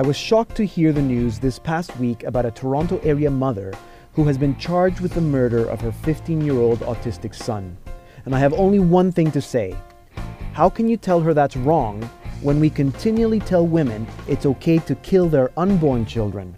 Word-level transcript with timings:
I 0.00 0.02
was 0.02 0.16
shocked 0.16 0.56
to 0.56 0.64
hear 0.64 0.94
the 0.94 1.02
news 1.02 1.38
this 1.38 1.58
past 1.58 1.94
week 1.98 2.22
about 2.22 2.46
a 2.46 2.50
Toronto 2.50 2.98
area 3.00 3.30
mother 3.30 3.74
who 4.14 4.24
has 4.24 4.38
been 4.38 4.56
charged 4.56 5.00
with 5.00 5.12
the 5.12 5.20
murder 5.20 5.68
of 5.68 5.82
her 5.82 5.92
15 5.92 6.40
year 6.40 6.54
old 6.54 6.78
autistic 6.78 7.34
son. 7.34 7.76
And 8.24 8.34
I 8.34 8.38
have 8.38 8.54
only 8.54 8.78
one 8.78 9.12
thing 9.12 9.30
to 9.32 9.42
say. 9.42 9.76
How 10.54 10.70
can 10.70 10.88
you 10.88 10.96
tell 10.96 11.20
her 11.20 11.34
that's 11.34 11.54
wrong 11.54 12.00
when 12.40 12.60
we 12.60 12.70
continually 12.70 13.40
tell 13.40 13.66
women 13.66 14.06
it's 14.26 14.46
okay 14.46 14.78
to 14.78 14.94
kill 14.94 15.28
their 15.28 15.50
unborn 15.58 16.06
children? 16.06 16.56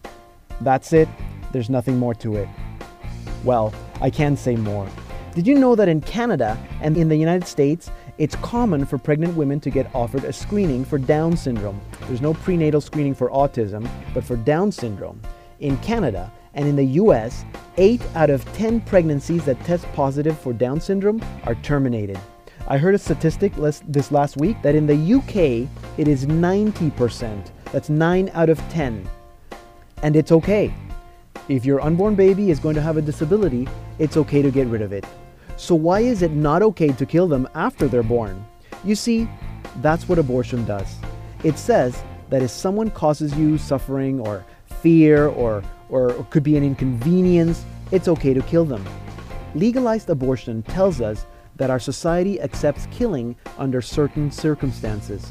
That's 0.60 0.92
it, 0.92 1.08
there's 1.50 1.68
nothing 1.68 1.98
more 1.98 2.14
to 2.14 2.36
it. 2.36 2.48
Well, 3.42 3.74
I 4.00 4.10
can 4.10 4.36
say 4.36 4.54
more. 4.54 4.88
Did 5.34 5.48
you 5.48 5.56
know 5.56 5.74
that 5.74 5.88
in 5.88 6.00
Canada 6.00 6.56
and 6.80 6.96
in 6.96 7.08
the 7.08 7.16
United 7.16 7.48
States, 7.48 7.90
it's 8.18 8.36
common 8.36 8.84
for 8.84 8.98
pregnant 8.98 9.34
women 9.36 9.58
to 9.60 9.70
get 9.70 9.92
offered 9.94 10.24
a 10.24 10.32
screening 10.32 10.84
for 10.84 10.98
Down 10.98 11.36
syndrome? 11.36 11.80
There's 12.06 12.20
no 12.20 12.34
prenatal 12.34 12.80
screening 12.80 13.14
for 13.14 13.30
autism, 13.30 13.88
but 14.12 14.24
for 14.24 14.36
Down 14.36 14.70
syndrome. 14.70 15.20
In 15.60 15.78
Canada 15.78 16.30
and 16.54 16.68
in 16.68 16.76
the 16.76 16.84
US, 16.84 17.44
8 17.78 18.02
out 18.14 18.30
of 18.30 18.44
10 18.52 18.82
pregnancies 18.82 19.44
that 19.46 19.58
test 19.64 19.90
positive 19.94 20.38
for 20.38 20.52
Down 20.52 20.80
syndrome 20.80 21.22
are 21.44 21.54
terminated. 21.56 22.18
I 22.68 22.78
heard 22.78 22.94
a 22.94 22.98
statistic 22.98 23.52
this 23.56 24.12
last 24.12 24.36
week 24.36 24.60
that 24.62 24.74
in 24.74 24.86
the 24.86 25.14
UK, 25.14 25.68
it 25.98 26.06
is 26.06 26.26
90%. 26.26 27.50
That's 27.72 27.88
9 27.88 28.30
out 28.34 28.50
of 28.50 28.58
10. 28.68 29.08
And 30.02 30.16
it's 30.16 30.32
okay. 30.32 30.72
If 31.48 31.64
your 31.64 31.80
unborn 31.80 32.14
baby 32.14 32.50
is 32.50 32.60
going 32.60 32.74
to 32.74 32.82
have 32.82 32.98
a 32.98 33.02
disability, 33.02 33.66
it's 33.98 34.16
okay 34.16 34.42
to 34.42 34.50
get 34.50 34.66
rid 34.68 34.82
of 34.82 34.92
it. 34.92 35.04
So, 35.62 35.76
why 35.76 36.00
is 36.00 36.22
it 36.22 36.32
not 36.32 36.60
okay 36.60 36.88
to 36.88 37.06
kill 37.06 37.28
them 37.28 37.48
after 37.54 37.86
they're 37.86 38.02
born? 38.02 38.44
You 38.82 38.96
see, 38.96 39.28
that's 39.76 40.08
what 40.08 40.18
abortion 40.18 40.64
does. 40.64 40.96
It 41.44 41.56
says 41.56 42.02
that 42.30 42.42
if 42.42 42.50
someone 42.50 42.90
causes 42.90 43.32
you 43.36 43.58
suffering 43.58 44.18
or 44.18 44.44
fear 44.80 45.28
or, 45.28 45.62
or, 45.88 46.26
could 46.30 46.42
be 46.42 46.56
an 46.56 46.64
inconvenience, 46.64 47.64
it's 47.92 48.08
okay 48.08 48.34
to 48.34 48.42
kill 48.42 48.64
them. 48.64 48.84
Legalized 49.54 50.10
abortion 50.10 50.64
tells 50.64 51.00
us 51.00 51.26
that 51.54 51.70
our 51.70 51.78
society 51.78 52.40
accepts 52.40 52.88
killing 52.90 53.36
under 53.56 53.80
certain 53.80 54.32
circumstances. 54.32 55.30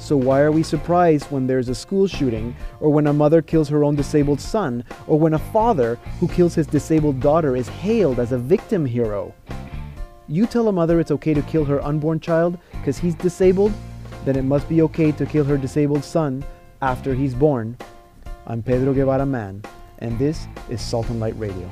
So, 0.00 0.16
why 0.16 0.40
are 0.40 0.50
we 0.50 0.62
surprised 0.62 1.30
when 1.30 1.46
there's 1.46 1.68
a 1.68 1.74
school 1.74 2.08
shooting, 2.08 2.56
or 2.80 2.90
when 2.90 3.06
a 3.06 3.12
mother 3.12 3.42
kills 3.42 3.68
her 3.68 3.84
own 3.84 3.94
disabled 3.94 4.40
son, 4.40 4.82
or 5.06 5.18
when 5.18 5.34
a 5.34 5.38
father 5.38 5.96
who 6.18 6.26
kills 6.26 6.54
his 6.54 6.66
disabled 6.66 7.20
daughter 7.20 7.54
is 7.54 7.68
hailed 7.68 8.18
as 8.18 8.32
a 8.32 8.38
victim 8.38 8.86
hero? 8.86 9.34
You 10.26 10.46
tell 10.46 10.68
a 10.68 10.72
mother 10.72 11.00
it's 11.00 11.10
okay 11.10 11.34
to 11.34 11.42
kill 11.42 11.66
her 11.66 11.84
unborn 11.84 12.18
child 12.18 12.58
because 12.72 12.98
he's 12.98 13.14
disabled, 13.14 13.72
then 14.24 14.36
it 14.36 14.44
must 14.44 14.68
be 14.70 14.80
okay 14.82 15.12
to 15.12 15.26
kill 15.26 15.44
her 15.44 15.58
disabled 15.58 16.02
son 16.02 16.44
after 16.80 17.14
he's 17.14 17.34
born. 17.34 17.76
I'm 18.46 18.62
Pedro 18.62 18.94
Guevara-Mann, 18.94 19.62
and 19.98 20.18
this 20.18 20.46
is 20.70 20.80
Salt 20.80 21.10
and 21.10 21.20
Light 21.20 21.38
Radio. 21.38 21.68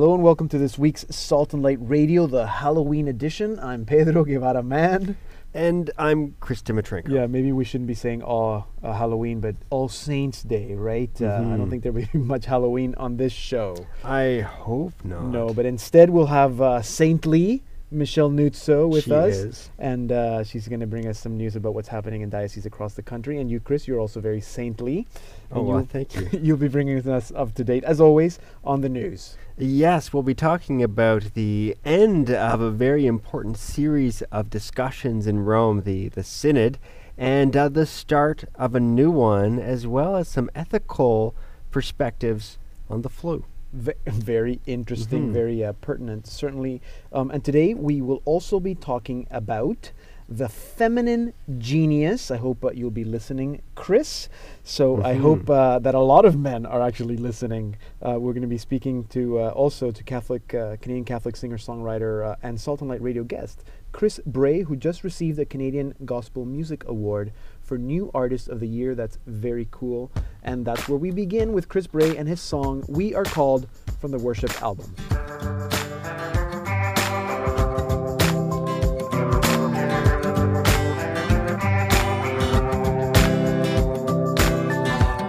Hello 0.00 0.14
and 0.14 0.22
welcome 0.22 0.48
to 0.48 0.56
this 0.56 0.78
week's 0.78 1.04
Salt 1.10 1.52
and 1.52 1.62
Light 1.62 1.76
Radio, 1.78 2.26
the 2.26 2.46
Halloween 2.46 3.06
edition. 3.06 3.58
I'm 3.60 3.84
Pedro 3.84 4.24
Guevara-Mann. 4.24 5.18
And 5.52 5.90
I'm 5.98 6.36
Chris 6.40 6.62
Dimitrenko. 6.62 7.10
Yeah, 7.10 7.26
maybe 7.26 7.52
we 7.52 7.66
shouldn't 7.66 7.86
be 7.86 7.92
saying 7.92 8.22
all 8.22 8.68
uh, 8.82 8.94
Halloween, 8.94 9.40
but 9.40 9.56
All 9.68 9.90
Saints 9.90 10.42
Day, 10.42 10.74
right? 10.74 11.12
Mm-hmm. 11.12 11.26
Uh, 11.26 11.28
I 11.28 11.38
don't 11.38 11.58
mm-hmm. 11.58 11.70
think 11.70 11.82
there 11.82 11.92
will 11.92 12.06
be 12.10 12.18
much 12.18 12.46
Halloween 12.46 12.94
on 12.94 13.18
this 13.18 13.34
show. 13.34 13.76
I 14.02 14.40
hope 14.40 14.94
not. 15.04 15.24
No, 15.24 15.52
but 15.52 15.66
instead 15.66 16.08
we'll 16.08 16.28
have 16.28 16.62
uh, 16.62 16.80
Saintly 16.80 17.62
Michelle 17.90 18.30
Nuzzo 18.30 18.88
with 18.88 19.04
she 19.04 19.12
us. 19.12 19.34
Is. 19.34 19.70
And 19.78 20.12
uh, 20.12 20.44
she's 20.44 20.68
going 20.68 20.80
to 20.80 20.86
bring 20.86 21.06
us 21.06 21.18
some 21.18 21.36
news 21.36 21.56
about 21.56 21.74
what's 21.74 21.88
happening 21.88 22.20
in 22.22 22.30
dioceses 22.30 22.66
across 22.66 22.94
the 22.94 23.02
country. 23.02 23.38
And 23.38 23.50
you, 23.50 23.58
Chris, 23.58 23.88
you're 23.88 23.98
also 23.98 24.20
very 24.20 24.40
saintly. 24.40 25.06
Oh, 25.50 25.62
well, 25.62 25.84
thank 25.84 26.14
you. 26.14 26.28
you'll 26.40 26.56
be 26.56 26.68
bringing 26.68 27.06
us 27.08 27.32
up 27.34 27.54
to 27.54 27.64
date, 27.64 27.82
as 27.84 28.00
always, 28.00 28.38
on 28.62 28.80
the 28.80 28.88
news. 28.88 29.36
Yes, 29.58 30.12
we'll 30.12 30.22
be 30.22 30.34
talking 30.34 30.82
about 30.82 31.34
the 31.34 31.76
end 31.84 32.30
of 32.30 32.60
a 32.60 32.70
very 32.70 33.06
important 33.06 33.56
series 33.56 34.22
of 34.22 34.50
discussions 34.50 35.26
in 35.26 35.40
Rome, 35.40 35.82
the, 35.82 36.08
the 36.08 36.22
Synod, 36.22 36.78
and 37.18 37.56
uh, 37.56 37.68
the 37.68 37.86
start 37.86 38.44
of 38.54 38.74
a 38.74 38.80
new 38.80 39.10
one, 39.10 39.58
as 39.58 39.86
well 39.86 40.16
as 40.16 40.28
some 40.28 40.48
ethical 40.54 41.34
perspectives 41.70 42.58
on 42.88 43.02
the 43.02 43.08
flu 43.08 43.44
very 44.06 44.60
interesting, 44.66 45.24
mm-hmm. 45.24 45.32
very 45.32 45.64
uh, 45.64 45.72
pertinent, 45.74 46.26
certainly. 46.26 46.82
Um, 47.12 47.30
and 47.30 47.44
today 47.44 47.74
we 47.74 48.00
will 48.00 48.22
also 48.24 48.60
be 48.60 48.74
talking 48.74 49.26
about 49.30 49.92
the 50.28 50.48
feminine 50.48 51.34
genius. 51.58 52.30
I 52.30 52.36
hope 52.36 52.64
uh, 52.64 52.70
you'll 52.70 52.90
be 52.90 53.04
listening, 53.04 53.62
Chris. 53.74 54.28
So 54.62 54.96
mm-hmm. 54.96 55.06
I 55.06 55.14
hope 55.14 55.50
uh, 55.50 55.80
that 55.80 55.94
a 55.94 56.00
lot 56.00 56.24
of 56.24 56.38
men 56.38 56.66
are 56.66 56.80
actually 56.80 57.16
listening. 57.16 57.76
Uh, 58.00 58.18
we're 58.18 58.32
going 58.32 58.42
to 58.42 58.48
be 58.48 58.58
speaking 58.58 59.04
to 59.08 59.40
uh, 59.40 59.48
also 59.48 59.90
to 59.90 60.04
Catholic 60.04 60.54
uh, 60.54 60.76
Canadian 60.80 61.04
Catholic 61.04 61.36
singer 61.36 61.58
songwriter 61.58 62.36
and 62.42 62.60
Salt 62.60 62.80
and 62.80 62.88
Light 62.88 63.02
radio 63.02 63.24
guest 63.24 63.64
Chris 63.92 64.20
Bray, 64.24 64.62
who 64.62 64.76
just 64.76 65.02
received 65.02 65.36
the 65.36 65.44
Canadian 65.44 65.94
Gospel 66.04 66.44
Music 66.44 66.84
Award 66.86 67.32
for 67.70 67.78
New 67.78 68.10
Artist 68.12 68.48
of 68.48 68.58
the 68.58 68.66
Year. 68.66 68.96
That's 68.96 69.20
very 69.28 69.68
cool. 69.70 70.10
And 70.42 70.66
that's 70.66 70.88
where 70.88 70.98
we 70.98 71.12
begin 71.12 71.52
with 71.52 71.68
Chris 71.68 71.86
Bray 71.86 72.16
and 72.16 72.26
his 72.26 72.40
song 72.40 72.84
We 72.88 73.14
Are 73.14 73.22
Called 73.22 73.68
from 74.00 74.10
the 74.10 74.18
Worship 74.18 74.50
album. 74.60 74.92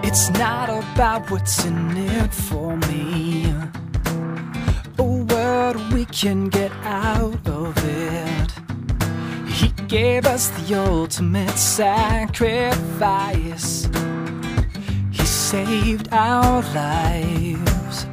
It's 0.02 0.30
not 0.30 0.68
about 0.68 1.30
what's 1.30 1.64
in 1.64 1.96
it 1.96 2.34
for 2.34 2.76
me, 2.88 3.54
or 4.98 5.22
what 5.26 5.92
we 5.92 6.06
can 6.06 6.48
get 6.48 6.72
out 6.82 7.46
of 7.46 7.72
it. 7.84 8.41
Gave 9.92 10.24
us 10.24 10.48
the 10.48 10.74
ultimate 10.80 11.58
sacrifice. 11.58 12.80
He 15.10 15.22
saved 15.26 16.08
our 16.10 16.62
lives. 16.72 18.06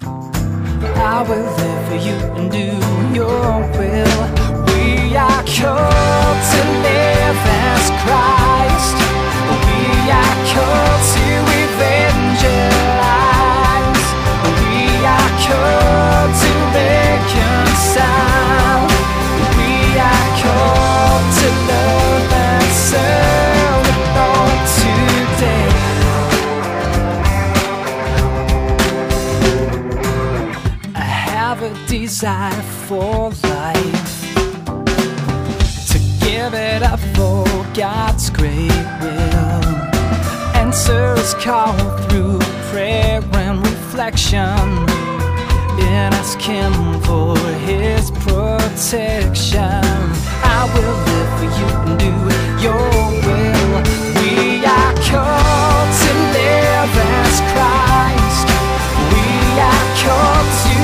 I 0.00 1.22
will 1.28 1.44
live 1.60 1.88
for 1.88 1.96
you 1.96 2.16
and 2.38 2.50
do 2.50 2.72
your 3.14 3.60
will. 3.76 4.18
We 4.64 5.14
are 5.14 5.44
called 5.44 6.40
to 6.52 6.60
live 6.88 7.40
as 7.68 7.84
Christ. 8.00 8.96
We 9.60 10.08
are 10.08 10.36
called 10.54 11.02
to 11.12 11.26
evangelize. 11.60 12.46
We 14.64 15.04
are 15.04 15.30
called 15.44 15.85
desire 32.06 32.62
for 32.86 33.30
life 33.42 34.22
to 35.90 35.98
give 36.24 36.54
it 36.54 36.80
up 36.84 37.00
for 37.16 37.44
God's 37.74 38.30
great 38.30 38.70
will. 39.00 39.66
Answer 40.54 41.14
is 41.14 41.34
call 41.34 41.76
through 42.06 42.38
prayer 42.70 43.20
and 43.32 43.58
reflection 43.58 44.38
in 45.82 46.08
asking 46.22 46.74
for 47.06 47.36
His 47.66 48.12
protection. 48.22 49.82
I 50.54 50.62
will 50.72 50.96
live 51.08 51.30
for 51.38 51.50
you 51.58 51.68
and 51.82 51.98
do 52.06 52.14
your 52.66 52.86
will. 53.26 53.82
We 54.20 54.64
are 54.64 54.94
called 55.10 55.90
to 56.02 56.12
live 56.38 56.94
as 57.18 57.36
Christ. 57.50 58.46
We 59.10 59.26
are 59.70 59.86
called 60.04 60.50
to 60.62 60.75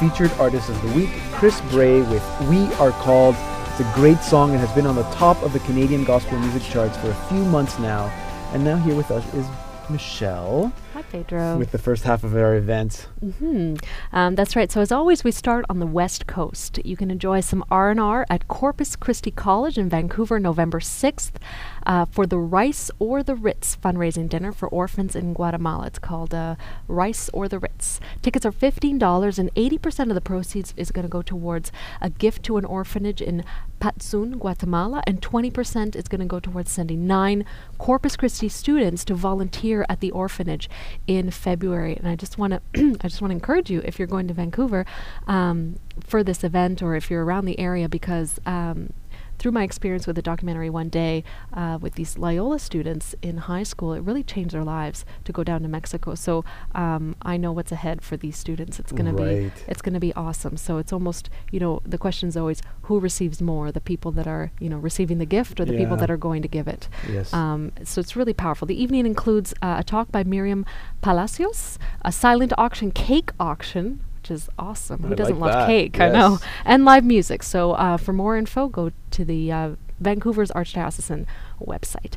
featured 0.00 0.32
artist 0.40 0.70
of 0.70 0.80
the 0.82 0.92
week, 0.94 1.10
Chris 1.32 1.60
Bray 1.70 2.00
with 2.00 2.24
We 2.48 2.64
Are 2.76 2.90
Called. 2.92 3.34
It's 3.68 3.80
a 3.80 3.92
great 3.94 4.18
song 4.20 4.50
and 4.52 4.58
has 4.58 4.72
been 4.72 4.86
on 4.86 4.96
the 4.96 5.02
top 5.10 5.40
of 5.42 5.52
the 5.52 5.58
Canadian 5.60 6.04
gospel 6.04 6.38
music 6.38 6.62
charts 6.62 6.96
for 6.96 7.10
a 7.10 7.14
few 7.28 7.44
months 7.44 7.78
now. 7.78 8.06
And 8.54 8.64
now 8.64 8.76
here 8.78 8.94
with 8.94 9.10
us 9.10 9.24
is 9.34 9.46
Michelle 9.90 10.72
Hi, 10.94 11.02
Pedro. 11.02 11.58
with 11.58 11.72
the 11.72 11.78
first 11.78 12.04
half 12.04 12.22
of 12.24 12.34
our 12.36 12.54
event. 12.54 13.08
hmm 13.20 13.74
Um, 14.12 14.36
that's 14.36 14.54
right. 14.56 14.70
So 14.70 14.80
as 14.80 14.92
always, 14.92 15.22
we 15.24 15.32
start 15.32 15.64
on 15.68 15.80
the 15.80 15.86
West 15.86 16.26
Coast. 16.26 16.78
You 16.84 16.96
can 16.96 17.10
enjoy 17.10 17.40
some 17.40 17.64
R 17.70 17.90
and 17.90 18.00
R 18.00 18.24
at 18.30 18.46
Corpus 18.48 18.96
Christi 18.96 19.30
College 19.32 19.76
in 19.76 19.88
Vancouver, 19.88 20.38
November 20.40 20.80
sixth, 20.80 21.38
uh, 21.86 22.04
for 22.04 22.26
the 22.26 22.38
Rice 22.38 22.90
or 22.98 23.22
the 23.22 23.34
Ritz 23.34 23.76
fundraising 23.76 24.28
dinner 24.28 24.52
for 24.52 24.68
orphans 24.68 25.16
in 25.16 25.34
Guatemala. 25.34 25.86
It's 25.86 25.98
called 25.98 26.34
uh, 26.34 26.56
Rice 26.88 27.28
or 27.32 27.48
the 27.48 27.58
Ritz. 27.58 28.00
Tickets 28.22 28.46
are 28.46 28.52
fifteen 28.52 28.98
dollars, 28.98 29.38
and 29.38 29.50
eighty 29.56 29.78
percent 29.78 30.10
of 30.10 30.14
the 30.14 30.20
proceeds 30.20 30.74
is 30.76 30.90
going 30.90 31.04
to 31.04 31.10
go 31.10 31.22
towards 31.22 31.72
a 32.00 32.10
gift 32.10 32.42
to 32.44 32.56
an 32.56 32.64
orphanage 32.64 33.20
in 33.20 33.44
Patzun, 33.80 34.38
Guatemala, 34.38 35.02
and 35.06 35.20
20% 35.20 35.96
is 35.96 36.06
going 36.06 36.20
to 36.20 36.26
go 36.26 36.38
towards 36.38 36.70
sending 36.70 37.06
nine 37.06 37.44
Corpus 37.78 38.14
Christi 38.14 38.48
students 38.48 39.04
to 39.06 39.14
volunteer 39.14 39.86
at 39.88 40.00
the 40.00 40.10
orphanage 40.10 40.68
in 41.06 41.30
February. 41.30 41.96
And 41.96 42.06
I 42.06 42.14
just 42.14 42.38
want 42.38 42.52
to, 42.74 42.96
I 43.00 43.08
just 43.08 43.22
want 43.22 43.30
to 43.30 43.36
encourage 43.36 43.70
you 43.70 43.80
if 43.84 43.98
you're 43.98 44.06
going 44.06 44.28
to 44.28 44.34
Vancouver 44.34 44.84
um, 45.26 45.76
for 45.98 46.22
this 46.22 46.44
event, 46.44 46.82
or 46.82 46.94
if 46.94 47.10
you're 47.10 47.24
around 47.24 47.46
the 47.46 47.58
area, 47.58 47.88
because 47.88 48.38
um, 48.46 48.92
through 49.40 49.52
my 49.52 49.64
experience 49.64 50.06
with 50.06 50.16
the 50.16 50.22
documentary 50.22 50.68
one 50.68 50.90
day 50.90 51.24
uh, 51.54 51.78
with 51.80 51.94
these 51.94 52.18
Loyola 52.18 52.58
students 52.58 53.14
in 53.22 53.38
high 53.38 53.62
school, 53.62 53.94
it 53.94 54.00
really 54.00 54.22
changed 54.22 54.54
their 54.54 54.62
lives 54.62 55.06
to 55.24 55.32
go 55.32 55.42
down 55.42 55.62
to 55.62 55.68
Mexico. 55.68 56.14
So 56.14 56.44
um, 56.74 57.16
I 57.22 57.38
know 57.38 57.50
what's 57.50 57.72
ahead 57.72 58.02
for 58.02 58.18
these 58.18 58.36
students. 58.36 58.78
It's 58.78 58.92
going 58.92 59.06
to 59.06 59.22
be 59.22 59.50
it's 59.66 59.80
going 59.80 59.94
to 59.94 60.00
be 60.00 60.12
awesome. 60.12 60.58
So 60.58 60.76
it's 60.76 60.92
almost 60.92 61.30
you 61.50 61.58
know 61.58 61.80
the 61.86 61.96
question 61.96 62.28
is 62.28 62.36
always 62.36 62.60
who 62.82 63.00
receives 63.00 63.40
more, 63.40 63.72
the 63.72 63.80
people 63.80 64.12
that 64.12 64.26
are 64.26 64.52
you 64.60 64.68
know 64.68 64.76
receiving 64.78 65.18
the 65.18 65.26
gift 65.26 65.58
or 65.58 65.64
the 65.64 65.76
people 65.76 65.96
that 65.96 66.10
are 66.10 66.18
going 66.18 66.42
to 66.42 66.48
give 66.48 66.68
it. 66.68 66.88
Yes. 67.08 67.32
Um, 67.32 67.72
so 67.82 68.00
it's 68.00 68.14
really 68.14 68.34
powerful. 68.34 68.66
The 68.66 68.80
evening 68.80 69.06
includes 69.06 69.54
uh, 69.62 69.76
a 69.78 69.84
talk 69.84 70.12
by 70.12 70.22
Miriam 70.22 70.66
Palacios, 71.00 71.78
a 72.02 72.12
silent 72.12 72.52
auction 72.58 72.90
cake 72.90 73.30
auction, 73.40 74.00
which 74.30 74.36
is 74.36 74.48
awesome. 74.58 75.04
I 75.04 75.08
Who 75.08 75.14
doesn't 75.14 75.38
like 75.40 75.52
love 75.52 75.60
that. 75.62 75.66
cake? 75.66 76.00
I 76.00 76.10
know. 76.10 76.38
And 76.64 76.84
live 76.84 77.04
music. 77.04 77.42
So 77.42 77.72
uh, 77.72 77.96
for 77.96 78.12
more 78.12 78.36
info, 78.36 78.68
go 78.68 78.92
to 79.10 79.24
the 79.24 79.50
uh, 79.52 79.70
Vancouver's 79.98 80.50
Archdiocesan 80.52 81.26
website. 81.60 82.14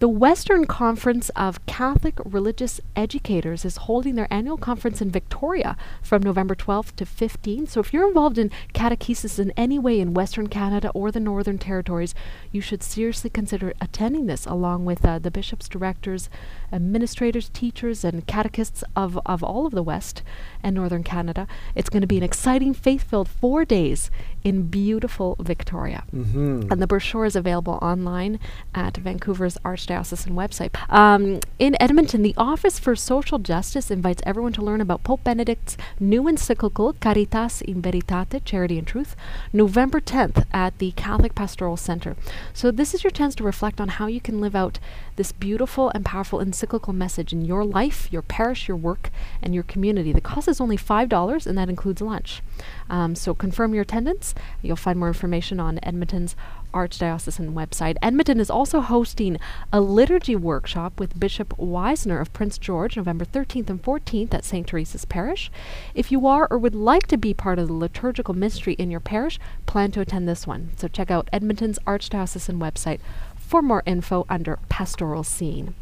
The 0.00 0.08
Western 0.08 0.64
Conference 0.64 1.28
of 1.30 1.66
Catholic 1.66 2.20
Religious 2.24 2.80
Educators 2.94 3.64
is 3.64 3.78
holding 3.78 4.14
their 4.14 4.32
annual 4.32 4.56
conference 4.56 5.02
in 5.02 5.10
Victoria 5.10 5.76
from 6.02 6.22
November 6.22 6.54
12th 6.54 6.94
to 6.94 7.04
15th. 7.04 7.70
So 7.70 7.80
if 7.80 7.92
you're 7.92 8.06
involved 8.06 8.38
in 8.38 8.52
catechesis 8.72 9.40
in 9.40 9.50
any 9.56 9.76
way 9.76 9.98
in 9.98 10.14
Western 10.14 10.46
Canada 10.46 10.92
or 10.94 11.10
the 11.10 11.18
Northern 11.18 11.58
Territories, 11.58 12.14
you 12.52 12.60
should 12.60 12.84
seriously 12.84 13.28
consider 13.28 13.72
attending 13.80 14.26
this 14.26 14.46
along 14.46 14.84
with 14.84 15.04
uh, 15.04 15.18
the 15.18 15.32
bishops, 15.32 15.68
directors, 15.68 16.30
administrators, 16.72 17.48
teachers, 17.48 18.04
and 18.04 18.24
catechists 18.28 18.84
of, 18.94 19.18
of 19.26 19.42
all 19.42 19.66
of 19.66 19.72
the 19.72 19.82
West 19.82 20.22
and 20.62 20.76
Northern 20.76 21.02
Canada. 21.02 21.48
It's 21.74 21.90
going 21.90 22.02
to 22.02 22.06
be 22.06 22.18
an 22.18 22.22
exciting, 22.22 22.72
faith 22.72 23.02
filled 23.02 23.28
four 23.28 23.64
days 23.64 24.12
in 24.48 24.62
beautiful 24.62 25.36
Victoria. 25.40 26.04
mm-hmm. 26.14 26.72
And 26.72 26.80
the 26.80 26.86
brochure 26.86 27.26
is 27.26 27.36
available 27.36 27.78
online 27.82 28.40
at 28.74 28.96
Vancouver's 28.96 29.58
Archdiocesan 29.58 30.32
website. 30.32 30.72
Um, 30.90 31.40
in 31.58 31.76
Edmonton, 31.78 32.22
the 32.22 32.34
Office 32.38 32.78
for 32.78 32.96
Social 32.96 33.38
Justice 33.38 33.90
invites 33.90 34.22
everyone 34.24 34.54
to 34.54 34.62
learn 34.62 34.80
about 34.80 35.04
Pope 35.04 35.22
Benedict's 35.22 35.76
new 36.00 36.26
encyclical, 36.26 36.94
Caritas 36.94 37.60
in 37.60 37.82
Veritate, 37.82 38.42
Charity 38.46 38.78
and 38.78 38.86
Truth, 38.86 39.14
November 39.52 40.00
10th 40.00 40.46
at 40.50 40.78
the 40.78 40.92
Catholic 40.92 41.34
Pastoral 41.34 41.76
Center. 41.76 42.16
So, 42.54 42.70
this 42.70 42.94
is 42.94 43.04
your 43.04 43.10
chance 43.10 43.34
to 43.34 43.44
reflect 43.44 43.82
on 43.82 43.88
how 43.88 44.06
you 44.06 44.20
can 44.20 44.40
live 44.40 44.56
out 44.56 44.78
this 45.16 45.32
beautiful 45.32 45.90
and 45.90 46.06
powerful 46.06 46.40
encyclical 46.40 46.94
message 46.94 47.34
in 47.34 47.44
your 47.44 47.64
life, 47.64 48.08
your 48.10 48.22
parish, 48.22 48.66
your 48.66 48.76
work, 48.78 49.10
and 49.42 49.52
your 49.52 49.64
community. 49.64 50.12
The 50.12 50.22
cost 50.22 50.48
is 50.48 50.60
only 50.60 50.78
$5, 50.78 51.46
and 51.46 51.58
that 51.58 51.68
includes 51.68 52.00
lunch. 52.00 52.40
Um, 52.88 53.14
so, 53.14 53.34
confirm 53.34 53.74
your 53.74 53.82
attendance. 53.82 54.34
You'll 54.62 54.76
find 54.76 54.98
more 54.98 55.08
information 55.08 55.60
on 55.60 55.78
Edmonton's 55.82 56.36
Archdiocesan 56.72 57.54
website. 57.54 57.96
Edmonton 58.02 58.40
is 58.40 58.50
also 58.50 58.80
hosting 58.80 59.38
a 59.72 59.80
liturgy 59.80 60.36
workshop 60.36 60.98
with 60.98 61.18
Bishop 61.18 61.56
Wiesner 61.56 62.20
of 62.20 62.32
Prince 62.32 62.58
George, 62.58 62.96
November 62.96 63.24
13th 63.24 63.70
and 63.70 63.82
14th 63.82 64.34
at 64.34 64.44
St. 64.44 64.66
Teresa's 64.66 65.04
Parish. 65.04 65.50
If 65.94 66.12
you 66.12 66.26
are 66.26 66.46
or 66.50 66.58
would 66.58 66.74
like 66.74 67.06
to 67.08 67.16
be 67.16 67.32
part 67.34 67.58
of 67.58 67.68
the 67.68 67.74
liturgical 67.74 68.34
ministry 68.34 68.74
in 68.74 68.90
your 68.90 69.00
parish, 69.00 69.38
plan 69.66 69.90
to 69.92 70.00
attend 70.00 70.28
this 70.28 70.46
one. 70.46 70.70
So 70.76 70.88
check 70.88 71.10
out 71.10 71.28
Edmonton's 71.32 71.78
Archdiocesan 71.86 72.58
website 72.58 73.00
for 73.48 73.62
more 73.62 73.82
info 73.86 74.26
under 74.28 74.58
Pastoral 74.68 75.24
Scene. 75.24 75.74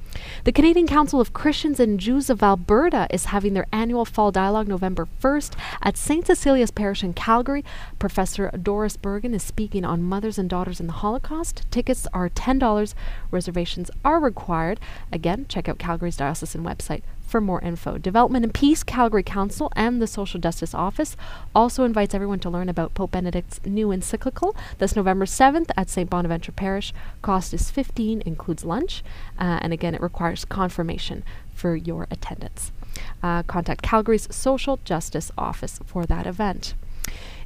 The 0.45 0.53
Canadian 0.53 0.87
Council 0.87 1.21
of 1.21 1.33
Christians 1.33 1.81
and 1.81 1.99
Jews 1.99 2.31
of 2.31 2.43
Alberta 2.43 3.09
is 3.11 3.27
having 3.27 3.55
their 3.55 3.67
annual 3.73 4.05
Fall 4.05 4.31
Dialogue 4.31 4.69
November 4.69 5.09
1st 5.21 5.55
at 5.83 5.97
St. 5.97 6.27
Cecilia's 6.27 6.71
Parish 6.71 7.03
in 7.03 7.13
Calgary. 7.13 7.65
Professor 7.99 8.51
Doris 8.51 8.97
Bergen 8.97 9.35
is 9.35 9.43
speaking 9.43 9.85
on 9.85 10.03
mothers 10.03 10.39
and 10.39 10.49
daughters 10.49 10.81
in 10.81 10.87
the 10.87 10.93
Holocaust. 10.95 11.67
Tickets 11.71 12.07
are 12.15 12.31
$10. 12.31 12.95
Reservations 13.31 13.91
are 14.05 14.21
required. 14.21 14.79
Again, 15.13 15.45
check 15.49 15.69
out 15.69 15.79
Calgary's 15.79 16.17
diocesan 16.17 16.63
website 16.63 17.03
for 17.27 17.41
more 17.41 17.61
info. 17.61 17.99
Development 17.99 18.45
and 18.45 18.55
Peace 18.55 18.83
Calgary 18.83 19.23
Council 19.23 19.71
and 19.77 20.01
the 20.01 20.07
Social 20.07 20.41
Justice 20.41 20.75
Office 20.75 21.17
also 21.55 21.85
invites 21.85 22.15
everyone 22.15 22.39
to 22.41 22.51
learn 22.51 22.69
about 22.69 22.95
Pope 22.95 23.11
Benedict's 23.11 23.61
new 23.67 23.91
encyclical. 23.91 24.57
That's 24.79 24.97
November 24.97 25.27
7th 25.27 25.71
at 25.77 25.91
St. 25.91 26.09
Bonaventure 26.09 26.53
Parish. 26.53 26.95
Cost 27.21 27.53
is 27.53 27.71
15, 27.71 28.23
includes 28.25 28.65
lunch, 28.65 29.03
uh, 29.39 29.59
and 29.61 29.73
again, 29.73 29.95
it 29.95 30.01
requires 30.01 30.45
confirmation 30.45 31.25
for 31.53 31.75
your 31.75 32.07
attendance. 32.11 32.73
Uh, 33.23 33.43
contact 33.43 33.83
Calgary's 33.83 34.35
Social 34.35 34.79
Justice 34.85 35.31
Office 35.37 35.81
for 35.85 36.07
that 36.07 36.27
event. 36.27 36.75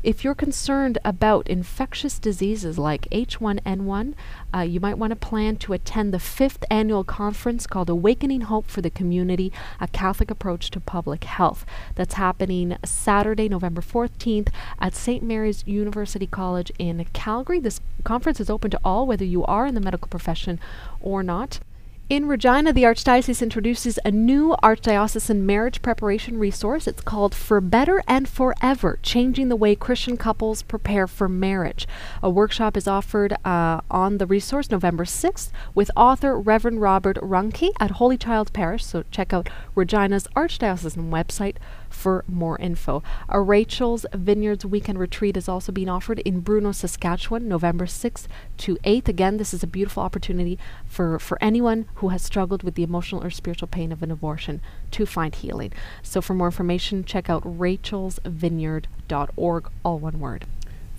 If 0.02 0.24
you're 0.24 0.34
concerned 0.34 0.96
about 1.04 1.46
infectious 1.46 2.18
diseases 2.18 2.78
like 2.78 3.06
H1N1, 3.10 4.14
uh, 4.54 4.60
you 4.60 4.80
might 4.80 4.96
want 4.96 5.10
to 5.10 5.16
plan 5.16 5.56
to 5.56 5.74
attend 5.74 6.14
the 6.14 6.18
fifth 6.18 6.64
annual 6.70 7.04
conference 7.04 7.66
called 7.66 7.90
Awakening 7.90 8.42
Hope 8.42 8.66
for 8.66 8.80
the 8.80 8.88
Community 8.88 9.52
A 9.78 9.88
Catholic 9.88 10.30
Approach 10.30 10.70
to 10.70 10.80
Public 10.80 11.24
Health. 11.24 11.66
That's 11.96 12.14
happening 12.14 12.78
Saturday, 12.82 13.46
November 13.46 13.82
14th 13.82 14.48
at 14.78 14.94
St. 14.94 15.22
Mary's 15.22 15.64
University 15.66 16.26
College 16.26 16.72
in 16.78 17.04
Calgary. 17.12 17.60
This 17.60 17.82
conference 18.02 18.40
is 18.40 18.48
open 18.48 18.70
to 18.70 18.80
all, 18.82 19.06
whether 19.06 19.26
you 19.26 19.44
are 19.44 19.66
in 19.66 19.74
the 19.74 19.82
medical 19.82 20.08
profession 20.08 20.58
or 21.02 21.22
not. 21.22 21.60
In 22.10 22.26
Regina, 22.26 22.72
the 22.72 22.82
Archdiocese 22.82 23.40
introduces 23.40 23.96
a 24.04 24.10
new 24.10 24.56
Archdiocesan 24.64 25.42
marriage 25.42 25.80
preparation 25.80 26.40
resource. 26.40 26.88
It's 26.88 27.02
called 27.02 27.36
For 27.36 27.60
Better 27.60 28.02
and 28.08 28.28
Forever 28.28 28.98
Changing 29.00 29.48
the 29.48 29.54
Way 29.54 29.76
Christian 29.76 30.16
Couples 30.16 30.62
Prepare 30.62 31.06
for 31.06 31.28
Marriage. 31.28 31.86
A 32.20 32.28
workshop 32.28 32.76
is 32.76 32.88
offered 32.88 33.36
uh, 33.44 33.82
on 33.88 34.18
the 34.18 34.26
resource 34.26 34.72
November 34.72 35.04
6th 35.04 35.52
with 35.72 35.92
author 35.94 36.36
Reverend 36.36 36.80
Robert 36.80 37.16
Runke 37.18 37.70
at 37.78 37.92
Holy 37.92 38.18
Child 38.18 38.52
Parish. 38.52 38.84
So 38.84 39.04
check 39.12 39.32
out 39.32 39.48
Regina's 39.76 40.26
Archdiocesan 40.34 41.10
website 41.10 41.58
for 41.90 42.24
more 42.26 42.58
info. 42.58 43.02
A 43.28 43.38
Rachel's 43.40 44.06
Vineyards 44.14 44.64
Weekend 44.64 44.98
Retreat 44.98 45.36
is 45.36 45.46
also 45.48 45.72
being 45.72 45.90
offered 45.90 46.20
in 46.20 46.40
Bruno, 46.40 46.72
Saskatchewan, 46.72 47.46
November 47.48 47.84
6th 47.86 48.26
to 48.58 48.76
8th. 48.76 49.08
Again, 49.08 49.36
this 49.36 49.52
is 49.52 49.62
a 49.62 49.66
beautiful 49.66 50.02
opportunity 50.02 50.58
for, 50.86 51.18
for 51.18 51.36
anyone 51.42 51.84
who 51.96 52.08
has 52.08 52.22
struggled 52.22 52.62
with 52.62 52.76
the 52.76 52.82
emotional 52.82 53.22
or 53.22 53.28
spiritual 53.30 53.68
pain 53.68 53.92
of 53.92 54.02
an 54.02 54.10
abortion 54.10 54.62
to 54.92 55.04
find 55.04 55.34
healing. 55.34 55.74
So 56.02 56.22
for 56.22 56.32
more 56.34 56.48
information, 56.48 57.04
check 57.04 57.28
out 57.28 57.42
rachelsvineyard.org, 57.42 59.70
all 59.84 59.98
one 59.98 60.20
word. 60.20 60.46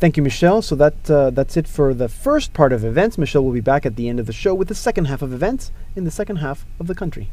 Thank 0.02 0.18
you, 0.18 0.24
Michelle. 0.24 0.64
So 0.64 0.76
that 0.76 1.12
uh, 1.12 1.30
that's 1.30 1.56
it 1.56 1.68
for 1.68 1.94
the 1.94 2.10
first 2.10 2.54
part 2.54 2.74
of 2.74 2.84
events. 2.84 3.20
Michelle 3.20 3.44
will 3.44 3.52
be 3.52 3.62
back 3.62 3.86
at 3.86 3.98
the 3.98 4.10
end 4.10 4.20
of 4.20 4.26
the 4.26 4.34
show 4.34 4.56
with 4.56 4.68
the 4.68 4.74
second 4.74 5.06
half 5.06 5.22
of 5.22 5.32
events 5.32 5.72
in 5.96 6.06
the 6.06 6.12
second 6.12 6.38
half 6.38 6.66
of 6.80 6.88
the 6.88 6.96
country. 6.96 7.30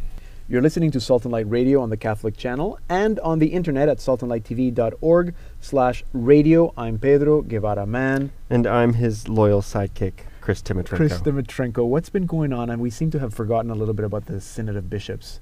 You're 0.50 0.62
listening 0.62 0.90
to 0.93 1.00
Salt 1.00 1.26
and 1.26 1.33
Light 1.33 1.47
Radio 1.47 1.83
on 1.83 1.90
the 1.90 1.99
Catholic 1.99 2.35
Channel 2.35 2.78
and 2.88 3.21
on 3.21 3.38
the 3.38 3.49
internet 3.49 3.90
at 3.90 3.99
saltandlighttv.org 3.99 5.35
slash 5.61 6.05
radio. 6.14 6.73
I'm 6.75 6.99
Pedro 6.99 7.43
Guevara-Mann. 7.43 8.33
And 8.49 8.67
I'm 8.67 8.95
his 8.95 9.28
loyal 9.28 9.61
sidekick, 9.61 10.21
Chris 10.40 10.62
Dimitrenko. 10.62 10.97
Chris 10.97 11.21
Dimitrenko. 11.21 11.87
what's 11.87 12.09
been 12.09 12.25
going 12.25 12.55
on? 12.55 12.71
And 12.71 12.81
we 12.81 12.88
seem 12.88 13.11
to 13.11 13.19
have 13.19 13.35
forgotten 13.35 13.71
a 13.71 13.75
little 13.75 13.93
bit 13.93 14.07
about 14.07 14.25
the 14.25 14.40
Synod 14.40 14.76
of 14.76 14.88
Bishops. 14.88 15.40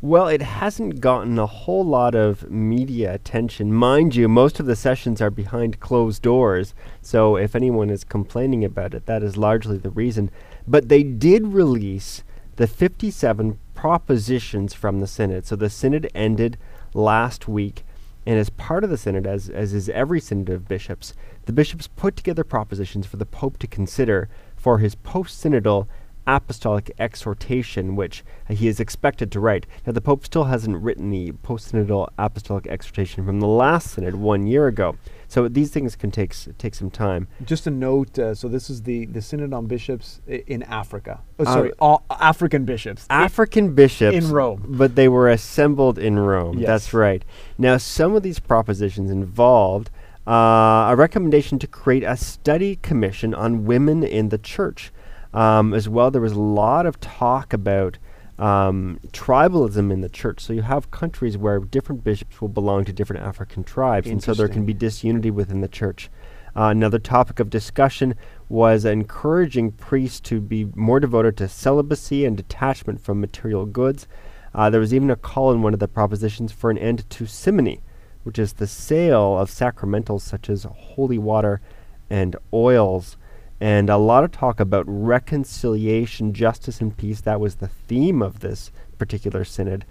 Well, 0.00 0.26
it 0.26 0.42
hasn't 0.42 1.00
gotten 1.00 1.38
a 1.38 1.46
whole 1.46 1.84
lot 1.84 2.16
of 2.16 2.50
media 2.50 3.14
attention. 3.14 3.72
Mind 3.72 4.16
you, 4.16 4.26
most 4.26 4.58
of 4.58 4.66
the 4.66 4.74
sessions 4.74 5.20
are 5.22 5.30
behind 5.30 5.78
closed 5.78 6.20
doors, 6.20 6.74
so 7.00 7.36
if 7.36 7.54
anyone 7.54 7.90
is 7.90 8.02
complaining 8.02 8.64
about 8.64 8.92
it, 8.92 9.06
that 9.06 9.22
is 9.22 9.36
largely 9.36 9.78
the 9.78 9.90
reason. 9.90 10.32
But 10.66 10.88
they 10.88 11.04
did 11.04 11.46
release 11.46 12.24
the 12.58 12.66
57 12.66 13.56
propositions 13.74 14.74
from 14.74 14.98
the 14.98 15.06
Synod. 15.06 15.46
So 15.46 15.54
the 15.54 15.70
Synod 15.70 16.10
ended 16.12 16.58
last 16.92 17.46
week, 17.46 17.84
And 18.26 18.36
as 18.36 18.50
part 18.50 18.82
of 18.82 18.90
the 18.90 18.98
synod, 18.98 19.28
as, 19.28 19.48
as 19.48 19.72
is 19.72 19.88
every 19.90 20.20
synod 20.20 20.50
of 20.50 20.66
bishops, 20.66 21.14
the 21.46 21.52
bishops 21.52 21.86
put 21.86 22.16
together 22.16 22.42
propositions 22.42 23.06
for 23.06 23.16
the 23.16 23.24
Pope 23.24 23.58
to 23.58 23.68
consider 23.68 24.28
for 24.56 24.78
his 24.78 24.96
post 24.96 25.42
synodal 25.42 25.86
apostolic 26.28 26.92
exhortation, 26.98 27.96
which 27.96 28.22
uh, 28.48 28.54
he 28.54 28.68
is 28.68 28.78
expected 28.78 29.32
to 29.32 29.40
write. 29.40 29.66
Now, 29.86 29.92
the 29.92 30.00
Pope 30.00 30.24
still 30.24 30.44
hasn't 30.44 30.76
written 30.82 31.10
the 31.10 31.32
post 31.42 31.72
synodal 31.72 32.06
apostolic 32.18 32.66
exhortation 32.68 33.24
from 33.26 33.40
the 33.40 33.46
last 33.48 33.92
synod 33.92 34.14
one 34.14 34.46
year 34.46 34.66
ago. 34.68 34.96
So 35.26 35.48
these 35.48 35.70
things 35.70 35.96
can 35.96 36.10
take 36.10 36.34
take 36.58 36.74
some 36.74 36.90
time. 36.90 37.28
Just 37.44 37.66
a 37.66 37.70
note. 37.70 38.18
Uh, 38.18 38.34
so 38.34 38.48
this 38.48 38.70
is 38.70 38.82
the 38.82 39.06
the 39.06 39.20
synod 39.20 39.52
on 39.52 39.66
bishops 39.66 40.20
i- 40.28 40.42
in 40.46 40.62
Africa. 40.62 41.20
Oh, 41.38 41.44
Uh, 41.44 41.52
sorry, 41.54 41.72
all 41.80 42.04
African 42.10 42.64
bishops. 42.64 43.06
African 43.10 43.74
bishops 43.74 44.16
in 44.16 44.30
Rome. 44.30 44.64
but 44.68 44.94
they 44.94 45.08
were 45.08 45.28
assembled 45.28 45.98
in 45.98 46.18
Rome. 46.18 46.58
Yes. 46.58 46.66
That's 46.66 46.94
right. 46.94 47.24
Now, 47.58 47.76
some 47.78 48.14
of 48.14 48.22
these 48.22 48.38
propositions 48.38 49.10
involved 49.10 49.90
uh, 50.26 50.88
a 50.90 50.94
recommendation 50.96 51.58
to 51.58 51.66
create 51.66 52.04
a 52.04 52.14
study 52.16 52.76
commission 52.76 53.32
on 53.34 53.64
women 53.64 54.02
in 54.02 54.28
the 54.28 54.36
church. 54.38 54.92
Um, 55.34 55.74
as 55.74 55.88
well, 55.88 56.10
there 56.10 56.22
was 56.22 56.32
a 56.32 56.40
lot 56.40 56.86
of 56.86 56.98
talk 57.00 57.52
about 57.52 57.98
um, 58.38 59.00
tribalism 59.08 59.92
in 59.92 60.00
the 60.00 60.08
church. 60.08 60.40
So 60.40 60.52
you 60.52 60.62
have 60.62 60.90
countries 60.90 61.36
where 61.36 61.58
different 61.58 62.04
bishops 62.04 62.40
will 62.40 62.48
belong 62.48 62.84
to 62.86 62.92
different 62.92 63.22
African 63.22 63.64
tribes, 63.64 64.08
and 64.08 64.22
so 64.22 64.32
there 64.32 64.48
can 64.48 64.64
be 64.64 64.72
disunity 64.72 65.30
within 65.30 65.60
the 65.60 65.68
church. 65.68 66.08
Uh, 66.56 66.70
another 66.70 66.98
topic 66.98 67.40
of 67.40 67.50
discussion 67.50 68.14
was 68.48 68.84
encouraging 68.84 69.72
priests 69.72 70.18
to 70.20 70.40
be 70.40 70.68
more 70.74 70.98
devoted 70.98 71.36
to 71.36 71.48
celibacy 71.48 72.24
and 72.24 72.36
detachment 72.36 73.00
from 73.00 73.20
material 73.20 73.66
goods. 73.66 74.08
Uh, 74.54 74.70
there 74.70 74.80
was 74.80 74.94
even 74.94 75.10
a 75.10 75.16
call 75.16 75.52
in 75.52 75.62
one 75.62 75.74
of 75.74 75.80
the 75.80 75.86
propositions 75.86 76.50
for 76.50 76.70
an 76.70 76.78
end 76.78 77.08
to 77.10 77.26
simony, 77.26 77.80
which 78.22 78.38
is 78.38 78.54
the 78.54 78.66
sale 78.66 79.38
of 79.38 79.50
sacramentals 79.50 80.22
such 80.22 80.48
as 80.48 80.64
holy 80.64 81.18
water 81.18 81.60
and 82.08 82.34
oils. 82.52 83.17
And 83.60 83.90
a 83.90 83.96
lot 83.96 84.24
of 84.24 84.32
talk 84.32 84.60
about 84.60 84.84
reconciliation, 84.86 86.32
justice, 86.32 86.80
and 86.80 86.96
peace. 86.96 87.20
That 87.20 87.40
was 87.40 87.56
the 87.56 87.68
theme 87.68 88.22
of 88.22 88.40
this 88.40 88.70
particular 88.98 89.44
synod. 89.44 89.84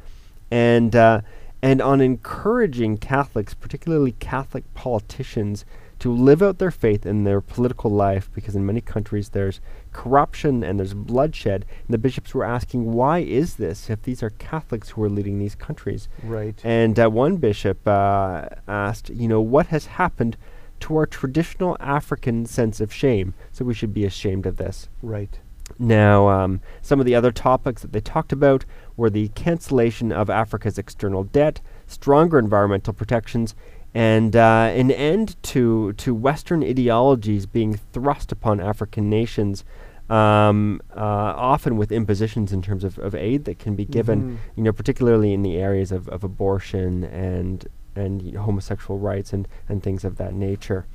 And, 0.50 0.96
uh, 0.96 1.22
and 1.62 1.82
on 1.82 2.00
encouraging 2.00 2.98
Catholics, 2.98 3.54
particularly 3.54 4.14
Catholic 4.14 4.74
politicians, 4.74 5.66
to 6.00 6.12
live 6.14 6.42
out 6.42 6.60
their 6.60 6.72
faith 6.72 7.06
in 7.06 7.24
their 7.24 7.42
political 7.42 7.90
life 7.90 8.30
because 8.34 8.56
in 8.56 8.66
many 8.66 8.82
countries 8.82 9.30
there's 9.30 9.60
corruption 9.94 10.64
and 10.64 10.80
there's 10.80 10.94
bloodshed. 10.94 11.66
And 11.88 11.94
the 11.94 11.98
bishops 11.98 12.34
were 12.34 12.46
asking, 12.46 12.94
why 12.94 13.20
is 13.20 13.56
this 13.56 13.90
if 13.90 14.04
these 14.04 14.22
are 14.22 14.30
Catholics 14.32 14.90
who 14.90 15.04
are 15.04 15.10
leading 15.10 15.40
these 15.40 15.56
countries? 15.56 16.08
Right. 16.24 16.60
And 16.64 17.00
uh, 17.00 17.10
one 17.10 17.38
bishop 17.38 17.88
uh, 17.88 18.48
asked, 18.68 19.10
you 19.10 19.28
know, 19.28 19.42
what 19.42 19.68
has 19.68 19.88
happened 19.88 20.38
to 20.82 20.96
our 20.98 21.06
traditional 21.06 21.78
African 21.80 22.46
sense 22.46 22.80
of 22.80 22.94
shame? 22.94 23.34
So 23.52 23.66
we 23.66 23.74
should 23.74 23.94
be 23.94 24.06
ashamed 24.06 24.46
of 24.46 24.58
this. 24.58 24.90
Right. 25.02 25.40
Now, 25.78 26.30
um, 26.30 26.62
some 26.82 27.00
of 27.00 27.06
the 27.06 27.16
other 27.16 27.32
topics 27.32 27.82
that 27.82 27.92
they 27.92 28.00
talked 28.00 28.32
about 28.32 28.66
were 28.96 29.10
the 29.10 29.28
cancellation 29.30 30.12
of 30.12 30.30
Africa's 30.30 30.78
external 30.78 31.24
debt, 31.24 31.62
stronger 31.86 32.40
environmental 32.40 32.94
protections, 32.94 33.54
and 33.94 34.36
uh, 34.36 34.72
an 34.74 34.92
end 34.92 35.42
to 35.44 35.94
to 35.94 36.14
Western 36.14 36.64
ideologies 36.64 37.46
being 37.46 37.76
thrust 37.76 38.32
upon 38.32 38.60
African 38.60 39.10
nations, 39.10 39.66
um, 40.10 40.82
uh, 40.96 41.00
often 41.00 41.78
with 41.78 41.92
impositions 41.92 42.54
in 42.54 42.62
terms 42.62 42.84
of, 42.84 42.98
of 43.00 43.16
aid 43.16 43.46
that 43.46 43.60
can 43.60 43.76
be 43.76 43.86
given. 43.86 44.22
Mhm. 44.22 44.38
You 44.56 44.64
know, 44.64 44.72
particularly 44.72 45.34
in 45.34 45.42
the 45.42 45.58
areas 45.58 45.92
of, 45.92 46.08
of 46.10 46.24
abortion 46.24 47.04
and 47.06 47.68
and 47.98 48.36
homosexual 48.36 49.00
rights 49.00 49.34
and, 49.34 49.48
and 49.68 49.84
things 49.84 50.04
of 50.04 50.18
that 50.18 50.34
nature. 50.34 50.86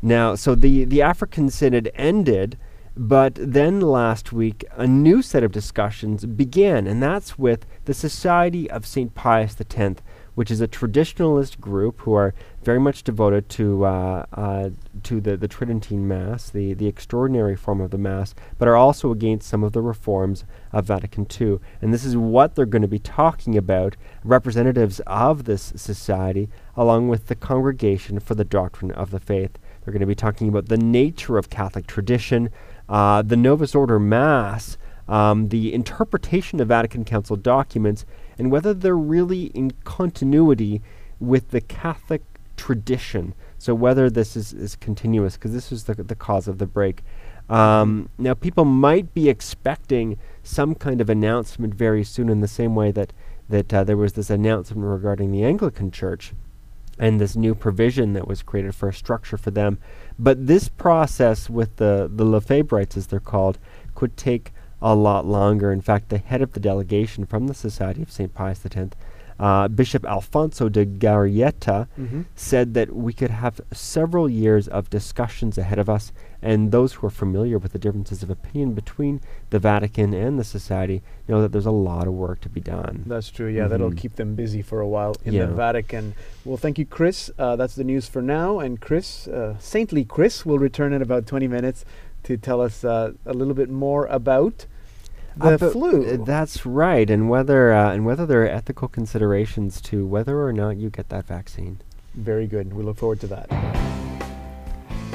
Now, 0.00 0.34
so 0.34 0.54
the, 0.54 0.84
the 0.84 1.02
African 1.02 1.50
Synod 1.50 1.90
ended, 1.94 2.56
but 2.96 3.34
then 3.36 3.80
last 3.80 4.32
week 4.32 4.64
a 4.76 4.86
new 4.86 5.22
set 5.22 5.42
of 5.42 5.52
discussions 5.52 6.24
began, 6.24 6.86
and 6.86 7.02
that's 7.02 7.38
with 7.38 7.66
the 7.84 7.94
Society 7.94 8.70
of 8.70 8.86
St. 8.86 9.14
Pius 9.14 9.56
X, 9.60 10.02
which 10.34 10.50
is 10.50 10.60
a 10.60 10.68
traditionalist 10.68 11.60
group 11.60 12.00
who 12.00 12.12
are 12.12 12.34
very 12.68 12.78
much 12.78 13.02
devoted 13.02 13.48
to 13.48 13.86
uh, 13.86 14.26
uh, 14.34 14.68
to 15.02 15.22
the, 15.22 15.38
the 15.38 15.48
Tridentine 15.48 16.06
Mass, 16.06 16.50
the, 16.50 16.74
the 16.74 16.86
extraordinary 16.86 17.56
form 17.56 17.80
of 17.80 17.90
the 17.90 17.96
Mass, 17.96 18.34
but 18.58 18.68
are 18.68 18.76
also 18.76 19.10
against 19.10 19.48
some 19.48 19.64
of 19.64 19.72
the 19.72 19.80
reforms 19.80 20.44
of 20.70 20.84
Vatican 20.84 21.26
II. 21.40 21.60
And 21.80 21.94
this 21.94 22.04
is 22.04 22.14
what 22.14 22.54
they're 22.54 22.66
going 22.66 22.82
to 22.82 22.86
be 22.88 22.98
talking 22.98 23.56
about, 23.56 23.96
representatives 24.22 25.00
of 25.06 25.44
this 25.44 25.72
society, 25.76 26.50
along 26.76 27.08
with 27.08 27.28
the 27.28 27.34
Congregation 27.34 28.20
for 28.20 28.34
the 28.34 28.44
Doctrine 28.44 28.90
of 28.90 29.12
the 29.12 29.18
Faith. 29.18 29.58
They're 29.80 29.92
going 29.92 30.00
to 30.00 30.06
be 30.06 30.14
talking 30.14 30.50
about 30.50 30.68
the 30.68 30.76
nature 30.76 31.38
of 31.38 31.48
Catholic 31.48 31.86
tradition, 31.86 32.50
uh, 32.86 33.22
the 33.22 33.38
Novus 33.38 33.74
Ordo 33.74 33.98
Mass, 33.98 34.76
um, 35.08 35.48
the 35.48 35.72
interpretation 35.72 36.60
of 36.60 36.68
Vatican 36.68 37.06
Council 37.06 37.36
documents, 37.36 38.04
and 38.36 38.50
whether 38.50 38.74
they're 38.74 38.94
really 38.94 39.44
in 39.54 39.70
continuity 39.84 40.82
with 41.20 41.50
the 41.50 41.60
Catholic 41.60 42.27
tradition. 42.58 43.32
So 43.56 43.74
whether 43.74 44.10
this 44.10 44.36
is, 44.36 44.52
is 44.52 44.76
continuous, 44.76 45.36
because 45.36 45.52
this 45.52 45.72
is 45.72 45.84
the, 45.84 45.94
the 45.94 46.14
cause 46.14 46.46
of 46.48 46.58
the 46.58 46.66
break. 46.66 47.02
Um, 47.48 48.10
now, 48.18 48.34
people 48.34 48.66
might 48.66 49.14
be 49.14 49.30
expecting 49.30 50.18
some 50.42 50.74
kind 50.74 51.00
of 51.00 51.08
announcement 51.08 51.74
very 51.74 52.04
soon, 52.04 52.28
in 52.28 52.40
the 52.40 52.48
same 52.48 52.74
way 52.74 52.90
that 52.92 53.14
that 53.48 53.72
uh, 53.72 53.82
there 53.82 53.96
was 53.96 54.12
this 54.12 54.28
announcement 54.28 54.84
regarding 54.86 55.32
the 55.32 55.42
Anglican 55.42 55.90
Church 55.90 56.34
and 56.98 57.18
this 57.18 57.34
new 57.34 57.54
provision 57.54 58.12
that 58.12 58.28
was 58.28 58.42
created 58.42 58.74
for 58.74 58.90
a 58.90 58.92
structure 58.92 59.38
for 59.38 59.50
them. 59.50 59.78
But 60.18 60.46
this 60.46 60.68
process 60.68 61.48
with 61.48 61.76
the 61.76 62.10
the 62.12 62.26
Lefebvrites, 62.26 62.98
as 62.98 63.06
they're 63.06 63.20
called, 63.20 63.58
could 63.94 64.18
take 64.18 64.52
a 64.82 64.94
lot 64.94 65.24
longer. 65.24 65.72
In 65.72 65.80
fact, 65.80 66.10
the 66.10 66.18
head 66.18 66.42
of 66.42 66.52
the 66.52 66.60
delegation 66.60 67.24
from 67.24 67.46
the 67.46 67.54
Society 67.54 68.02
of 68.02 68.12
St. 68.12 68.34
Pius 68.34 68.64
X, 68.64 68.90
uh, 69.38 69.68
Bishop 69.68 70.04
Alfonso 70.04 70.68
de 70.68 70.84
Galarreta, 70.84 71.86
Mhm. 71.98 72.24
said 72.34 72.74
that 72.74 72.94
we 72.94 73.12
could 73.12 73.30
have 73.30 73.60
several 73.72 74.28
years 74.28 74.66
of 74.68 74.90
discussions 74.90 75.56
ahead 75.58 75.78
of 75.78 75.88
us, 75.88 76.12
and 76.42 76.70
those 76.72 76.94
who 76.94 77.06
are 77.06 77.10
familiar 77.10 77.58
with 77.58 77.72
the 77.72 77.78
differences 77.78 78.22
of 78.22 78.30
opinion 78.30 78.72
between 78.74 79.20
the 79.50 79.58
Vatican 79.58 80.12
and 80.14 80.38
the 80.38 80.44
Society 80.44 81.02
know 81.28 81.40
that 81.42 81.52
there's 81.52 81.66
a 81.66 81.70
lot 81.70 82.06
of 82.06 82.14
work 82.14 82.40
to 82.40 82.48
be 82.48 82.60
done. 82.60 83.04
That's 83.06 83.30
true. 83.30 83.48
Yeah, 83.48 83.68
that'll 83.68 83.90
Mhm. 83.92 83.96
keep 83.96 84.16
them 84.16 84.34
busy 84.34 84.62
for 84.62 84.80
a 84.80 84.88
while 84.88 85.14
in 85.24 85.34
Yeah. 85.34 85.46
the 85.46 85.54
Vatican. 85.54 86.14
Well, 86.44 86.56
thank 86.56 86.78
you, 86.78 86.84
Chris. 86.86 87.30
Uh, 87.38 87.56
that's 87.56 87.74
the 87.74 87.84
news 87.84 88.08
for 88.08 88.22
now. 88.22 88.58
And 88.60 88.80
Chris, 88.80 89.28
uh, 89.28 89.54
saintly 89.58 90.04
Chris, 90.04 90.44
will 90.46 90.58
return 90.58 90.92
in 90.92 91.02
about 91.02 91.26
20 91.26 91.48
minutes 91.48 91.84
to 92.24 92.36
tell 92.36 92.60
us 92.60 92.84
uh, 92.84 93.12
a 93.24 93.32
little 93.32 93.54
bit 93.54 93.70
more 93.70 94.06
about 94.06 94.66
the 95.38 95.54
About- 95.54 95.72
flu. 95.72 96.04
uh, 96.04 96.24
that's 96.24 96.66
right, 96.66 97.08
and 97.08 97.28
whether 97.30 97.72
uh, 97.72 97.92
and 97.92 98.04
whether 98.04 98.26
there 98.26 98.42
are 98.42 98.48
ethical 98.48 98.88
considerations 98.88 99.80
to 99.82 100.06
whether 100.06 100.42
or 100.42 100.52
not 100.52 100.76
you 100.76 100.90
get 100.90 101.08
that 101.10 101.26
vaccine. 101.26 101.78
Very 102.14 102.46
good. 102.46 102.72
We 102.72 102.82
look 102.82 102.96
forward 102.96 103.20
to 103.20 103.26
that. 103.28 103.48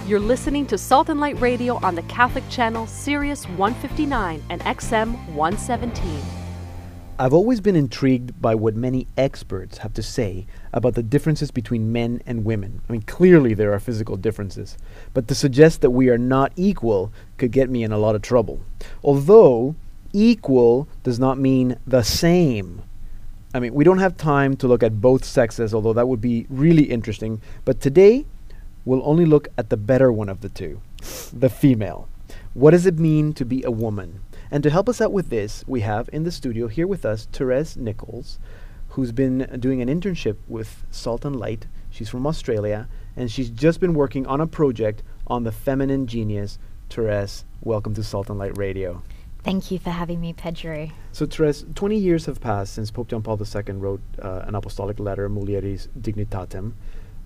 You're 0.08 0.20
listening 0.20 0.66
to 0.68 0.78
Salt 0.78 1.10
and 1.10 1.20
Light 1.20 1.40
Radio 1.40 1.76
on 1.84 1.96
the 1.96 2.02
Catholic 2.04 2.48
Channel, 2.50 2.88
Sirius 2.88 3.46
159 3.46 4.44
and 4.50 4.62
XM 4.62 5.14
117. 5.34 6.20
I've 7.20 7.34
always 7.34 7.62
been 7.62 7.76
intrigued 7.76 8.42
by 8.42 8.56
what 8.56 8.76
many 8.76 9.08
experts 9.18 9.78
have 9.78 9.94
to 9.94 10.04
say 10.04 10.46
about 10.74 10.96
the 10.96 11.04
differences 11.04 11.52
between 11.52 11.92
men 11.94 12.22
and 12.26 12.44
women. 12.44 12.82
I 12.90 12.92
mean, 12.92 13.04
clearly 13.04 13.54
there 13.54 13.72
are 13.72 13.80
physical 13.80 14.18
differences, 14.18 14.78
but 15.14 15.28
to 15.28 15.36
suggest 15.36 15.82
that 15.82 15.92
we 15.92 16.10
are 16.10 16.18
not 16.18 16.52
equal 16.56 17.14
could 17.38 17.52
get 17.52 17.70
me 17.70 17.84
in 17.84 17.92
a 17.92 17.98
lot 18.00 18.16
of 18.16 18.24
trouble. 18.24 18.60
Although, 19.04 19.76
equal 20.14 20.88
does 21.04 21.20
not 21.20 21.38
mean 21.38 21.78
the 21.86 22.04
same. 22.04 22.82
I 23.54 23.60
mean, 23.60 23.74
we 23.74 23.84
don't 23.84 24.00
have 24.00 24.18
time 24.18 24.56
to 24.58 24.68
look 24.68 24.82
at 24.82 25.02
both 25.02 25.26
sexes, 25.26 25.74
although 25.74 25.94
that 25.94 26.08
would 26.08 26.22
be 26.22 26.48
really 26.50 26.84
interesting. 26.84 27.42
But 27.66 27.82
today, 27.82 28.26
we'll 28.86 29.02
only 29.04 29.26
look 29.26 29.48
at 29.58 29.70
the 29.70 29.78
better 29.78 30.12
one 30.12 30.30
of 30.30 30.42
the 30.42 30.50
two 30.50 30.82
the 31.34 31.50
female. 31.50 32.08
What 32.54 32.72
does 32.72 32.86
it 32.86 32.98
mean 32.98 33.34
to 33.34 33.44
be 33.44 33.62
a 33.64 33.72
woman? 33.72 34.22
And 34.50 34.64
to 34.64 34.70
help 34.70 34.88
us 34.88 35.02
out 35.02 35.12
with 35.12 35.30
this, 35.30 35.64
we 35.68 35.82
have 35.82 36.10
in 36.14 36.24
the 36.24 36.32
studio 36.32 36.68
here 36.68 36.88
with 36.88 37.06
us 37.06 37.28
Therese 37.32 37.76
Nichols, 37.76 38.40
who's 38.90 39.12
been 39.12 39.48
doing 39.60 39.82
an 39.82 39.90
internship 39.90 40.38
with 40.48 40.84
Salt 40.92 41.26
and 41.26 41.36
Light. 41.36 41.66
She's 41.90 42.10
from 42.10 42.28
Australia, 42.28 42.88
and 43.18 43.30
she's 43.30 43.50
just 43.50 43.80
been 43.80 43.94
working 43.94 44.26
on 44.28 44.40
a 44.40 44.48
project 44.48 45.04
on 45.28 45.44
the 45.44 45.52
feminine 45.52 46.08
genius. 46.08 46.60
Therese, 46.90 47.44
welcome 47.62 47.96
to 47.96 48.04
Salt 48.04 48.30
and 48.30 48.40
Light 48.40 48.58
Radio. 48.58 49.02
Thank 49.44 49.72
you 49.72 49.80
for 49.80 49.90
having 49.90 50.22
me, 50.22 50.32
Pedro. 50.32 50.90
So, 51.12 51.26
Therese, 51.26 51.66
20 51.76 51.98
years 51.98 52.26
have 52.28 52.40
passed 52.40 52.74
since 52.74 52.90
Pope 52.92 53.10
John 53.10 53.22
Paul 53.22 53.40
II 53.40 53.74
wrote 53.74 54.02
uh, 54.22 54.44
an 54.46 54.56
apostolic 54.56 55.00
letter, 55.00 55.30
Mulieris 55.30 55.90
Dignitatem, 56.00 56.74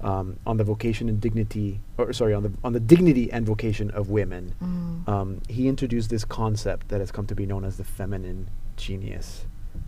um, 0.02 0.38
on 0.46 0.58
the 0.58 0.64
vocation 0.64 1.10
and 1.10 1.22
dignity, 1.22 1.80
or 1.98 2.12
sorry, 2.14 2.34
on 2.34 2.44
the 2.44 2.52
on 2.64 2.74
the 2.74 2.80
dignity 2.80 3.32
and 3.32 3.46
vocation 3.46 3.92
of 3.92 4.10
women. 4.10 4.56
Mm. 4.62 5.08
Um, 5.08 5.42
he 5.48 5.68
introduced 5.68 6.10
this 6.10 6.26
concept 6.26 6.90
that 6.90 7.00
has 7.00 7.12
come 7.12 7.28
to 7.28 7.36
be 7.36 7.46
known 7.46 7.64
as 7.64 7.78
the 7.78 7.84
feminine 7.84 8.50
genius. 8.76 9.46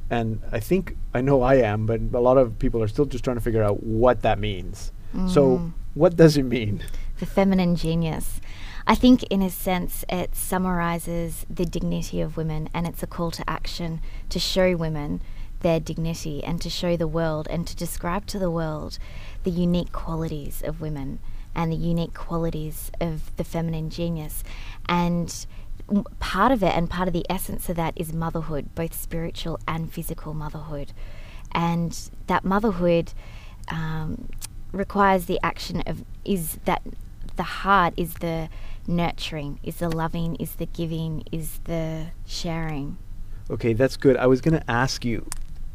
and 0.10 0.42
I 0.52 0.60
think 0.60 0.98
I 1.14 1.22
know 1.22 1.42
I 1.42 1.56
am, 1.56 1.86
but 1.86 2.00
a 2.14 2.20
lot 2.20 2.38
of 2.38 2.58
people 2.60 2.82
are 2.84 2.88
still 2.88 3.06
just 3.06 3.24
trying 3.24 3.38
to 3.38 3.42
figure 3.42 3.64
out 3.64 3.84
what 3.84 4.22
that 4.22 4.40
means. 4.40 4.92
So, 5.28 5.72
what 5.96 6.16
does 6.16 6.38
it 6.38 6.44
mean? 6.44 6.84
The 7.20 7.26
feminine 7.26 7.76
genius. 7.76 8.40
I 8.90 8.96
think, 8.96 9.22
in 9.30 9.44
a 9.44 9.52
sense, 9.52 10.04
it 10.10 10.36
summarizes 10.36 11.46
the 11.48 11.64
dignity 11.64 12.22
of 12.22 12.36
women 12.36 12.70
and 12.74 12.88
it's 12.88 13.04
a 13.04 13.08
call 13.08 13.30
to 13.30 13.48
action 13.48 14.02
to 14.30 14.40
show 14.40 14.76
women 14.76 15.22
their 15.60 15.80
dignity 15.80 16.44
and 16.44 16.60
to 16.60 16.72
show 16.72 16.98
the 16.98 17.08
world 17.08 17.48
and 17.52 17.68
to 17.68 17.76
describe 17.76 18.26
to 18.26 18.40
the 18.40 18.50
world 18.50 18.98
the 19.44 19.52
unique 19.52 19.92
qualities 19.92 20.64
of 20.66 20.82
women 20.82 21.20
and 21.54 21.72
the 21.72 21.76
unique 21.76 22.16
qualities 22.16 22.90
of 23.00 23.36
the 23.38 23.44
feminine 23.44 23.92
genius. 23.92 24.44
And 24.88 25.46
part 26.20 26.52
of 26.52 26.64
it 26.64 26.76
and 26.76 26.90
part 26.90 27.08
of 27.08 27.14
the 27.14 27.28
essence 27.30 27.70
of 27.70 27.76
that 27.76 27.94
is 27.96 28.12
motherhood, 28.12 28.74
both 28.74 29.00
spiritual 29.00 29.60
and 29.68 29.94
physical 29.94 30.34
motherhood. 30.34 30.94
And 31.52 31.96
that 32.26 32.44
motherhood 32.44 33.14
um, 33.68 34.30
requires 34.72 35.26
the 35.26 35.40
action 35.44 35.84
of 35.86 36.04
is 36.26 36.58
that 36.66 36.82
the 37.36 37.44
heart 37.44 37.94
is 37.96 38.16
the 38.16 38.50
nurturing, 38.88 39.60
is 39.64 39.78
the 39.78 39.90
loving, 39.90 40.36
is 40.36 40.56
the 40.56 40.66
giving, 40.66 41.24
is 41.32 41.60
the 41.66 42.08
sharing. 42.26 42.98
Okay, 43.50 43.74
that's 43.74 43.98
good. 43.98 44.16
I 44.18 44.28
was 44.28 44.42
going 44.42 44.60
to 44.60 44.72
ask 44.72 45.04
you, 45.04 45.28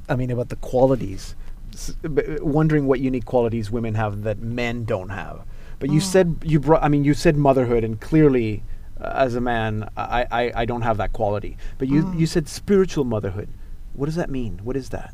I 0.08 0.16
mean, 0.16 0.30
about 0.30 0.48
the 0.48 0.56
qualities, 0.56 1.34
s- 1.72 1.90
b- 2.02 2.22
wondering 2.40 2.86
what 2.86 3.00
unique 3.00 3.24
qualities 3.24 3.70
women 3.70 3.94
have 3.94 4.22
that 4.22 4.38
men 4.38 4.84
don't 4.84 5.08
have. 5.10 5.44
But 5.80 5.90
you 5.90 6.00
said 6.00 6.36
you 6.44 6.60
brought. 6.60 6.82
I 6.84 6.88
mean, 6.88 7.04
you 7.04 7.14
said 7.14 7.36
motherhood, 7.36 7.82
and 7.84 8.00
clearly, 8.00 8.62
uh, 9.00 9.12
as 9.16 9.34
a 9.34 9.40
man, 9.40 9.88
I, 9.96 10.26
I 10.30 10.52
I 10.62 10.64
don't 10.64 10.82
have 10.82 10.96
that 10.98 11.12
quality. 11.12 11.56
But 11.78 11.88
you 11.88 12.10
you 12.16 12.26
said 12.26 12.48
spiritual 12.48 13.04
motherhood. 13.04 13.48
What 13.92 14.06
does 14.06 14.14
that 14.14 14.30
mean? 14.30 14.60
What 14.62 14.76
is 14.76 14.90
that? 14.90 15.12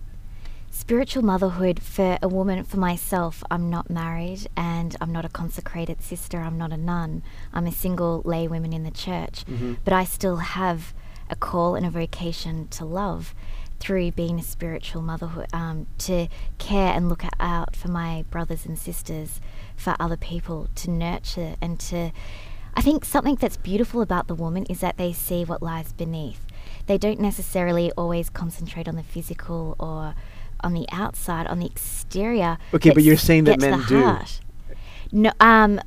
Spiritual 0.80 1.22
motherhood 1.22 1.78
for 1.82 2.18
a 2.22 2.26
woman, 2.26 2.64
for 2.64 2.78
myself, 2.78 3.44
I'm 3.50 3.68
not 3.68 3.90
married 3.90 4.48
and 4.56 4.96
I'm 4.98 5.12
not 5.12 5.26
a 5.26 5.28
consecrated 5.28 6.02
sister, 6.02 6.38
I'm 6.38 6.56
not 6.56 6.72
a 6.72 6.76
nun. 6.78 7.22
I'm 7.52 7.66
a 7.66 7.70
single 7.70 8.22
lay 8.24 8.48
woman 8.48 8.72
in 8.72 8.82
the 8.82 8.90
church. 8.90 9.44
But 9.84 9.92
I 9.92 10.04
still 10.04 10.38
have 10.38 10.94
a 11.28 11.36
call 11.36 11.74
and 11.74 11.84
a 11.84 11.90
vocation 11.90 12.66
to 12.68 12.86
love 12.86 13.34
through 13.78 14.12
being 14.12 14.40
a 14.40 14.42
spiritual 14.42 15.02
motherhood, 15.02 15.48
um, 15.52 15.86
to 15.98 16.28
care 16.56 16.94
and 16.94 17.10
look 17.10 17.24
out 17.38 17.76
for 17.76 17.88
my 17.88 18.24
brothers 18.30 18.64
and 18.64 18.78
sisters, 18.78 19.38
for 19.76 19.94
other 20.00 20.16
people, 20.16 20.68
to 20.76 20.90
nurture 20.90 21.56
and 21.60 21.78
to. 21.80 22.10
I 22.74 22.80
think 22.80 23.04
something 23.04 23.34
that's 23.34 23.58
beautiful 23.58 24.00
about 24.00 24.28
the 24.28 24.34
woman 24.34 24.64
is 24.64 24.80
that 24.80 24.96
they 24.96 25.12
see 25.12 25.44
what 25.44 25.62
lies 25.62 25.92
beneath. 25.92 26.46
They 26.86 26.96
don't 26.98 27.20
necessarily 27.20 27.92
always 27.92 28.30
concentrate 28.30 28.88
on 28.88 28.96
the 28.96 29.02
physical 29.02 29.76
or 29.78 30.14
on 30.62 30.72
the 30.74 30.86
outside, 30.92 31.46
on 31.46 31.58
the 31.58 31.66
exterior. 31.66 32.58
Okay, 32.74 32.90
but 32.90 33.02
you're 33.02 33.16
saying 33.16 33.44
that 33.44 33.60
men 33.60 33.82
do. 33.86 34.02
heart. 34.02 34.40
No, 35.12 35.32
um, 35.40 35.80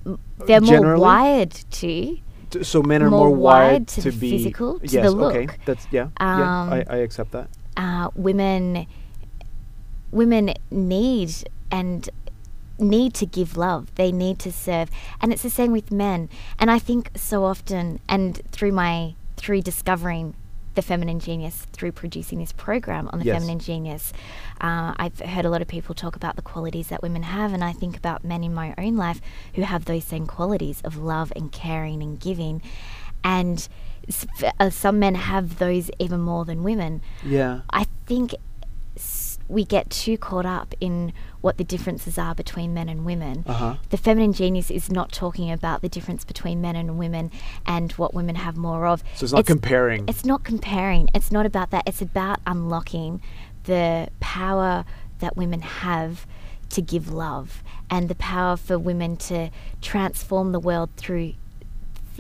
they're 0.46 0.62
more 0.62 0.98
wired 0.98 1.52
to. 1.52 2.18
T- 2.50 2.64
So 2.64 2.84
men 2.84 3.02
are 3.02 3.10
More 3.10 3.30
more, 3.30 3.36
wired 3.36 3.88
to 3.90 4.02
to, 4.04 4.12
be 4.12 4.30
physical, 4.32 4.80
to 4.80 4.86
the 4.86 4.94
yes, 4.94 5.14
okay, 5.14 5.48
that's 5.66 5.88
yeah, 5.92 6.10
yeah. 6.20 6.62
Um, 6.62 6.70
I, 6.74 6.86
I 6.88 6.96
accept 6.98 7.32
that. 7.32 7.50
uh, 7.78 8.10
women 8.16 8.86
women 10.12 10.54
need 10.70 11.34
and 11.72 12.10
need 12.78 13.14
to 13.16 13.26
give 13.26 13.58
love 13.58 13.94
they 13.96 14.12
need 14.12 14.38
to 14.40 14.52
serve 14.52 14.90
and 15.22 15.32
it's 15.34 15.42
the 15.42 15.50
same 15.50 15.72
with 15.72 15.92
men 15.92 16.30
and 16.60 16.70
i 16.70 16.78
think 16.78 17.10
so 17.16 17.44
often 17.46 18.00
and 18.08 18.42
through 18.52 18.72
my 18.72 19.16
through 19.38 19.62
discovering 19.62 20.36
the 20.76 20.82
feminine 20.82 21.20
genius 21.20 21.68
through 21.72 21.92
producing 21.92 22.40
this 22.40 22.52
program 22.52 23.10
on 23.14 23.20
the 23.20 23.26
Yes. 23.26 23.36
feminine 23.36 23.60
genius 23.60 24.14
uh, 24.62 24.94
i've 24.98 25.20
heard 25.20 25.46
a 25.46 25.50
lot 25.50 25.62
of 25.62 25.68
people 25.68 25.94
talk 25.96 26.16
about 26.16 26.36
the 26.36 26.42
qualities 26.42 26.88
that 26.88 27.02
women 27.04 27.24
have 27.24 27.54
and 27.54 27.64
i 27.64 27.72
think 27.74 27.96
about 27.98 28.24
men 28.24 28.44
in 28.44 28.54
my 28.54 28.74
own 28.78 28.96
life 28.96 29.22
who 29.56 29.62
have 29.62 29.86
those 29.86 30.04
same 30.04 30.26
qualities 30.28 30.82
of 30.84 30.98
love 30.98 31.32
and 31.36 31.52
caring 31.52 32.02
and 32.02 32.20
giving 32.20 32.62
and 33.24 33.68
uh, 34.60 34.70
some 34.70 35.00
men 35.00 35.16
have 35.16 35.60
those 35.60 35.90
even 36.00 36.20
more 36.20 36.44
than 36.46 36.64
women 36.64 37.02
Yeah. 37.24 37.62
I 37.70 37.86
think 38.06 38.36
we 39.48 39.66
get 39.66 39.90
too 39.90 40.18
caught 40.18 40.46
up 40.46 40.74
in 40.80 41.14
what 41.42 41.58
the 41.58 41.64
differences 41.64 42.18
are 42.18 42.34
between 42.34 42.74
men 42.74 42.88
and 42.88 43.06
women. 43.06 43.44
Uh-huh. 43.46 43.76
The 43.90 43.98
feminine 43.98 44.34
genius 44.34 44.72
is 44.72 44.90
not 44.90 45.12
talking 45.12 45.52
about 45.52 45.82
the 45.82 45.90
difference 45.90 46.24
between 46.24 46.62
men 46.62 46.76
and 46.76 46.98
women 46.98 47.32
and 47.66 47.92
what 47.94 48.14
women 48.14 48.36
have 48.36 48.56
more 48.56 48.88
of. 48.88 49.04
So 49.16 49.26
it's 49.26 49.34
not 49.34 49.46
comparing. 49.46 50.06
It's 50.08 50.26
not 50.26 50.44
comparing. 50.44 51.10
It's 51.14 51.32
not 51.32 51.46
about 51.46 51.72
that. 51.72 51.84
It's 51.86 52.02
about 52.02 52.40
unlocking 52.48 53.22
the 53.66 54.10
power 54.20 54.86
that 55.20 55.38
women 55.38 55.62
have 55.62 56.26
to 56.70 56.82
give 56.82 57.12
love 57.12 57.64
and 57.90 58.10
the 58.10 58.16
power 58.16 58.58
for 58.58 58.80
women 58.80 59.16
to 59.16 59.50
transform 59.82 60.52
the 60.52 60.60
world 60.60 60.90
through 60.98 61.34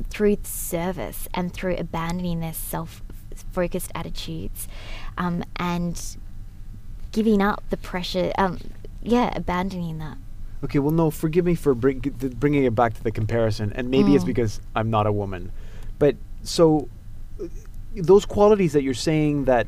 through 0.10 0.38
service 0.44 1.28
and 1.34 1.54
through 1.54 1.76
abandoning 1.78 2.40
their 2.40 2.54
self-focused 2.54 3.92
attitudes 3.94 4.68
um, 5.18 5.44
and 5.58 6.18
giving 7.14 7.42
up 7.42 7.64
the 7.70 7.78
pressure 7.78 8.34
um, 8.38 8.60
yeah 9.02 9.32
abandoning 9.36 9.98
that 10.00 10.18
Okay, 10.64 10.80
well, 10.80 10.92
no, 10.94 11.12
forgive 11.12 11.44
me 11.44 11.56
for 11.56 11.76
bring, 11.76 12.00
bringing 12.00 12.64
it 12.64 12.74
back 12.74 12.94
to 12.94 13.04
the 13.04 13.12
comparison, 13.12 13.74
and 13.76 13.90
maybe 13.90 14.16
it's 14.16 14.24
because 14.24 14.62
I'm 14.74 14.90
not 14.90 15.06
a 15.06 15.12
woman. 15.12 15.52
But 16.00 16.16
so, 16.42 16.88
those 17.94 18.26
qualities 18.26 18.72
that 18.72 18.82
you're 18.82 18.94
saying 18.94 19.44
that 19.44 19.68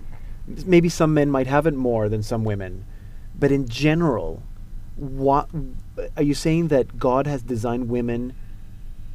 maybe 0.65 0.87
some 0.87 1.13
men 1.13 1.29
might 1.29 1.47
have 1.47 1.67
it 1.67 1.73
more 1.73 2.07
than 2.07 2.23
some 2.23 2.45
women, 2.45 2.85
but 3.37 3.51
in 3.51 3.67
general, 3.67 4.41
what 4.95 5.49
are 6.15 6.23
you 6.23 6.33
saying 6.33 6.69
that 6.69 6.97
God 6.97 7.27
has 7.27 7.43
designed 7.43 7.89
women 7.89 8.33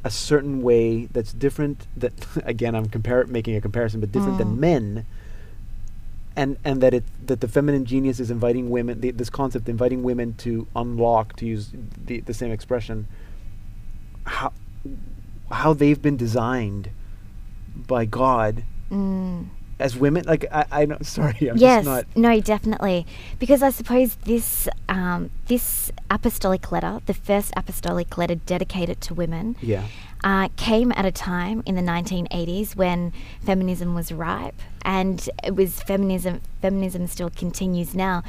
a 0.03 0.11
certain 0.11 0.61
way 0.61 1.05
that's 1.07 1.33
different? 1.33 1.87
That 1.97 2.13
again, 2.43 2.75
I'm 2.75 2.89
compar- 2.89 3.27
making 3.27 3.55
a 3.55 3.61
comparison, 3.61 4.01
but 4.01 4.11
different 4.11 4.37
than 4.37 4.59
men 4.59 5.07
and 6.35 6.57
and 6.63 6.81
that 6.81 6.93
it 6.93 7.03
that 7.25 7.41
the 7.41 7.47
feminine 7.47 7.85
genius 7.85 8.19
is 8.19 8.31
inviting 8.31 8.69
women 8.69 9.01
the, 9.01 9.11
this 9.11 9.29
concept 9.29 9.67
inviting 9.67 10.03
women 10.03 10.33
to 10.35 10.67
unlock 10.75 11.35
to 11.35 11.45
use 11.45 11.71
the, 12.05 12.19
the 12.21 12.33
same 12.33 12.51
expression 12.51 13.07
how 14.25 14.53
how 15.51 15.73
they've 15.73 16.01
been 16.01 16.17
designed 16.17 16.89
by 17.75 18.05
God 18.05 18.63
mm. 18.89 19.47
As 19.81 19.95
women 19.97 20.23
like 20.25 20.45
I 20.51 20.65
I 20.71 20.85
know 20.85 20.97
sorry 21.01 21.49
I'm 21.49 21.57
yes. 21.57 21.83
just 21.83 21.85
not 21.85 22.05
no 22.15 22.39
definitely. 22.39 23.05
Because 23.39 23.61
i 23.63 23.69
suppose 23.69 24.15
this 24.25 24.67
um, 24.89 25.29
this 25.47 25.91
apostolic 26.09 26.71
letter 26.71 27.01
the 27.05 27.13
first 27.13 27.51
apostolic 27.57 28.17
letter 28.17 28.35
dedicated 28.35 29.01
to 29.01 29.13
women 29.13 29.55
yeah. 29.61 29.85
uh, 30.23 30.49
came 30.55 30.91
at 30.93 31.05
a 31.05 31.11
time 31.11 31.63
in 31.65 31.75
the 31.75 31.81
1980s 31.81 32.75
when 32.75 33.13
feminism 33.43 33.95
was 33.95 34.11
ripe, 34.11 34.59
and 34.83 35.29
it 35.43 35.55
was 35.55 35.81
feminism. 35.83 36.41
Feminism 36.61 37.07
still 37.07 37.29
continues 37.29 37.95
now, 37.95 38.23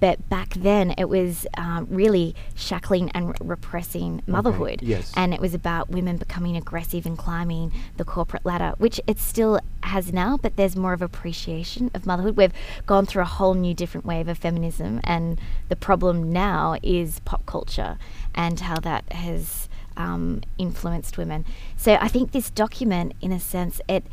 but 0.00 0.28
back 0.28 0.54
then 0.54 0.94
it 0.96 1.08
was 1.08 1.46
um, 1.56 1.86
really 1.90 2.34
shackling 2.54 3.10
and 3.10 3.28
re- 3.28 3.34
repressing 3.40 4.22
motherhood. 4.26 4.80
yes. 4.82 5.12
and 5.16 5.34
it 5.34 5.40
was 5.40 5.54
about 5.54 5.90
women 5.90 6.16
becoming 6.16 6.56
aggressive 6.56 7.06
and 7.06 7.18
climbing 7.18 7.72
the 7.96 8.04
corporate 8.04 8.44
ladder, 8.44 8.74
which 8.78 9.00
it 9.06 9.18
still 9.18 9.60
has 9.82 10.12
now. 10.12 10.36
But 10.36 10.56
there's 10.56 10.76
more 10.76 10.92
of 10.92 11.02
appreciation 11.02 11.90
of 11.94 12.06
motherhood. 12.06 12.36
We've 12.36 12.52
gone 12.86 13.06
through 13.06 13.22
a 13.22 13.26
whole 13.26 13.54
new 13.54 13.74
different 13.74 14.06
wave 14.06 14.28
of 14.28 14.38
feminism, 14.38 15.00
and 15.04 15.40
the 15.68 15.76
problem 15.76 16.32
now 16.32 16.76
is 16.82 17.20
pop 17.20 17.44
culture 17.46 17.98
and 18.34 18.60
how 18.60 18.78
that 18.80 19.12
has 19.12 19.68
um, 19.96 20.42
influenced 20.56 21.18
women. 21.18 21.44
So 21.76 21.94
I 22.00 22.08
think 22.08 22.32
this 22.32 22.50
document, 22.50 23.14
in 23.20 23.32
a 23.32 23.40
sense, 23.40 23.80
it 23.88 24.04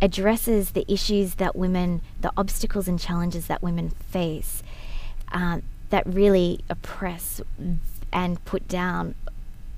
addresses 0.00 0.70
the 0.70 0.90
issues 0.90 1.34
that 1.36 1.56
women, 1.56 2.00
the 2.20 2.32
obstacles 2.36 2.88
and 2.88 2.98
challenges 2.98 3.46
that 3.46 3.62
women 3.62 3.90
face, 3.90 4.62
uh, 5.32 5.60
that 5.90 6.06
really 6.06 6.60
oppress 6.68 7.40
and 8.12 8.44
put 8.44 8.66
down 8.68 9.14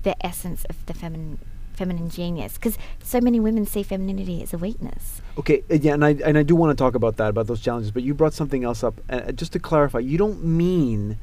the 0.03 0.15
essence 0.25 0.65
of 0.67 0.85
the 0.87 0.95
feminine 0.95 1.39
feminine 1.75 2.11
genius. 2.11 2.55
Because 2.55 2.77
so 3.03 3.21
many 3.23 3.41
women 3.41 3.65
see 3.65 3.83
femininity 3.83 4.43
as 4.43 4.53
a 4.53 4.59
weakness. 4.59 5.23
Okay 5.39 5.63
uh, 5.71 5.75
yeah 5.75 5.95
and 5.95 6.05
I 6.05 6.11
and 6.25 6.37
I 6.37 6.43
do 6.43 6.55
want 6.55 6.77
to 6.77 6.83
talk 6.83 6.95
about 6.95 7.17
that 7.17 7.29
about 7.29 7.47
those 7.47 7.61
challenges 7.61 7.91
but 7.91 8.03
you 8.03 8.15
brought 8.15 8.35
something 8.35 8.65
else 8.65 8.85
up 8.85 9.01
uh, 9.09 9.33
just 9.33 9.53
to 9.53 9.59
clarify 9.59 10.01
you 10.01 10.19
don't 10.19 10.45
mean 10.45 11.19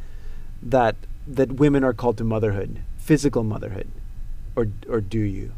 that 0.64 0.96
that 1.28 1.54
women 1.54 1.84
are 1.84 1.94
called 1.94 2.18
to 2.18 2.24
motherhood 2.24 2.82
physical 2.98 3.44
motherhood 3.44 3.88
or 4.58 4.68
or 4.90 5.00
do 5.00 5.20
you? 5.20 5.54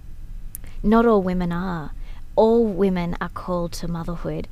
Not 0.84 1.06
all 1.06 1.24
women 1.24 1.52
are. 1.52 1.92
All 2.36 2.66
women 2.66 3.18
are 3.20 3.30
called 3.30 3.72
to 3.74 3.88
motherhood 3.88 4.48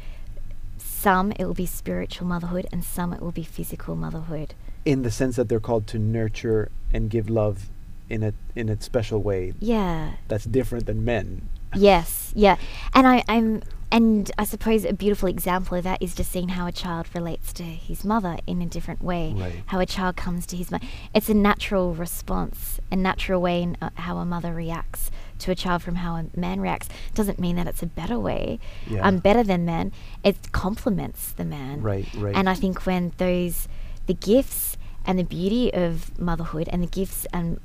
some 0.98 1.32
it 1.34 1.46
will 1.46 1.54
be 1.54 1.66
spiritual 1.66 2.28
motherhood 2.28 2.66
and 2.72 2.84
some 2.84 3.14
it 3.14 3.22
will 3.22 3.32
be 3.32 3.44
physical 3.44 3.96
motherhood 3.96 4.56
in 4.84 5.04
the 5.04 5.12
sense 5.12 5.36
that 5.36 5.48
they're 5.48 5.60
called 5.60 5.86
to 5.86 6.00
nurture 6.00 6.72
and 6.92 7.10
give 7.10 7.30
love 7.30 7.70
in 8.10 8.24
a 8.24 8.34
in 8.56 8.68
a 8.68 8.82
special 8.82 9.22
way 9.22 9.54
yeah 9.60 10.14
that's 10.28 10.46
different 10.46 10.86
than 10.88 11.06
men 11.06 11.48
yes 11.76 12.34
yeah 12.36 12.58
and 12.94 13.06
I, 13.06 13.24
i'm 13.28 13.62
and 13.90 14.30
I 14.38 14.44
suppose 14.44 14.84
a 14.84 14.92
beautiful 14.92 15.30
example 15.30 15.78
of 15.78 15.84
that 15.86 16.02
is 16.02 16.14
just 16.14 16.32
seeing 16.32 16.50
how 16.50 16.68
a 16.68 16.74
child 16.74 17.08
relates 17.14 17.54
to 17.54 17.64
his 17.64 18.04
mother 18.04 18.38
in 18.46 18.62
a 18.62 18.66
different 18.66 19.02
way. 19.02 19.34
Right. 19.34 19.64
How 19.68 19.80
a 19.80 19.86
child 19.86 20.18
comes 20.18 20.46
to 20.48 20.58
his 20.58 20.72
mother. 20.72 20.86
It's 21.14 21.30
a 21.30 21.34
natural 21.34 21.94
response, 21.94 22.82
a 22.92 22.98
natural 22.98 23.42
way 23.42 23.64
in 23.64 23.78
uh, 23.82 23.92
how 23.96 24.18
a 24.18 24.26
mother 24.26 24.54
reacts 24.54 25.10
to 25.40 25.52
a 25.52 25.56
child 25.56 25.82
from 25.84 25.96
how 25.96 26.16
a 26.16 26.26
man 26.36 26.60
reacts. 26.60 26.90
Doesn't 27.14 27.40
mean 27.40 27.56
that 27.58 27.68
it's 27.68 27.84
a 27.84 27.88
better 27.88 28.20
way, 28.20 28.60
Yeah. 28.88 29.06
um, 29.08 29.20
better 29.20 29.44
than 29.44 29.66
men. 29.66 29.92
It 30.24 30.52
complements 30.52 31.32
the 31.32 31.46
man. 31.46 31.82
Right, 31.82 32.08
right. 32.16 32.36
And 32.36 32.50
I 32.50 32.54
think 32.54 32.86
when 32.86 33.14
those, 33.18 33.68
the 34.08 34.14
gifts 34.14 34.78
and 35.06 35.18
the 35.18 35.24
beauty 35.24 35.74
of 35.74 36.18
motherhood 36.20 36.68
and 36.72 36.82
the 36.84 36.88
gifts 36.88 37.26
and 37.32 37.60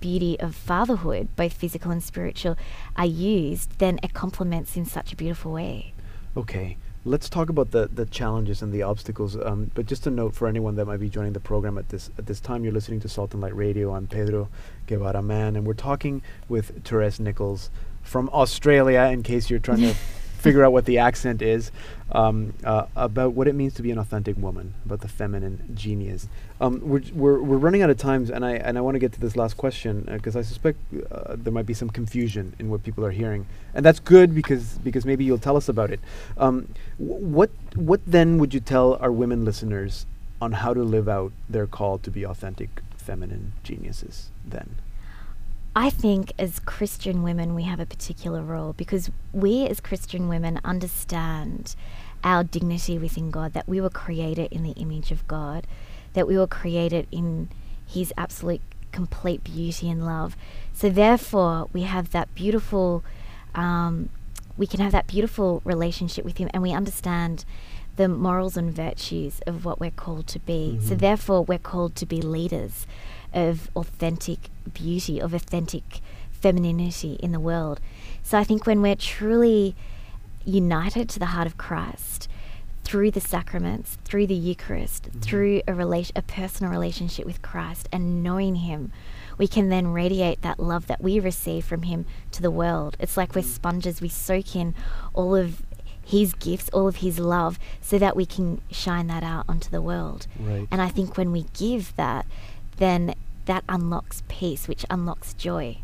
beauty 0.00 0.38
of 0.38 0.54
fatherhood, 0.54 1.28
both 1.36 1.52
physical 1.52 1.90
and 1.90 2.02
spiritual, 2.02 2.56
are 2.96 3.06
used, 3.06 3.78
then 3.78 3.98
it 4.02 4.14
complements 4.14 4.76
in 4.76 4.84
such 4.84 5.12
a 5.12 5.16
beautiful 5.16 5.52
way. 5.52 5.92
Okay, 6.36 6.76
let's 7.08 7.28
talk 7.28 7.48
about 7.48 7.70
the, 7.70 7.88
the 7.88 8.04
challenges 8.06 8.60
and 8.62 8.72
the 8.72 8.82
obstacles. 8.82 9.36
Um, 9.36 9.70
but 9.74 9.86
just 9.86 10.06
a 10.06 10.10
note 10.10 10.34
for 10.34 10.46
anyone 10.46 10.76
that 10.76 10.84
might 10.84 11.00
be 11.00 11.08
joining 11.08 11.32
the 11.32 11.40
program 11.40 11.78
at 11.78 11.88
this 11.88 12.10
at 12.18 12.26
this 12.26 12.40
time, 12.40 12.64
you're 12.64 12.72
listening 12.72 13.00
to 13.00 13.08
Salt 13.08 13.32
and 13.32 13.42
Light 13.42 13.56
Radio. 13.56 13.94
I'm 13.94 14.06
Pedro 14.06 14.48
Guevara-Mann, 14.86 15.56
and 15.56 15.66
we're 15.66 15.74
talking 15.74 16.22
with 16.48 16.84
Therese 16.84 17.18
Nichols 17.18 17.70
from 18.02 18.28
Australia. 18.32 19.00
In 19.12 19.22
case 19.22 19.48
you're 19.48 19.58
trying 19.58 19.80
to 19.80 19.94
figure 20.38 20.64
out 20.64 20.72
what 20.72 20.84
the 20.84 20.98
accent 20.98 21.42
is, 21.42 21.70
um, 22.12 22.54
uh, 22.64 22.86
about 22.96 23.32
what 23.32 23.48
it 23.48 23.54
means 23.54 23.74
to 23.74 23.82
be 23.82 23.90
an 23.90 23.98
authentic 23.98 24.36
woman, 24.36 24.74
about 24.86 25.00
the 25.00 25.08
feminine 25.08 25.70
genius. 25.74 26.28
Um, 26.60 26.80
we're, 26.80 27.02
we're, 27.12 27.40
we're 27.40 27.58
running 27.58 27.82
out 27.82 27.90
of 27.90 27.98
time, 27.98 28.30
and 28.32 28.44
I 28.44 28.52
and 28.52 28.78
I 28.78 28.80
want 28.80 28.94
to 28.94 28.98
get 28.98 29.12
to 29.12 29.20
this 29.20 29.36
last 29.36 29.56
question 29.56 30.08
because 30.10 30.36
I 30.36 30.42
suspect 30.42 30.78
uh, 31.10 31.36
there 31.36 31.52
might 31.52 31.66
be 31.66 31.74
some 31.74 31.90
confusion 31.90 32.54
in 32.58 32.70
what 32.70 32.82
people 32.82 33.04
are 33.04 33.10
hearing, 33.10 33.46
and 33.74 33.84
that's 33.84 34.00
good 34.00 34.34
because 34.34 34.78
because 34.78 35.04
maybe 35.04 35.24
you'll 35.24 35.38
tell 35.38 35.56
us 35.56 35.68
about 35.68 35.90
it. 35.90 36.00
Um, 36.36 36.68
what 36.98 37.50
what 37.74 38.00
then 38.06 38.38
would 38.38 38.54
you 38.54 38.60
tell 38.60 38.94
our 38.94 39.12
women 39.12 39.44
listeners 39.44 40.06
on 40.40 40.52
how 40.52 40.72
to 40.72 40.82
live 40.82 41.08
out 41.08 41.32
their 41.48 41.66
call 41.66 41.98
to 41.98 42.10
be 42.10 42.24
authentic 42.24 42.80
feminine 42.96 43.52
geniuses? 43.64 44.30
Then, 44.44 44.76
I 45.78 45.90
think 45.90 46.32
as 46.40 46.58
Christian 46.58 47.22
women, 47.22 47.54
we 47.54 47.62
have 47.62 47.78
a 47.78 47.86
particular 47.86 48.42
role 48.42 48.72
because 48.72 49.12
we 49.32 49.64
as 49.68 49.78
Christian 49.78 50.26
women 50.28 50.58
understand 50.64 51.76
our 52.24 52.42
dignity 52.42 52.98
within 52.98 53.30
God, 53.30 53.52
that 53.52 53.68
we 53.68 53.80
were 53.80 53.88
created 53.88 54.52
in 54.52 54.64
the 54.64 54.72
image 54.72 55.12
of 55.12 55.24
God, 55.28 55.68
that 56.14 56.26
we 56.26 56.36
were 56.36 56.48
created 56.48 57.06
in 57.12 57.48
His 57.86 58.12
absolute 58.18 58.60
complete 58.90 59.44
beauty 59.44 59.88
and 59.88 60.04
love. 60.04 60.36
So, 60.72 60.90
therefore, 60.90 61.68
we 61.72 61.82
have 61.82 62.10
that 62.10 62.34
beautiful, 62.34 63.04
um, 63.54 64.08
we 64.56 64.66
can 64.66 64.80
have 64.80 64.90
that 64.90 65.06
beautiful 65.06 65.62
relationship 65.64 66.24
with 66.24 66.38
Him 66.38 66.50
and 66.52 66.60
we 66.60 66.72
understand 66.72 67.44
the 67.94 68.08
morals 68.08 68.56
and 68.56 68.72
virtues 68.74 69.40
of 69.46 69.64
what 69.64 69.78
we're 69.78 69.92
called 69.92 70.26
to 70.26 70.40
be. 70.40 70.80
So, 70.82 70.96
Mhm. 70.96 70.98
therefore, 70.98 71.44
we're 71.44 71.58
called 71.60 71.94
to 71.94 72.06
be 72.06 72.20
leaders 72.20 72.84
of 73.32 73.70
authentic 73.76 74.50
beauty, 74.72 75.20
of 75.20 75.34
authentic 75.34 76.00
femininity 76.30 77.14
in 77.14 77.32
the 77.32 77.40
world. 77.40 77.80
So 78.22 78.38
I 78.38 78.44
think 78.44 78.66
when 78.66 78.82
we're 78.82 78.96
truly 78.96 79.74
united 80.44 81.08
to 81.10 81.18
the 81.18 81.26
heart 81.26 81.46
of 81.46 81.58
Christ 81.58 82.28
through 82.84 83.10
the 83.10 83.20
sacraments, 83.20 83.98
through 84.04 84.26
the 84.26 84.34
Eucharist, 84.34 85.04
mm-hmm. 85.04 85.20
through 85.20 85.62
a 85.68 85.74
relation, 85.74 86.12
a 86.16 86.22
personal 86.22 86.72
relationship 86.72 87.26
with 87.26 87.42
Christ 87.42 87.88
and 87.92 88.22
knowing 88.22 88.56
him, 88.56 88.92
we 89.36 89.46
can 89.46 89.68
then 89.68 89.88
radiate 89.88 90.42
that 90.42 90.58
love 90.58 90.86
that 90.86 91.02
we 91.02 91.20
receive 91.20 91.64
from 91.64 91.82
him 91.82 92.06
to 92.32 92.40
the 92.40 92.50
world. 92.50 92.96
It's 92.98 93.16
like 93.16 93.34
we're 93.34 93.42
mm-hmm. 93.42 93.50
sponges, 93.50 94.00
we 94.00 94.08
soak 94.08 94.56
in 94.56 94.74
all 95.12 95.36
of 95.36 95.62
his 96.04 96.32
gifts, 96.32 96.70
all 96.70 96.88
of 96.88 96.96
his 96.96 97.18
love, 97.18 97.58
so 97.82 97.98
that 97.98 98.16
we 98.16 98.24
can 98.24 98.62
shine 98.70 99.06
that 99.08 99.22
out 99.22 99.44
onto 99.46 99.68
the 99.68 99.82
world. 99.82 100.26
right? 100.40 100.66
And 100.70 100.80
I 100.80 100.88
think 100.88 101.18
when 101.18 101.30
we 101.30 101.44
give 101.52 101.94
that, 101.96 102.24
then 102.78 103.14
that 103.46 103.64
unlocks 103.68 104.22
peace, 104.28 104.66
which 104.68 104.84
unlocks 104.90 105.34
joy. 105.34 105.78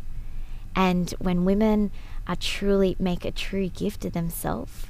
And 0.75 1.11
when 1.19 1.45
women 1.45 1.91
are 2.27 2.35
truly 2.35 2.95
make 2.99 3.23
a 3.23 3.31
true 3.31 3.69
gift 3.69 4.03
of 4.05 4.13
themselves, 4.13 4.87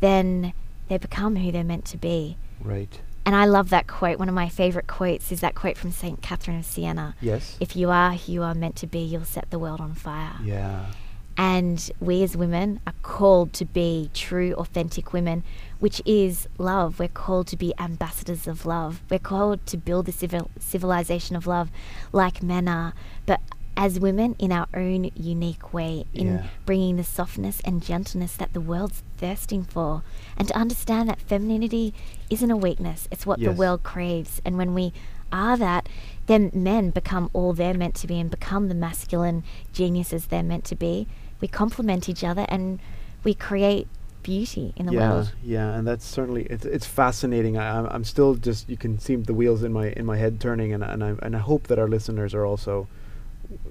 then 0.00 0.52
they 0.88 0.98
become 0.98 1.36
who 1.36 1.50
they're 1.50 1.64
meant 1.64 1.86
to 1.86 1.96
be. 1.96 2.36
right. 2.62 3.00
And 3.26 3.34
I 3.34 3.46
love 3.46 3.70
that 3.70 3.86
quote. 3.86 4.18
One 4.18 4.28
of 4.28 4.34
my 4.34 4.50
favorite 4.50 4.86
quotes 4.86 5.32
is 5.32 5.40
that 5.40 5.54
quote 5.54 5.78
from 5.78 5.90
St. 5.92 6.20
Catherine 6.20 6.58
of 6.58 6.66
Siena. 6.66 7.14
Yes. 7.22 7.56
If 7.58 7.74
you 7.74 7.88
are 7.88 8.12
who 8.12 8.32
you 8.32 8.42
are 8.42 8.54
meant 8.54 8.76
to 8.76 8.86
be, 8.86 8.98
you'll 8.98 9.24
set 9.24 9.48
the 9.50 9.58
world 9.58 9.80
on 9.80 9.94
fire. 9.94 10.34
yeah. 10.44 10.90
And 11.38 11.90
we 12.00 12.22
as 12.22 12.36
women 12.36 12.80
are 12.86 12.92
called 13.02 13.54
to 13.54 13.64
be 13.64 14.10
true, 14.12 14.52
authentic 14.54 15.12
women, 15.14 15.42
which 15.84 16.00
is 16.06 16.48
love. 16.56 16.98
We're 16.98 17.08
called 17.08 17.46
to 17.48 17.58
be 17.58 17.74
ambassadors 17.78 18.46
of 18.46 18.64
love. 18.64 19.02
We're 19.10 19.18
called 19.18 19.66
to 19.66 19.76
build 19.76 20.06
the 20.06 20.12
civil- 20.12 20.50
civilization 20.58 21.36
of 21.36 21.46
love 21.46 21.70
like 22.10 22.42
men 22.42 22.68
are, 22.68 22.94
but 23.26 23.42
as 23.76 24.00
women 24.00 24.34
in 24.38 24.50
our 24.50 24.66
own 24.72 25.10
unique 25.14 25.74
way, 25.74 26.06
in 26.14 26.26
Yeah. 26.26 26.46
bringing 26.64 26.96
the 26.96 27.04
softness 27.04 27.60
and 27.66 27.82
gentleness 27.82 28.34
that 28.36 28.54
the 28.54 28.62
world's 28.62 29.02
thirsting 29.18 29.62
for. 29.62 30.02
And 30.38 30.48
to 30.48 30.56
understand 30.56 31.10
that 31.10 31.20
femininity 31.20 31.92
isn't 32.30 32.50
a 32.50 32.56
weakness, 32.56 33.06
it's 33.10 33.26
what 33.26 33.40
the 33.40 33.52
world 33.52 33.82
craves. 33.82 34.40
And 34.42 34.56
when 34.56 34.72
we 34.72 34.94
are 35.30 35.58
that, 35.58 35.90
then 36.28 36.50
men 36.54 36.92
become 36.92 37.28
all 37.34 37.52
they're 37.52 37.74
meant 37.74 37.96
to 37.96 38.06
be 38.06 38.18
and 38.18 38.30
become 38.30 38.68
the 38.68 38.74
masculine 38.74 39.44
geniuses 39.74 40.28
they're 40.28 40.42
meant 40.42 40.64
to 40.64 40.76
be. 40.76 41.06
We 41.42 41.48
complement 41.48 42.08
each 42.08 42.24
other 42.24 42.46
and 42.48 42.78
we 43.22 43.34
create 43.34 43.86
beauty 44.24 44.72
in 44.76 44.86
the 44.86 44.92
yeah, 44.92 45.10
world. 45.10 45.32
Yeah, 45.42 45.58
yeah, 45.70 45.78
and 45.78 45.86
that's 45.86 46.04
certainly 46.04 46.42
it's 46.50 46.64
it's 46.64 46.86
fascinating. 46.86 47.56
I, 47.56 47.78
I'm 47.78 47.86
I'm 47.86 48.04
still 48.04 48.34
just 48.34 48.68
you 48.68 48.76
can 48.76 48.98
see 48.98 49.14
the 49.14 49.34
wheels 49.34 49.62
in 49.62 49.72
my 49.72 49.90
in 49.90 50.04
my 50.04 50.16
head 50.16 50.40
turning, 50.40 50.72
and 50.72 50.82
and 50.82 51.04
I 51.04 51.14
and 51.22 51.36
I 51.36 51.38
hope 51.38 51.68
that 51.68 51.78
our 51.78 51.86
listeners 51.86 52.34
are 52.34 52.44
also 52.44 52.88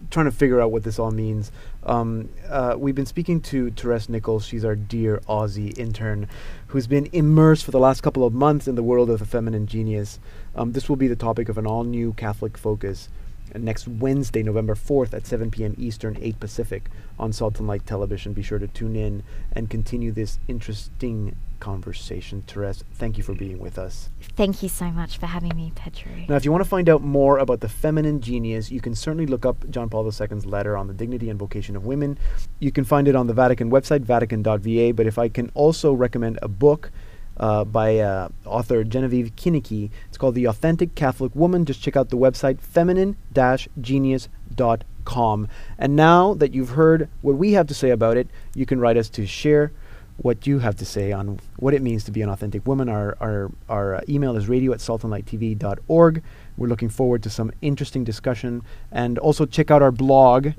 trying 0.09 0.25
to 0.25 0.31
figure 0.31 0.61
out 0.61 0.71
what 0.71 0.83
this 0.83 0.99
all 0.99 1.11
means. 1.11 1.51
Um, 1.83 2.29
uh, 2.47 2.75
we've 2.77 2.95
been 2.95 3.05
speaking 3.05 3.41
to 3.41 3.71
Therese 3.71 4.07
Nichols. 4.07 4.45
She's 4.45 4.63
our 4.63 4.75
dear 4.75 5.21
Aussie 5.27 5.77
intern, 5.77 6.27
who's 6.67 6.87
been 6.87 7.09
immersed 7.11 7.65
for 7.65 7.71
the 7.71 7.79
last 7.79 8.01
couple 8.01 8.23
of 8.23 8.33
months 8.33 8.67
in 8.67 8.75
the 8.75 8.83
world 8.83 9.09
of 9.09 9.19
the 9.19 9.25
feminine 9.25 9.67
genius. 9.67 10.19
Um, 10.55 10.71
this 10.73 10.87
will 10.87 10.95
be 10.95 11.07
the 11.07 11.15
topic 11.15 11.49
of 11.49 11.57
an 11.57 11.65
all-new 11.65 12.13
Catholic 12.13 12.57
focus 12.57 13.09
next 13.55 13.87
Wednesday, 13.87 14.43
November 14.43 14.75
4th 14.75 15.13
at 15.13 15.25
7 15.27 15.51
p.m. 15.51 15.75
Eastern, 15.77 16.17
8 16.21 16.39
Pacific 16.39 16.89
on 17.19 17.33
Salt 17.33 17.59
and 17.59 17.67
Light 17.67 17.85
Television. 17.85 18.33
Be 18.33 18.41
sure 18.41 18.59
to 18.59 18.67
tune 18.67 18.95
in 18.95 19.23
and 19.51 19.69
continue 19.69 20.11
this 20.11 20.39
interesting 20.47 21.35
conversation. 21.63 22.43
Therese, 22.45 22.83
thank 22.95 23.17
you 23.17 23.23
for 23.23 23.33
being 23.33 23.57
with 23.57 23.79
us. 23.79 24.09
Thank 24.35 24.61
you 24.63 24.67
so 24.67 24.91
much 24.91 25.17
for 25.17 25.27
having 25.27 25.55
me, 25.55 25.71
Pedro. 25.73 26.11
Now, 26.27 26.35
if 26.35 26.43
you 26.43 26.51
want 26.51 26.61
to 26.61 26.69
find 26.69 26.89
out 26.89 27.01
more 27.01 27.37
about 27.37 27.61
the 27.61 27.69
feminine 27.69 28.19
genius, 28.19 28.69
you 28.69 28.81
can 28.81 28.93
certainly 28.93 29.25
look 29.25 29.45
up 29.45 29.69
John 29.69 29.89
Paul 29.89 30.05
II's 30.05 30.45
letter 30.45 30.75
on 30.75 30.87
the 30.87 30.93
dignity 30.93 31.29
and 31.29 31.39
vocation 31.39 31.77
of 31.77 31.85
women. 31.85 32.17
You 32.59 32.73
can 32.73 32.83
find 32.83 33.07
it 33.07 33.15
on 33.15 33.27
the 33.27 33.33
Vatican 33.33 33.71
website, 33.71 34.01
vatican.va. 34.01 34.93
But 34.93 35.07
if 35.07 35.17
I 35.17 35.29
can 35.29 35.51
also 35.53 35.93
recommend 35.93 36.37
a 36.41 36.49
book 36.49 36.91
uh, 37.37 37.63
by 37.65 37.99
uh, 37.99 38.29
author 38.45 38.83
Genevieve 38.83 39.35
Kineke, 39.35 39.91
it's 40.07 40.17
called 40.17 40.33
The 40.35 40.45
Authentic 40.45 40.95
Catholic 40.95 41.35
Woman. 41.35 41.65
Just 41.65 41.81
check 41.81 41.95
out 41.95 42.09
the 42.09 42.17
website, 42.17 42.59
feminine-genius.com. 42.61 45.47
And 45.77 45.95
now 45.95 46.33
that 46.35 46.53
you've 46.53 46.69
heard 46.69 47.09
what 47.21 47.37
we 47.37 47.53
have 47.53 47.67
to 47.67 47.73
say 47.73 47.89
about 47.89 48.17
it, 48.17 48.27
you 48.55 48.65
can 48.65 48.79
write 48.79 48.97
us 48.97 49.09
to 49.09 49.25
share 49.25 49.71
what 50.17 50.45
you 50.45 50.59
have 50.59 50.75
to 50.75 50.85
say 50.85 51.11
on 51.11 51.39
what 51.57 51.73
it 51.73 51.81
means 51.81 52.03
to 52.03 52.11
be 52.11 52.21
an 52.21 52.29
authentic 52.29 52.67
woman. 52.67 52.87
Our, 52.87 53.17
our, 53.19 53.51
our 53.67 53.95
uh, 53.95 54.01
email 54.07 54.37
is 54.37 54.47
radio 54.47 54.71
at 54.71 54.79
saltandlighttv.org. 54.79 56.23
We're 56.57 56.67
looking 56.67 56.89
forward 56.89 57.23
to 57.23 57.29
some 57.29 57.51
interesting 57.61 58.03
discussion. 58.03 58.61
And 58.91 59.17
also 59.17 59.45
check 59.45 59.71
out 59.71 59.81
our 59.81 59.91
blog, 59.91 60.49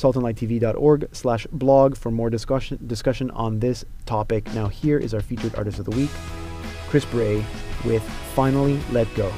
saltandlighttv.org 0.00 1.08
slash 1.12 1.46
blog 1.52 1.96
for 1.96 2.10
more 2.10 2.30
discussion, 2.30 2.78
discussion 2.86 3.30
on 3.32 3.60
this 3.60 3.84
topic. 4.06 4.52
Now 4.54 4.68
here 4.68 4.98
is 4.98 5.12
our 5.12 5.20
featured 5.20 5.54
artist 5.56 5.78
of 5.78 5.84
the 5.84 5.90
week, 5.90 6.10
Chris 6.88 7.04
Bray 7.04 7.44
with 7.84 8.02
Finally 8.34 8.80
Let 8.92 9.12
Go. 9.14 9.30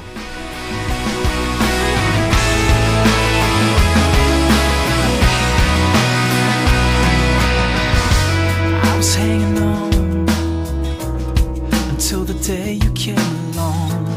I 8.81 8.93
was 8.95 9.15
hanging 9.15 9.57
on 9.57 10.29
until 11.89 12.23
the 12.23 12.35
day 12.35 12.73
you 12.73 12.91
came 12.93 13.17
along. 13.17 14.07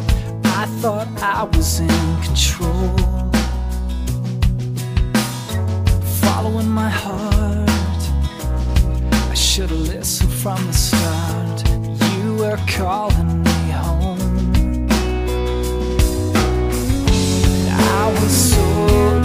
I 0.45 0.67
thought 0.81 1.09
I 1.21 1.45
was 1.57 1.81
in 1.81 1.89
control, 2.23 2.95
should 9.57 9.71
have 9.71 9.89
listened 9.89 10.31
from 10.31 10.67
the 10.67 10.73
start. 10.75 11.67
You 12.19 12.35
were 12.35 12.59
calling 12.69 13.43
me 13.43 13.71
home. 13.71 14.87
I 17.71 18.13
was 18.21 18.53
so 18.53 19.16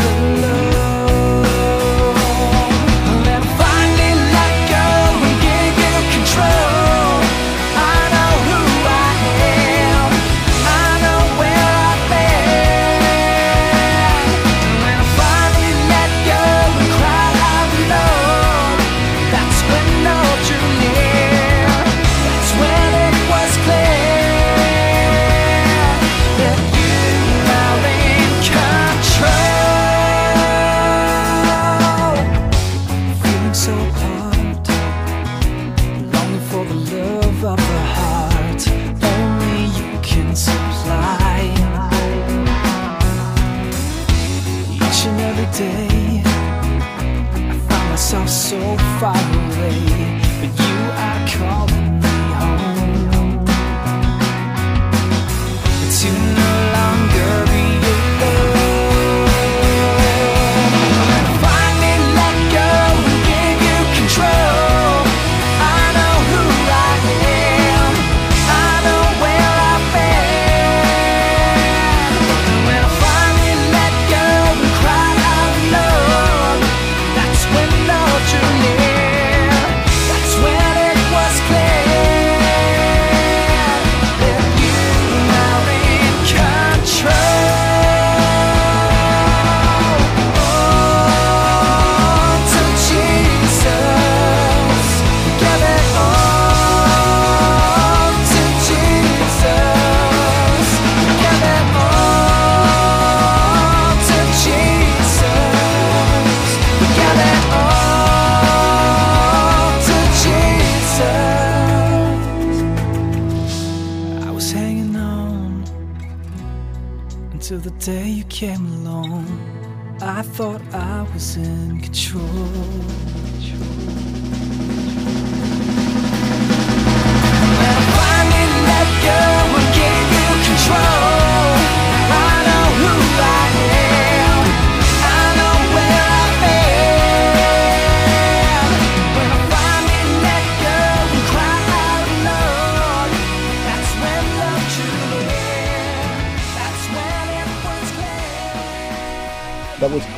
in 121.21 121.79
control. 121.79 122.20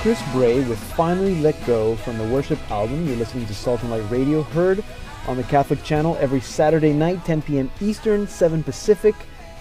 Chris 0.04 0.22
Bray 0.34 0.62
with 0.66 0.78
Finally 0.96 1.40
Let 1.40 1.56
Go 1.66 1.96
from 1.96 2.18
the 2.18 2.26
Worship 2.26 2.60
album. 2.70 3.08
You're 3.08 3.16
listening 3.16 3.46
to 3.46 3.56
Salt 3.56 3.84
and 3.84 3.90
Light 3.90 4.04
Radio, 4.12 4.42
heard 4.44 4.84
on 5.30 5.38
the 5.38 5.44
Catholic 5.44 5.82
channel 5.82 6.18
every 6.20 6.42
Saturday 6.42 6.92
night, 6.92 7.24
10 7.24 7.42
p.m. 7.44 7.72
Eastern, 7.80 8.28
7 8.28 8.64
Pacific, 8.64 9.16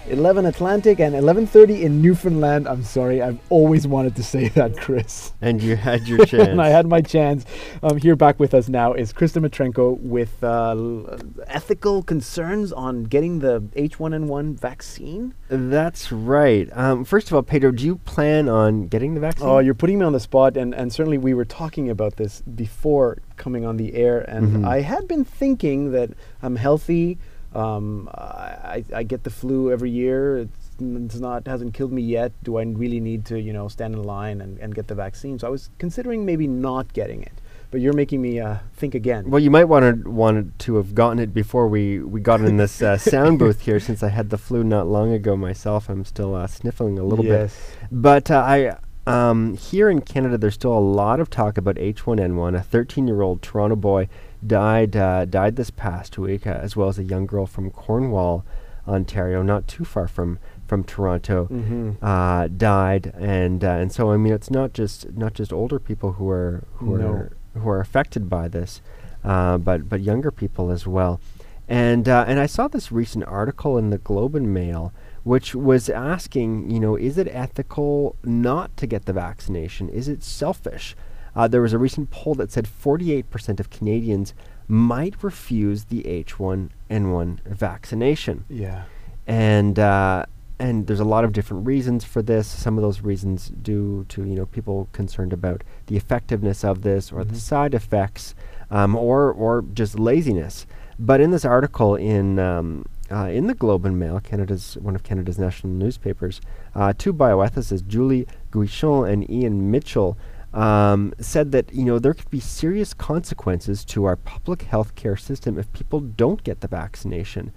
11 0.09 0.47
Atlantic, 0.47 0.99
and 1.01 1.15
11:30 1.15 1.83
in 1.83 2.03
Newfoundland. 2.03 2.67
I'm 2.69 2.83
sorry, 2.83 3.23
I've 3.23 3.39
always 3.51 3.87
wanted 3.87 4.17
to 4.17 4.23
say 4.23 4.49
that, 4.59 4.77
Chris. 4.77 5.33
And 5.41 5.63
you 5.63 5.77
had 5.77 6.07
your 6.09 6.25
chance. 6.27 6.49
and 6.49 6.61
I 6.61 6.69
had 6.69 6.87
my 6.87 7.01
chance. 7.01 7.45
Um, 7.83 7.97
here 7.99 8.17
back 8.17 8.41
with 8.41 8.53
us 8.55 8.69
now 8.69 8.93
is 8.95 9.13
Chris 9.13 9.33
Dimitrenko 9.33 9.99
with 10.01 10.43
uh, 10.43 11.17
ethical 11.47 12.03
concerns 12.03 12.73
on 12.73 13.05
getting 13.05 13.39
the 13.39 13.61
H1N1 13.77 14.59
vaccine. 14.59 15.35
That's 15.49 16.11
right. 16.11 16.69
Um, 16.73 17.05
first 17.05 17.29
of 17.29 17.35
all, 17.35 17.43
Pedro, 17.43 17.71
do 17.71 17.85
you 17.85 17.97
plan 17.97 18.49
on 18.49 18.87
getting 18.89 19.15
the 19.15 19.21
vaccine? 19.21 19.47
Oh, 19.49 19.59
you're 19.61 19.75
putting 19.75 19.99
me 19.99 20.05
on 20.05 20.13
the 20.13 20.21
spot, 20.21 20.57
and, 20.57 20.75
and 20.75 20.93
certainly 20.93 21.19
we 21.19 21.35
were 21.35 21.45
talking 21.45 21.89
about 21.91 22.17
this 22.17 22.43
before 22.43 23.19
coming 23.37 23.65
on 23.65 23.77
the 23.77 23.95
air, 23.95 24.21
and 24.29 24.59
Mhm. 24.59 24.67
I 24.69 24.81
had 24.81 25.07
been 25.09 25.25
thinking 25.25 25.93
that 25.93 26.11
I'm 26.43 26.57
healthy. 26.57 27.19
Um, 27.55 28.09
I, 28.15 28.85
I 28.95 29.03
get 29.03 29.25
the 29.25 29.31
flu 29.31 29.71
every 29.71 29.91
year. 29.91 30.39
It's, 30.39 30.71
it's 30.81 31.21
not 31.21 31.47
hasn't 31.47 31.75
killed 31.75 31.93
me 31.93 32.03
yet. 32.03 32.33
Do 32.43 32.57
I 32.59 32.63
really 32.63 33.01
need 33.01 33.25
to 33.27 33.41
you 33.41 33.53
know 33.53 33.69
stand 33.69 33.95
in 33.95 34.03
line 34.03 34.41
and, 34.41 34.59
and 34.59 34.75
get 34.75 34.89
the 34.89 34.95
vaccine? 34.95 35.39
So 35.39 35.47
I 35.47 35.51
was 35.51 35.71
considering 35.79 36.25
maybe 36.25 36.47
not 36.47 36.93
getting 36.93 37.23
it. 37.23 37.33
But 37.71 37.81
you're 37.81 37.95
making 37.95 38.21
me 38.21 38.39
uh, 38.39 38.59
think 38.77 38.95
again. 38.95 39.31
Well, 39.31 39.41
you 39.41 39.51
might 39.51 39.65
want 39.65 40.05
to 40.05 40.11
wanted 40.11 40.59
to 40.59 40.77
have 40.77 40.95
gotten 40.95 41.19
it 41.19 41.33
before 41.33 41.69
we, 41.69 42.01
we 42.01 42.21
got 42.21 42.43
in 42.43 42.59
this 42.59 42.83
uh, 42.83 42.99
sound 42.99 43.39
booth 43.39 43.63
here, 43.63 43.81
since 43.81 44.03
I 44.03 44.11
had 44.11 44.29
the 44.29 44.37
flu 44.37 44.63
not 44.63 44.89
long 44.89 45.11
ago 45.15 45.39
myself. 45.39 45.89
I'm 45.89 46.05
still 46.05 46.35
uh, 46.35 46.47
sniffling 46.47 46.99
a 46.99 47.03
little 47.03 47.25
bit. 47.25 47.31
yes. 47.31 47.73
But 47.91 48.31
uh, 48.31 48.41
I 48.41 48.77
um, 49.07 49.57
here 49.57 49.89
in 49.91 50.01
Canada, 50.03 50.39
there's 50.39 50.55
still 50.55 50.77
a 50.77 50.79
lot 50.79 51.19
of 51.19 51.29
talk 51.31 51.59
about 51.59 51.77
H1N1. 51.77 52.59
A 52.59 52.63
13-year-old 52.63 53.43
Toronto 53.43 53.77
boy 53.77 54.09
died 54.47 54.97
uh, 54.97 55.25
died 55.25 55.57
this 55.57 55.71
past 55.71 56.19
week, 56.19 56.47
uh, 56.47 56.51
as 56.51 56.77
well 56.77 56.89
as 56.89 56.99
a 56.99 57.05
young 57.05 57.27
girl 57.27 57.47
from 57.47 57.71
Cornwall, 57.71 58.45
Ontario, 58.89 59.43
not 59.43 59.69
too 59.69 59.85
far 59.85 60.09
from 60.09 60.39
from 60.67 60.85
Toronto, 60.85 61.47
Mhm. 61.51 61.97
uh, 62.03 62.49
died. 62.49 63.13
And 63.19 63.63
uh, 63.65 63.69
and 63.73 63.93
so 63.93 64.11
I 64.13 64.17
mean, 64.17 64.33
it's 64.33 64.51
not 64.51 64.73
just 64.73 65.13
not 65.17 65.35
just 65.35 65.53
older 65.53 65.79
people 65.79 66.13
who 66.13 66.29
are 66.31 66.65
who 66.75 66.99
No. 66.99 67.09
are 67.09 67.33
who 67.55 67.69
are 67.69 67.81
affected 67.81 68.29
by 68.31 68.49
this, 68.49 68.81
uh, 69.25 69.59
but 69.59 69.89
but 69.89 70.01
younger 70.01 70.31
people 70.31 70.71
as 70.71 70.87
well. 70.87 71.21
And 71.69 72.09
uh, 72.09 72.25
and 72.27 72.41
I 72.41 72.47
saw 72.47 72.69
this 72.69 72.91
recent 72.91 73.25
article 73.27 73.79
in 73.79 73.91
the 73.91 73.99
Globe 73.99 74.35
and 74.35 74.53
Mail, 74.53 74.93
which 75.23 75.55
was 75.55 75.89
asking, 75.89 76.71
you 76.71 76.81
know, 76.81 76.97
is 76.97 77.17
it 77.19 77.29
ethical 77.31 78.17
not 78.25 78.77
to 78.79 78.87
get 78.87 79.05
the 79.05 79.13
vaccination? 79.13 79.89
Is 79.89 80.09
it 80.09 80.23
selfish? 80.25 80.97
Uh, 81.35 81.49
there 81.49 81.63
was 81.63 81.73
a 81.73 81.79
recent 81.79 82.11
poll 82.11 82.35
that 82.35 82.51
said 82.53 82.67
48% 82.67 83.59
of 83.61 83.71
Canadians 83.71 84.35
might 84.69 85.15
refuse 85.23 85.85
the 85.85 86.03
H1N1 86.05 87.39
vaccination 87.47 88.45
Yeah. 88.49 88.85
and 89.27 89.79
uh, 89.79 90.27
and 90.59 90.87
there's 90.87 91.01
a 91.01 91.05
lot 91.05 91.25
of 91.25 91.33
different 91.33 91.67
reasons 91.67 92.05
for 92.05 92.23
this. 92.23 92.47
Some 92.47 92.79
of 92.79 92.83
those 92.83 93.01
reasons 93.01 93.49
due 93.63 94.05
to 94.11 94.25
you 94.25 94.35
know 94.37 94.47
people 94.47 94.89
concerned 94.93 95.33
about 95.33 95.63
the 95.87 95.97
effectiveness 95.97 96.63
of 96.65 96.83
this 96.83 97.11
or 97.11 97.25
the 97.25 97.35
Mhm. 97.35 97.37
side 97.51 97.75
effects, 97.75 98.35
um, 98.71 98.95
or 98.95 99.33
or 99.33 99.63
just 99.75 99.99
laziness. 99.99 100.67
But 100.99 101.21
in 101.21 101.31
this 101.33 101.45
article 101.45 101.97
in 101.97 102.39
um, 102.39 102.85
uh, 103.11 103.27
in 103.27 103.47
the 103.49 103.55
Globe 103.55 103.85
and 103.85 103.99
Mail, 103.99 104.21
Canada's 104.21 104.77
one 104.81 104.95
of 104.95 105.03
Canada's 105.03 105.39
national 105.39 105.73
newspapers, 105.73 106.41
uh, 106.75 106.93
two 106.97 107.13
bioethicists, 107.13 107.87
Julie 107.87 108.27
Guichon 108.53 109.11
and 109.11 109.29
Ian 109.29 109.71
Mitchell, 109.71 110.17
um, 110.55 111.15
said 111.19 111.53
that 111.53 111.73
you 111.73 111.85
know 111.85 111.99
there 111.99 112.15
could 112.15 112.31
be 112.31 112.41
serious 112.41 112.93
consequences 112.93 113.85
to 113.87 114.05
our 114.05 114.17
public 114.17 114.63
health 114.63 114.95
care 114.95 115.17
system 115.17 115.59
if 115.59 115.73
people 115.73 116.01
don't 116.01 116.45
get 116.45 116.61
the 116.61 116.69
vaccination. 116.69 117.53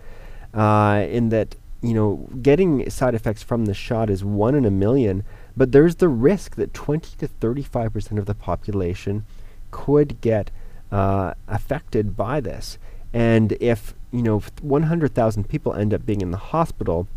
Uh, 0.53 1.05
in 1.09 1.29
that 1.29 1.55
you 1.81 1.93
know 1.93 2.27
getting 2.41 2.89
side 2.89 3.13
effects 3.13 3.43
from 3.43 3.65
the 3.65 3.73
shot 3.73 4.09
is 4.09 4.23
one 4.23 4.55
in 4.55 4.65
a 4.65 4.71
million, 4.71 5.23
but 5.57 5.71
there's 5.71 5.97
the 5.97 6.07
risk 6.07 6.55
that 6.55 6.73
20 6.73 7.17
to 7.17 7.27
35 7.27 7.93
percent 7.93 8.19
of 8.19 8.25
the 8.25 8.35
population 8.35 9.25
could 9.71 10.21
get 10.21 10.51
uh, 10.91 11.33
affected 11.47 12.15
by 12.15 12.39
this. 12.39 12.77
And 13.13 13.53
if 13.59 13.93
you 14.11 14.21
know 14.21 14.41
100,000 14.61 15.49
people 15.49 15.73
end 15.73 15.93
up 15.93 16.05
being 16.05 16.21
in 16.21 16.31
the 16.31 16.37
hospital, 16.37 17.07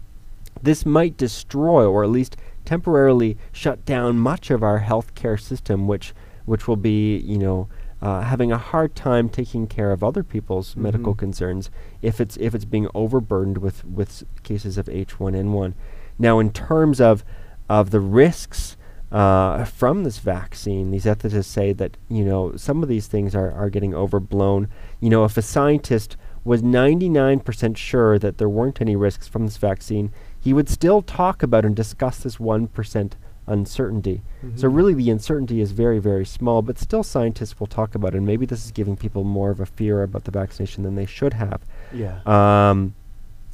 this 0.62 0.84
might 0.84 1.16
destroy 1.16 1.86
or 1.86 2.02
at 2.02 2.10
least 2.10 2.36
temporarily 2.72 3.36
shut 3.52 3.84
down 3.86 4.18
much 4.18 4.50
of 4.50 4.62
our 4.62 4.80
healthcare 4.80 5.40
system, 5.40 5.86
which 5.88 6.12
which 6.44 6.68
will 6.68 6.76
be 6.76 7.16
you 7.18 7.38
know 7.38 7.68
uh, 8.02 8.20
having 8.22 8.52
a 8.52 8.58
hard 8.58 8.94
time 8.94 9.28
taking 9.28 9.66
care 9.66 9.90
of 9.90 10.04
other 10.04 10.22
people's 10.22 10.76
medical 10.76 11.14
Mhm. 11.14 11.18
concerns 11.18 11.70
if 12.02 12.20
it's 12.20 12.36
if 12.36 12.54
it's 12.54 12.64
being 12.66 12.86
overburdened 12.94 13.58
with 13.58 13.84
with 13.86 14.08
s- 14.10 14.24
cases 14.42 14.76
of 14.78 14.86
H1N1. 14.88 15.72
Now, 16.18 16.38
in 16.38 16.50
terms 16.50 17.00
of 17.00 17.24
of 17.70 17.90
the 17.90 18.00
risks 18.00 18.76
uh, 19.10 19.64
from 19.64 20.04
this 20.04 20.18
vaccine, 20.18 20.90
these 20.90 21.06
ethicists 21.06 21.46
say 21.46 21.72
that 21.72 21.96
you 22.10 22.24
know 22.24 22.54
some 22.56 22.82
of 22.82 22.88
these 22.90 23.06
things 23.06 23.34
are 23.34 23.50
are 23.52 23.70
getting 23.70 23.94
overblown. 23.94 24.68
You 25.00 25.08
know, 25.10 25.24
if 25.24 25.36
a 25.38 25.42
scientist 25.42 26.16
was 26.44 26.62
99% 26.62 27.76
sure 27.76 28.18
that 28.18 28.38
there 28.38 28.48
weren't 28.48 28.80
any 28.80 28.96
risks 28.96 29.26
from 29.28 29.44
this 29.46 29.56
vaccine, 29.58 30.10
he 30.40 30.52
would 30.52 30.68
still 30.68 31.02
talk 31.02 31.42
about 31.42 31.64
and 31.64 31.74
discuss 31.74 32.18
this 32.18 32.38
1% 32.38 33.16
uncertainty. 33.46 34.22
So 34.56 34.68
Mhm. 34.68 34.76
really 34.76 34.94
the 34.94 35.10
uncertainty 35.10 35.60
is 35.60 35.72
very, 35.72 35.98
very 35.98 36.26
small, 36.26 36.60
but 36.62 36.78
still 36.78 37.02
scientists 37.02 37.58
will 37.58 37.66
talk 37.66 37.94
about 37.94 38.14
it. 38.14 38.18
And 38.18 38.26
maybe 38.26 38.44
this 38.46 38.64
is 38.64 38.70
giving 38.70 38.96
people 38.96 39.24
more 39.24 39.50
of 39.50 39.58
a 39.60 39.66
fear 39.66 40.02
about 40.02 40.24
the 40.24 40.30
vaccination 40.30 40.82
than 40.84 40.96
they 40.96 41.06
should 41.06 41.32
have. 41.34 41.62
Yeah. 41.92 42.20
Um, 42.26 42.94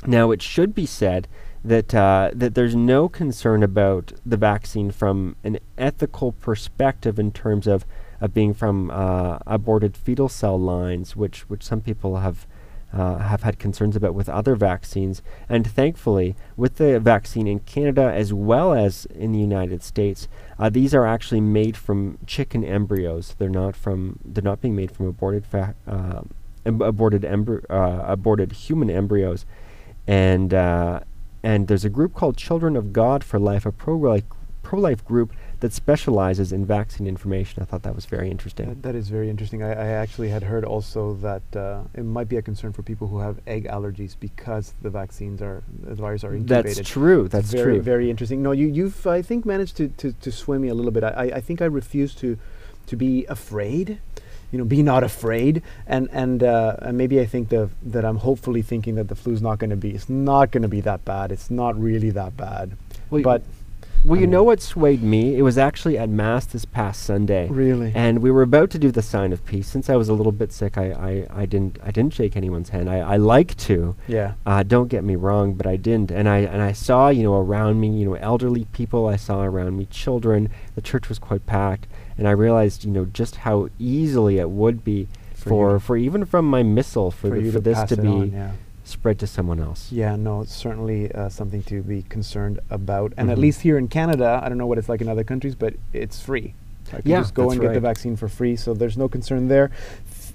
now, 0.06 0.32
it 0.32 0.42
should 0.42 0.74
be 0.74 0.84
said 0.86 1.28
that 1.64 1.94
uh, 1.94 2.30
that 2.34 2.54
there's 2.54 2.74
no 2.74 3.08
concern 3.08 3.62
about 3.62 4.12
the 4.26 4.36
vaccine 4.36 4.90
from 4.90 5.36
an 5.44 5.58
ethical 5.78 6.32
perspective 6.32 7.18
in 7.18 7.30
terms 7.32 7.66
of, 7.66 7.86
of 8.20 8.34
being 8.34 8.52
from 8.52 8.90
uh, 8.90 9.38
aborted 9.46 9.96
fetal 9.96 10.28
cell 10.28 10.58
lines, 10.60 11.16
which 11.16 11.48
which 11.48 11.62
some 11.62 11.80
people 11.80 12.16
have. 12.18 12.46
Uh, 12.94 13.18
have 13.18 13.42
had 13.42 13.58
concerns 13.58 13.96
about 13.96 14.14
with 14.14 14.28
other 14.28 14.54
vaccines, 14.54 15.20
and 15.48 15.66
thankfully, 15.66 16.36
with 16.56 16.76
the 16.76 17.00
vaccine 17.00 17.48
in 17.48 17.58
Canada 17.58 18.12
as 18.14 18.32
well 18.32 18.72
as 18.72 19.04
in 19.06 19.32
the 19.32 19.38
United 19.40 19.82
States, 19.82 20.28
uh, 20.60 20.70
these 20.70 20.94
are 20.94 21.04
actually 21.04 21.40
made 21.40 21.76
from 21.76 22.18
chicken 22.24 22.62
embryos. 22.62 23.34
They're 23.36 23.48
not 23.48 23.74
from. 23.74 24.20
They're 24.24 24.44
not 24.44 24.60
being 24.60 24.76
made 24.76 24.92
from 24.92 25.08
aborted 25.08 25.44
fa- 25.44 25.74
uh, 25.88 26.20
aborted 26.64 27.22
embry- 27.22 27.64
uh, 27.68 28.04
aborted 28.06 28.52
human 28.52 28.88
embryos, 28.90 29.44
and 30.06 30.54
uh, 30.54 31.00
and 31.42 31.66
there's 31.66 31.84
a 31.84 31.90
group 31.90 32.14
called 32.14 32.36
Children 32.36 32.76
of 32.76 32.92
God 32.92 33.24
for 33.24 33.40
Life, 33.40 33.66
a 33.66 33.72
pro-life 33.72 34.22
pro-life 34.62 35.04
group 35.04 35.32
that 35.64 35.72
specializes 35.72 36.52
in 36.52 36.66
vaccine 36.66 37.06
information. 37.06 37.62
I 37.62 37.64
thought 37.64 37.84
that 37.84 37.94
was 37.94 38.04
very 38.04 38.30
interesting. 38.30 38.68
That, 38.68 38.82
that 38.82 38.94
is 38.94 39.08
very 39.08 39.30
interesting. 39.30 39.62
I, 39.62 39.70
I 39.70 39.86
actually 40.02 40.28
had 40.28 40.42
heard 40.42 40.62
also 40.62 41.14
that 41.28 41.56
uh, 41.56 41.84
it 41.94 42.04
might 42.04 42.28
be 42.28 42.36
a 42.36 42.42
concern 42.42 42.74
for 42.74 42.82
people 42.82 43.08
who 43.08 43.18
have 43.20 43.40
egg 43.46 43.64
allergies 43.64 44.14
because 44.20 44.74
the 44.82 44.90
vaccines 44.90 45.40
are 45.40 45.62
the 45.82 45.94
virus 45.94 46.22
are 46.22 46.34
incubated. 46.34 46.76
That's 46.76 46.86
true. 46.86 47.28
That's 47.28 47.50
very, 47.50 47.76
true. 47.76 47.82
Very 47.82 48.10
interesting. 48.10 48.42
No, 48.42 48.52
you, 48.52 48.66
you've 48.66 49.06
I 49.06 49.22
think 49.22 49.46
managed 49.46 49.78
to, 49.78 49.88
to, 49.88 50.12
to 50.12 50.30
sway 50.30 50.58
me 50.58 50.68
a 50.68 50.74
little 50.74 50.90
bit. 50.90 51.02
I, 51.02 51.32
I 51.36 51.40
think 51.40 51.62
I 51.62 51.64
refuse 51.64 52.14
to 52.16 52.36
to 52.88 52.94
be 52.94 53.24
afraid. 53.24 54.00
You 54.52 54.58
know, 54.58 54.66
be 54.66 54.82
not 54.82 55.02
afraid, 55.02 55.62
and 55.86 56.10
and, 56.12 56.42
uh, 56.42 56.76
and 56.82 56.98
maybe 56.98 57.20
I 57.20 57.24
think 57.24 57.48
the, 57.48 57.70
that 57.84 58.04
I'm 58.04 58.18
hopefully 58.18 58.60
thinking 58.60 58.96
that 58.96 59.08
the 59.08 59.16
flu's 59.16 59.40
not 59.40 59.58
going 59.60 59.70
to 59.70 59.76
be. 59.76 59.92
It's 59.92 60.10
not 60.10 60.50
going 60.50 60.62
to 60.62 60.68
be 60.68 60.82
that 60.82 61.06
bad. 61.06 61.32
It's 61.32 61.50
not 61.50 61.72
really 61.80 62.10
that 62.10 62.36
bad. 62.36 62.76
Well, 63.08 63.22
but 63.22 63.42
well, 64.04 64.20
you 64.20 64.26
know 64.26 64.42
what 64.42 64.60
swayed 64.60 65.02
me? 65.02 65.36
It 65.36 65.42
was 65.42 65.56
actually 65.56 65.96
at 65.96 66.10
Mass 66.10 66.44
this 66.44 66.64
past 66.66 67.02
Sunday. 67.02 67.48
really, 67.48 67.90
And 67.94 68.18
we 68.18 68.30
were 68.30 68.42
about 68.42 68.68
to 68.70 68.78
do 68.78 68.90
the 68.90 69.00
sign 69.00 69.32
of 69.32 69.44
peace. 69.46 69.66
Since 69.66 69.88
I 69.88 69.96
was 69.96 70.10
a 70.10 70.12
little 70.12 70.32
bit 70.32 70.52
sick, 70.52 70.76
I, 70.76 70.90
I, 70.92 71.42
I 71.42 71.46
didn't 71.46 71.78
I 71.82 71.90
didn't 71.90 72.12
shake 72.12 72.36
anyone's 72.36 72.68
hand. 72.68 72.90
I, 72.90 72.98
I 72.98 73.16
like 73.16 73.56
to. 73.68 73.96
yeah, 74.06 74.34
Uh, 74.44 74.62
don't 74.62 74.88
get 74.88 75.04
me 75.04 75.16
wrong, 75.16 75.54
but 75.54 75.66
I 75.66 75.76
didn't. 75.76 76.10
And 76.10 76.28
I 76.28 76.38
and 76.38 76.60
I 76.60 76.72
saw, 76.72 77.08
you 77.08 77.22
know, 77.22 77.34
around 77.38 77.80
me, 77.80 77.88
you 77.88 78.04
know, 78.04 78.14
elderly 78.14 78.66
people. 78.72 79.08
I 79.08 79.16
saw 79.16 79.42
around 79.42 79.76
me 79.78 79.86
children. 79.86 80.50
The 80.74 80.82
church 80.82 81.08
was 81.08 81.18
quite 81.18 81.46
packed, 81.46 81.86
and 82.18 82.28
I 82.28 82.32
realized, 82.32 82.84
you 82.84 82.90
know, 82.90 83.06
just 83.06 83.36
how 83.36 83.68
easily 83.78 84.38
it 84.38 84.50
would 84.50 84.84
be 84.84 85.08
For 85.34 85.48
for 85.48 85.80
for, 85.80 85.96
even 85.96 86.24
from 86.26 86.48
my 86.48 86.62
missile 86.62 87.10
for, 87.10 87.28
for 87.30 87.40
the, 87.40 87.52
for 87.52 87.60
this 87.60 87.78
pass 87.78 87.88
to 87.90 87.96
be 87.96 88.08
on, 88.08 88.32
yeah. 88.32 88.52
Spread 88.94 89.18
to 89.18 89.26
someone 89.26 89.60
else. 89.60 89.92
Yeah, 89.92 90.16
no, 90.16 90.40
it's 90.40 90.54
certainly 90.54 91.12
uh, 91.12 91.28
something 91.28 91.62
to 91.64 91.82
be 91.82 92.02
concerned 92.16 92.58
about. 92.70 93.12
And 93.18 93.30
at 93.30 93.36
Mhm. 93.36 93.40
least 93.46 93.60
here 93.60 93.76
in 93.76 93.88
Canada, 93.88 94.40
I 94.42 94.48
don't 94.48 94.58
know 94.58 94.66
what 94.66 94.78
it's 94.78 94.88
like 94.88 95.00
in 95.02 95.08
other 95.08 95.24
countries, 95.24 95.54
but 95.54 95.74
it's 95.92 96.18
free. 96.20 96.54
Like 96.92 97.02
Yeah, 97.04 97.18
you 97.18 97.22
just 97.24 97.34
go 97.34 97.50
and 97.50 97.60
get 97.60 97.72
the 97.74 97.80
vaccine 97.80 98.14
for 98.16 98.28
free, 98.28 98.56
so 98.56 98.72
there's 98.74 98.96
no 98.96 99.08
concern 99.08 99.48
there. 99.48 99.70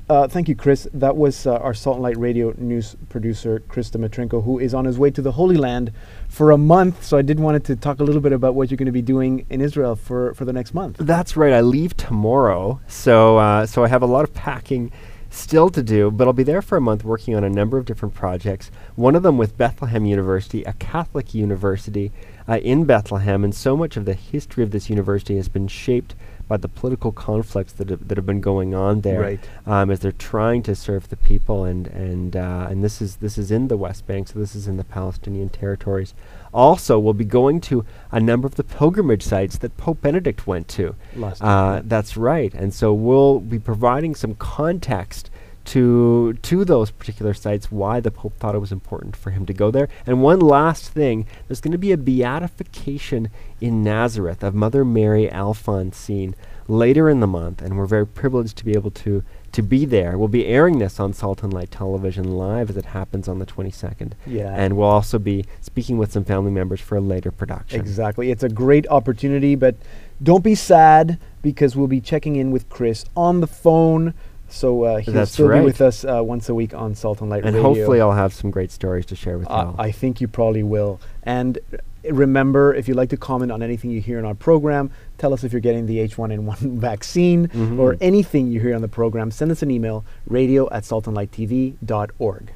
Uh, 0.09 0.27
thank 0.27 0.49
you, 0.49 0.55
Chris. 0.55 0.87
That 0.91 1.15
was 1.15 1.45
uh, 1.45 1.57
our 1.67 1.75
Salt 1.75 1.97
and 1.97 2.03
Light 2.03 2.17
Radio 2.17 2.51
news 2.57 2.95
producer, 3.09 3.61
Chris 3.67 3.91
Dimitrenko, 3.91 4.43
who 4.43 4.57
is 4.57 4.73
on 4.73 4.85
his 4.85 4.97
way 4.97 5.11
to 5.11 5.21
the 5.21 5.33
Holy 5.33 5.55
Land 5.57 5.91
for 6.27 6.49
a 6.49 6.57
month. 6.57 7.03
So 7.03 7.15
I 7.15 7.21
did 7.21 7.39
wanted 7.39 7.63
to 7.65 7.75
talk 7.75 7.99
a 7.99 8.03
little 8.03 8.21
bit 8.27 8.33
about 8.33 8.55
what 8.55 8.69
you're 8.71 8.77
going 8.83 8.87
to 8.87 8.99
be 9.03 9.03
doing 9.03 9.45
in 9.51 9.61
Israel 9.61 9.95
for, 9.95 10.33
for 10.33 10.45
the 10.45 10.53
next 10.53 10.73
month. 10.73 10.97
That's 10.97 11.37
right. 11.37 11.53
I 11.53 11.61
leave 11.61 11.95
tomorrow, 11.95 12.79
so 12.87 13.37
uh, 13.37 13.67
so 13.67 13.83
I 13.83 13.87
have 13.87 14.01
a 14.01 14.07
lot 14.15 14.23
of 14.27 14.33
packing 14.33 14.91
still 15.29 15.69
to 15.69 15.83
do, 15.83 16.11
but 16.11 16.27
I'll 16.27 16.33
be 16.33 16.43
there 16.43 16.61
for 16.61 16.77
a 16.77 16.81
month 16.81 17.03
working 17.03 17.35
on 17.35 17.43
a 17.43 17.49
number 17.49 17.77
of 17.77 17.85
different 17.85 18.15
projects. 18.15 18.71
One 18.95 19.15
of 19.15 19.23
them 19.23 19.37
with 19.37 19.57
Bethlehem 19.57 20.05
University, 20.05 20.63
a 20.63 20.73
Catholic 20.73 21.33
university 21.33 22.11
uh, 22.47 22.57
in 22.57 22.85
Bethlehem, 22.85 23.43
and 23.43 23.53
so 23.53 23.77
much 23.77 23.97
of 23.97 24.05
the 24.05 24.13
history 24.13 24.63
of 24.63 24.71
this 24.71 24.89
university 24.89 25.35
has 25.35 25.49
been 25.49 25.67
shaped 25.67 26.15
by 26.49 26.57
the 26.57 26.67
political 26.67 27.11
conflicts 27.13 27.71
that 27.73 27.89
have, 27.89 28.07
that 28.07 28.17
have 28.17 28.25
been 28.25 28.41
going 28.41 28.73
on 28.75 29.01
there 29.01 29.21
Right. 29.21 29.39
um, 29.65 29.89
as 29.91 29.99
they're 30.01 30.11
trying 30.11 30.63
to 30.63 30.75
serve 30.75 31.07
the 31.09 31.15
people, 31.15 31.63
and 31.63 31.87
and 31.87 32.35
uh, 32.35 32.67
and 32.69 32.83
this 32.83 33.01
is 33.01 33.17
this 33.17 33.37
is 33.37 33.51
in 33.51 33.69
the 33.69 33.77
West 33.77 34.05
Bank, 34.07 34.27
so 34.27 34.39
this 34.39 34.55
is 34.55 34.67
in 34.67 34.75
the 34.75 34.83
Palestinian 34.83 35.49
territories. 35.49 36.13
Also, 36.51 36.97
we'll 36.97 37.13
be 37.13 37.23
going 37.25 37.61
to 37.61 37.85
a 38.11 38.19
number 38.19 38.47
of 38.47 38.55
the 38.55 38.63
pilgrimage 38.63 39.21
sites 39.23 39.57
that 39.59 39.77
Pope 39.77 40.01
Benedict 40.01 40.47
went 40.47 40.67
to. 40.69 40.95
Last 41.15 41.41
Uh, 41.43 41.81
that's 41.85 42.17
right, 42.17 42.51
and 42.55 42.73
so 42.73 42.91
we'll 42.93 43.39
be 43.39 43.59
providing 43.59 44.15
some 44.15 44.33
context 44.35 45.28
to 45.69 46.33
to 46.41 46.65
those 46.65 46.89
particular 46.89 47.33
sites, 47.33 47.71
why 47.71 47.99
the 47.99 48.09
Pope 48.11 48.35
thought 48.37 48.55
it 48.55 48.59
was 48.59 48.71
important 48.71 49.15
for 49.15 49.29
him 49.29 49.45
to 49.45 49.53
go 49.53 49.69
there. 49.69 49.87
And 50.05 50.21
one 50.21 50.39
last 50.39 50.89
thing, 50.89 51.27
there's 51.47 51.61
going 51.61 51.71
to 51.73 51.77
be 51.77 51.91
a 51.91 51.97
beatification 51.97 53.29
in 53.61 53.83
Nazareth 53.83 54.43
of 54.43 54.55
Mother 54.55 54.83
Mary 54.83 55.27
Alphonsine 55.31 56.33
later 56.67 57.09
in 57.09 57.19
the 57.19 57.27
month, 57.27 57.61
and 57.61 57.77
we're 57.77 57.85
very 57.85 58.05
privileged 58.07 58.57
to 58.57 58.65
be 58.65 58.73
able 58.73 58.91
to 58.91 59.23
to 59.51 59.61
be 59.63 59.83
there. 59.85 60.17
We'll 60.17 60.27
be 60.27 60.45
airing 60.45 60.77
this 60.79 60.99
on 60.99 61.13
Salt 61.13 61.41
and 61.43 61.51
Light 61.51 61.71
Television 61.71 62.35
live 62.37 62.69
as 62.69 62.77
it 62.77 62.85
happens 62.85 63.27
on 63.27 63.39
the 63.39 63.45
22nd, 63.47 64.11
Yeah. 64.27 64.53
and 64.55 64.77
we'll 64.77 64.87
also 64.87 65.17
be 65.17 65.45
speaking 65.59 65.97
with 65.97 66.11
some 66.11 66.23
family 66.23 66.51
members 66.51 66.79
for 66.81 66.95
a 66.97 67.01
later 67.01 67.31
production. 67.31 67.79
Exactly. 67.79 68.29
It's 68.29 68.43
a 68.43 68.49
great 68.49 68.87
opportunity, 68.89 69.55
but 69.55 69.75
don't 70.21 70.43
be 70.43 70.53
sad 70.53 71.17
because 71.41 71.75
we'll 71.75 71.87
be 71.87 72.01
checking 72.01 72.35
in 72.35 72.51
with 72.51 72.69
Chris 72.69 73.05
on 73.15 73.39
the 73.39 73.47
phone. 73.47 74.13
So 74.49 74.83
uh, 74.83 74.97
he'll 74.97 75.13
That's 75.13 75.31
still 75.31 75.47
right. 75.47 75.59
be 75.59 75.65
with 75.65 75.81
us 75.81 76.03
uh, 76.03 76.21
once 76.23 76.49
a 76.49 76.55
week 76.55 76.73
on 76.73 76.95
Salt 76.95 77.21
and 77.21 77.29
Light 77.29 77.43
Radio. 77.43 77.47
And 77.47 77.55
Radio. 77.57 77.75
hopefully, 77.81 78.01
I'll 78.01 78.11
have 78.11 78.33
some 78.33 78.51
great 78.51 78.71
stories 78.71 79.05
to 79.07 79.15
share 79.15 79.37
with 79.37 79.47
Uh, 79.49 79.53
y'all. 79.53 79.75
I 79.79 79.91
think 79.91 80.19
you 80.21 80.27
probably 80.27 80.63
will. 80.63 80.99
And 81.23 81.59
uh, 81.73 81.77
remember, 82.11 82.73
if 82.73 82.87
you'd 82.87 82.97
like 82.97 83.09
to 83.09 83.17
comment 83.17 83.51
on 83.51 83.61
anything 83.61 83.91
you 83.91 84.01
hear 84.01 84.17
in 84.19 84.25
our 84.25 84.33
program, 84.33 84.89
tell 85.17 85.33
us 85.33 85.43
if 85.43 85.51
you're 85.51 85.59
getting 85.61 85.85
the 85.85 85.99
H1N1 85.99 86.57
vaccine 86.79 87.45
or 87.79 87.93
Mhm. 87.93 87.97
anything 88.01 88.47
you 88.47 88.59
hear 88.59 88.73
on 88.75 88.81
the 88.81 88.87
program. 88.87 89.31
Send 89.31 89.51
us 89.51 89.61
an 89.61 89.69
email, 89.71 90.03
radio 90.27 90.69
at 90.71 90.83
saltandlighttv.org. 90.83 92.51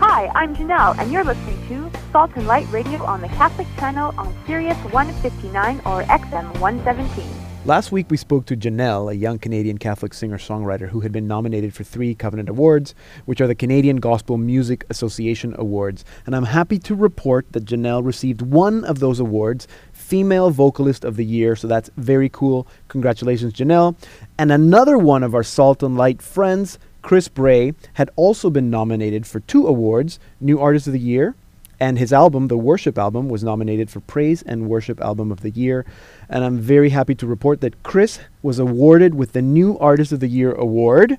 Hi, 0.00 0.30
I'm 0.34 0.54
Janelle, 0.54 0.96
and 0.98 1.10
you're 1.12 1.24
listening 1.24 1.58
to 1.68 1.98
Salt 2.12 2.30
and 2.36 2.46
Light 2.46 2.70
Radio 2.72 3.02
on 3.04 3.20
the 3.20 3.28
Catholic 3.28 3.66
Channel 3.78 4.14
on 4.16 4.32
Sirius 4.46 4.78
159 4.92 5.80
or 5.84 6.02
XM 6.04 6.58
117. 6.60 7.26
Last 7.64 7.92
week, 7.92 8.06
we 8.08 8.16
spoke 8.16 8.46
to 8.46 8.56
Janelle, 8.56 9.12
a 9.12 9.16
young 9.16 9.38
Canadian 9.38 9.78
Catholic 9.78 10.14
singer 10.14 10.38
songwriter 10.38 10.88
who 10.88 11.00
had 11.00 11.12
been 11.12 11.26
nominated 11.26 11.74
for 11.74 11.84
three 11.84 12.14
Covenant 12.14 12.48
Awards, 12.48 12.94
which 13.26 13.40
are 13.42 13.46
the 13.46 13.54
Canadian 13.54 13.96
Gospel 13.96 14.38
Music 14.38 14.86
Association 14.88 15.54
Awards. 15.58 16.04
And 16.24 16.34
I'm 16.34 16.44
happy 16.44 16.78
to 16.78 16.94
report 16.94 17.52
that 17.52 17.66
Janelle 17.66 18.06
received 18.06 18.40
one 18.40 18.84
of 18.84 19.00
those 19.00 19.20
awards, 19.20 19.66
Female 19.92 20.50
Vocalist 20.50 21.04
of 21.04 21.16
the 21.16 21.24
Year. 21.24 21.56
So 21.56 21.66
that's 21.66 21.90
very 21.96 22.30
cool. 22.30 22.66
Congratulations, 22.86 23.52
Janelle. 23.52 23.96
And 24.38 24.50
another 24.50 24.96
one 24.96 25.22
of 25.22 25.34
our 25.34 25.42
Salt 25.42 25.82
and 25.82 25.96
Light 25.96 26.22
friends, 26.22 26.78
Chris 27.02 27.28
Bray, 27.28 27.74
had 27.94 28.08
also 28.16 28.50
been 28.50 28.70
nominated 28.70 29.26
for 29.26 29.40
two 29.40 29.66
awards 29.66 30.18
New 30.40 30.58
Artist 30.58 30.86
of 30.86 30.94
the 30.94 31.00
Year 31.00 31.34
and 31.80 31.98
his 31.98 32.12
album, 32.12 32.48
the 32.48 32.58
Worship 32.58 32.98
album, 32.98 33.28
was 33.28 33.44
nominated 33.44 33.90
for 33.90 34.00
Praise 34.00 34.42
and 34.42 34.68
Worship 34.68 35.00
Album 35.00 35.30
of 35.30 35.40
the 35.40 35.50
Year. 35.50 35.84
And 36.28 36.44
I'm 36.44 36.58
very 36.58 36.90
happy 36.90 37.14
to 37.16 37.26
report 37.26 37.60
that 37.60 37.82
Chris 37.82 38.18
was 38.42 38.58
awarded 38.58 39.14
with 39.14 39.32
the 39.32 39.42
New 39.42 39.78
Artist 39.78 40.10
of 40.12 40.20
the 40.20 40.28
Year 40.28 40.52
award. 40.52 41.18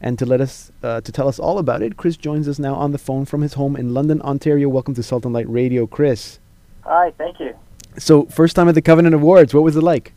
And 0.00 0.16
to 0.18 0.26
let 0.26 0.40
us 0.40 0.70
uh, 0.84 1.00
to 1.00 1.10
tell 1.10 1.26
us 1.26 1.40
all 1.40 1.58
about 1.58 1.82
it, 1.82 1.96
Chris 1.96 2.16
joins 2.16 2.46
us 2.46 2.60
now 2.60 2.74
on 2.74 2.92
the 2.92 2.98
phone 2.98 3.24
from 3.24 3.40
his 3.42 3.54
home 3.54 3.74
in 3.74 3.92
London, 3.92 4.22
Ontario. 4.22 4.68
Welcome 4.68 4.94
to 4.94 5.02
Salt 5.02 5.24
and 5.24 5.34
Light 5.34 5.48
Radio, 5.48 5.88
Chris. 5.88 6.38
Hi, 6.82 7.10
thank 7.18 7.40
you. 7.40 7.56
So, 7.98 8.26
first 8.26 8.54
time 8.54 8.68
at 8.68 8.76
the 8.76 8.82
Covenant 8.82 9.16
Awards. 9.16 9.52
What 9.52 9.64
was 9.64 9.74
it 9.74 9.82
like? 9.82 10.12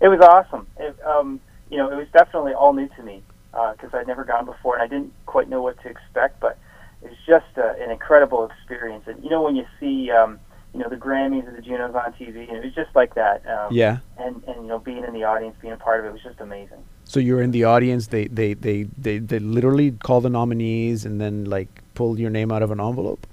It 0.00 0.08
was 0.08 0.20
awesome. 0.20 0.66
It, 0.78 0.96
um, 1.04 1.40
you 1.70 1.76
know, 1.76 1.90
it 1.90 1.96
was 1.96 2.06
definitely 2.14 2.54
all 2.54 2.72
new 2.72 2.88
to 2.88 3.02
me 3.02 3.22
because 3.52 3.92
I'd 3.92 4.06
never 4.06 4.24
gone 4.24 4.46
before 4.46 4.76
and 4.76 4.82
I 4.82 4.86
didn't 4.86 5.12
quite 5.26 5.48
know 5.48 5.60
what 5.60 5.78
to 5.82 5.88
expect. 5.88 6.40
But 6.40 6.58
it 7.06 7.10
was 7.10 7.18
just 7.26 7.58
uh, 7.58 7.74
an 7.82 7.90
incredible 7.90 8.50
experience. 8.50 9.04
And 9.06 9.22
you 9.22 9.30
know, 9.30 9.42
when 9.42 9.56
you 9.56 9.66
see, 9.78 10.10
um, 10.10 10.38
you 10.74 10.80
know, 10.80 10.88
the 10.88 10.96
Grammys 10.96 11.46
or 11.46 11.52
the 11.52 11.62
Junos 11.62 11.94
on 11.94 12.12
TV, 12.14 12.48
and 12.48 12.56
it 12.58 12.64
was 12.64 12.74
just 12.74 12.94
like 12.94 13.14
that. 13.14 13.46
Um, 13.46 13.72
Yeah. 13.72 13.98
And 14.18 14.42
and 14.46 14.62
you 14.62 14.68
know, 14.68 14.78
being 14.78 15.04
in 15.04 15.12
the 15.12 15.24
audience, 15.24 15.56
being 15.60 15.72
a 15.72 15.76
part 15.76 16.00
of 16.00 16.06
it 16.06 16.12
was 16.12 16.22
just 16.22 16.40
amazing. 16.40 16.82
So 17.04 17.20
you're 17.20 17.40
in 17.40 17.52
the 17.52 17.64
audience. 17.64 18.08
They 18.08 18.26
they 18.26 18.54
they 18.54 18.84
they, 18.98 19.18
they 19.18 19.38
literally 19.38 19.92
call 19.92 20.20
the 20.20 20.30
nominees 20.30 21.04
and 21.04 21.20
then 21.20 21.44
like 21.44 21.68
pull 21.94 22.18
your 22.18 22.30
name 22.30 22.50
out 22.50 22.62
of 22.62 22.70
an 22.70 22.80
envelope. 22.80 23.26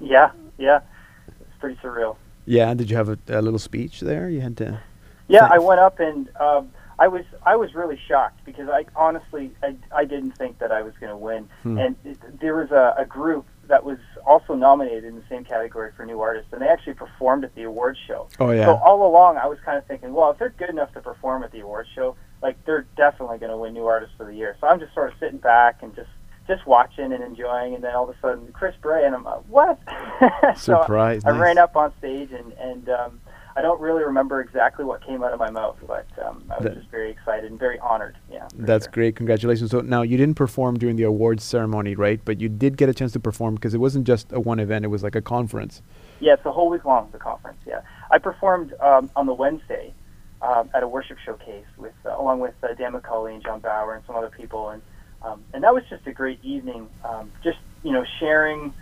Yeah, 0.00 0.30
yeah, 0.58 0.80
it's 1.28 1.58
pretty 1.58 1.76
surreal. 1.82 2.16
Yeah. 2.46 2.74
Did 2.74 2.90
you 2.90 2.96
have 2.96 3.08
a, 3.08 3.18
a 3.28 3.40
little 3.42 3.58
speech 3.58 4.00
there? 4.00 4.28
You 4.28 4.40
had 4.40 4.56
to. 4.58 4.80
Yeah, 5.28 5.48
I 5.50 5.58
went 5.58 5.78
up 5.78 6.00
and 6.00 6.28
um, 6.40 6.70
I 7.00 7.08
was 7.08 7.24
I 7.44 7.56
was 7.56 7.74
really 7.74 7.98
shocked 8.06 8.44
because 8.44 8.68
I 8.68 8.84
honestly 8.94 9.52
I, 9.62 9.74
I 9.90 10.04
didn't 10.04 10.32
think 10.32 10.58
that 10.58 10.70
I 10.70 10.82
was 10.82 10.92
going 11.00 11.10
to 11.10 11.16
win. 11.16 11.48
Hmm. 11.62 11.78
And 11.78 11.96
it, 12.04 12.40
there 12.40 12.54
was 12.54 12.70
a, 12.70 12.94
a 12.98 13.06
group 13.06 13.46
that 13.68 13.84
was 13.84 13.96
also 14.26 14.54
nominated 14.54 15.04
in 15.04 15.16
the 15.16 15.24
same 15.30 15.42
category 15.42 15.92
for 15.96 16.04
new 16.04 16.20
artists, 16.20 16.52
and 16.52 16.60
they 16.60 16.66
actually 16.66 16.92
performed 16.92 17.44
at 17.44 17.54
the 17.54 17.62
awards 17.62 17.98
show. 18.06 18.28
Oh 18.38 18.50
yeah. 18.50 18.66
So 18.66 18.74
all 18.76 19.06
along, 19.08 19.38
I 19.38 19.46
was 19.46 19.58
kind 19.64 19.78
of 19.78 19.86
thinking, 19.86 20.12
well, 20.12 20.30
if 20.30 20.38
they're 20.38 20.50
good 20.50 20.68
enough 20.68 20.92
to 20.92 21.00
perform 21.00 21.42
at 21.42 21.52
the 21.52 21.60
awards 21.60 21.88
show, 21.94 22.16
like 22.42 22.62
they're 22.66 22.86
definitely 22.98 23.38
going 23.38 23.50
to 23.50 23.56
win 23.56 23.72
new 23.72 23.86
artist 23.86 24.12
of 24.18 24.26
the 24.26 24.34
year. 24.34 24.56
So 24.60 24.66
I'm 24.66 24.78
just 24.78 24.92
sort 24.92 25.10
of 25.10 25.18
sitting 25.18 25.38
back 25.38 25.82
and 25.82 25.96
just 25.96 26.10
just 26.46 26.66
watching 26.66 27.12
and 27.12 27.24
enjoying, 27.24 27.74
and 27.74 27.82
then 27.82 27.94
all 27.94 28.10
of 28.10 28.14
a 28.14 28.20
sudden, 28.20 28.52
Chris 28.52 28.74
Bray, 28.82 29.06
and 29.06 29.14
I'm 29.14 29.24
like, 29.24 29.42
what? 29.48 29.78
so 30.58 30.82
Surprise, 30.82 31.22
I 31.24 31.30
nice. 31.30 31.40
ran 31.40 31.56
up 31.56 31.76
on 31.76 31.94
stage, 31.98 32.30
and 32.32 32.52
and 32.54 32.88
um, 32.90 33.20
I 33.60 33.62
don't 33.62 33.78
really 33.78 34.02
remember 34.02 34.40
exactly 34.40 34.86
what 34.86 35.04
came 35.04 35.22
out 35.22 35.34
of 35.34 35.38
my 35.38 35.50
mouth, 35.50 35.76
but 35.86 36.06
um, 36.24 36.42
I 36.50 36.54
was 36.54 36.64
That- 36.64 36.74
just 36.76 36.88
very 36.88 37.10
excited 37.10 37.50
and 37.50 37.60
very 37.60 37.78
honored. 37.80 38.16
Yeah, 38.32 38.48
That's 38.54 38.86
sure. 38.86 38.92
great. 38.92 39.16
Congratulations. 39.16 39.70
So 39.70 39.82
now 39.82 40.00
you 40.00 40.16
didn't 40.16 40.36
perform 40.36 40.78
during 40.78 40.96
the 40.96 41.02
awards 41.02 41.44
ceremony, 41.44 41.94
right? 41.94 42.18
But 42.24 42.40
you 42.40 42.48
did 42.48 42.78
get 42.78 42.88
a 42.88 42.94
chance 42.94 43.12
to 43.12 43.20
perform 43.20 43.56
because 43.56 43.74
it 43.74 43.78
wasn't 43.78 44.06
just 44.06 44.32
a 44.32 44.40
one 44.40 44.60
event; 44.60 44.86
it 44.86 44.88
was 44.88 45.02
like 45.02 45.14
a 45.14 45.20
conference. 45.20 45.82
Yeah, 46.20 46.32
it's 46.32 46.46
a 46.46 46.52
whole 46.52 46.70
week 46.70 46.86
long, 46.86 47.10
the 47.12 47.18
conference. 47.18 47.58
Yeah, 47.66 47.82
I 48.10 48.16
performed 48.16 48.72
um, 48.80 49.10
on 49.14 49.26
the 49.26 49.34
Wednesday 49.34 49.92
um, 50.40 50.70
at 50.72 50.82
a 50.82 50.88
worship 50.88 51.18
showcase 51.22 51.66
with, 51.76 51.92
uh, 52.06 52.16
along 52.18 52.40
with 52.40 52.54
uh, 52.62 52.72
Dan 52.72 52.92
Macaulay 52.94 53.34
and 53.34 53.42
Jon 53.42 53.60
Bauer 53.60 53.92
and 53.94 54.02
some 54.06 54.16
other 54.16 54.30
people, 54.30 54.70
and 54.70 54.80
um, 55.20 55.44
and 55.52 55.62
that 55.64 55.74
was 55.74 55.84
just 55.90 56.06
a 56.06 56.12
great 56.12 56.42
evening. 56.42 56.88
Um, 57.04 57.30
just 57.44 57.58
you 57.82 57.92
know, 57.92 58.06
sharing 58.20 58.72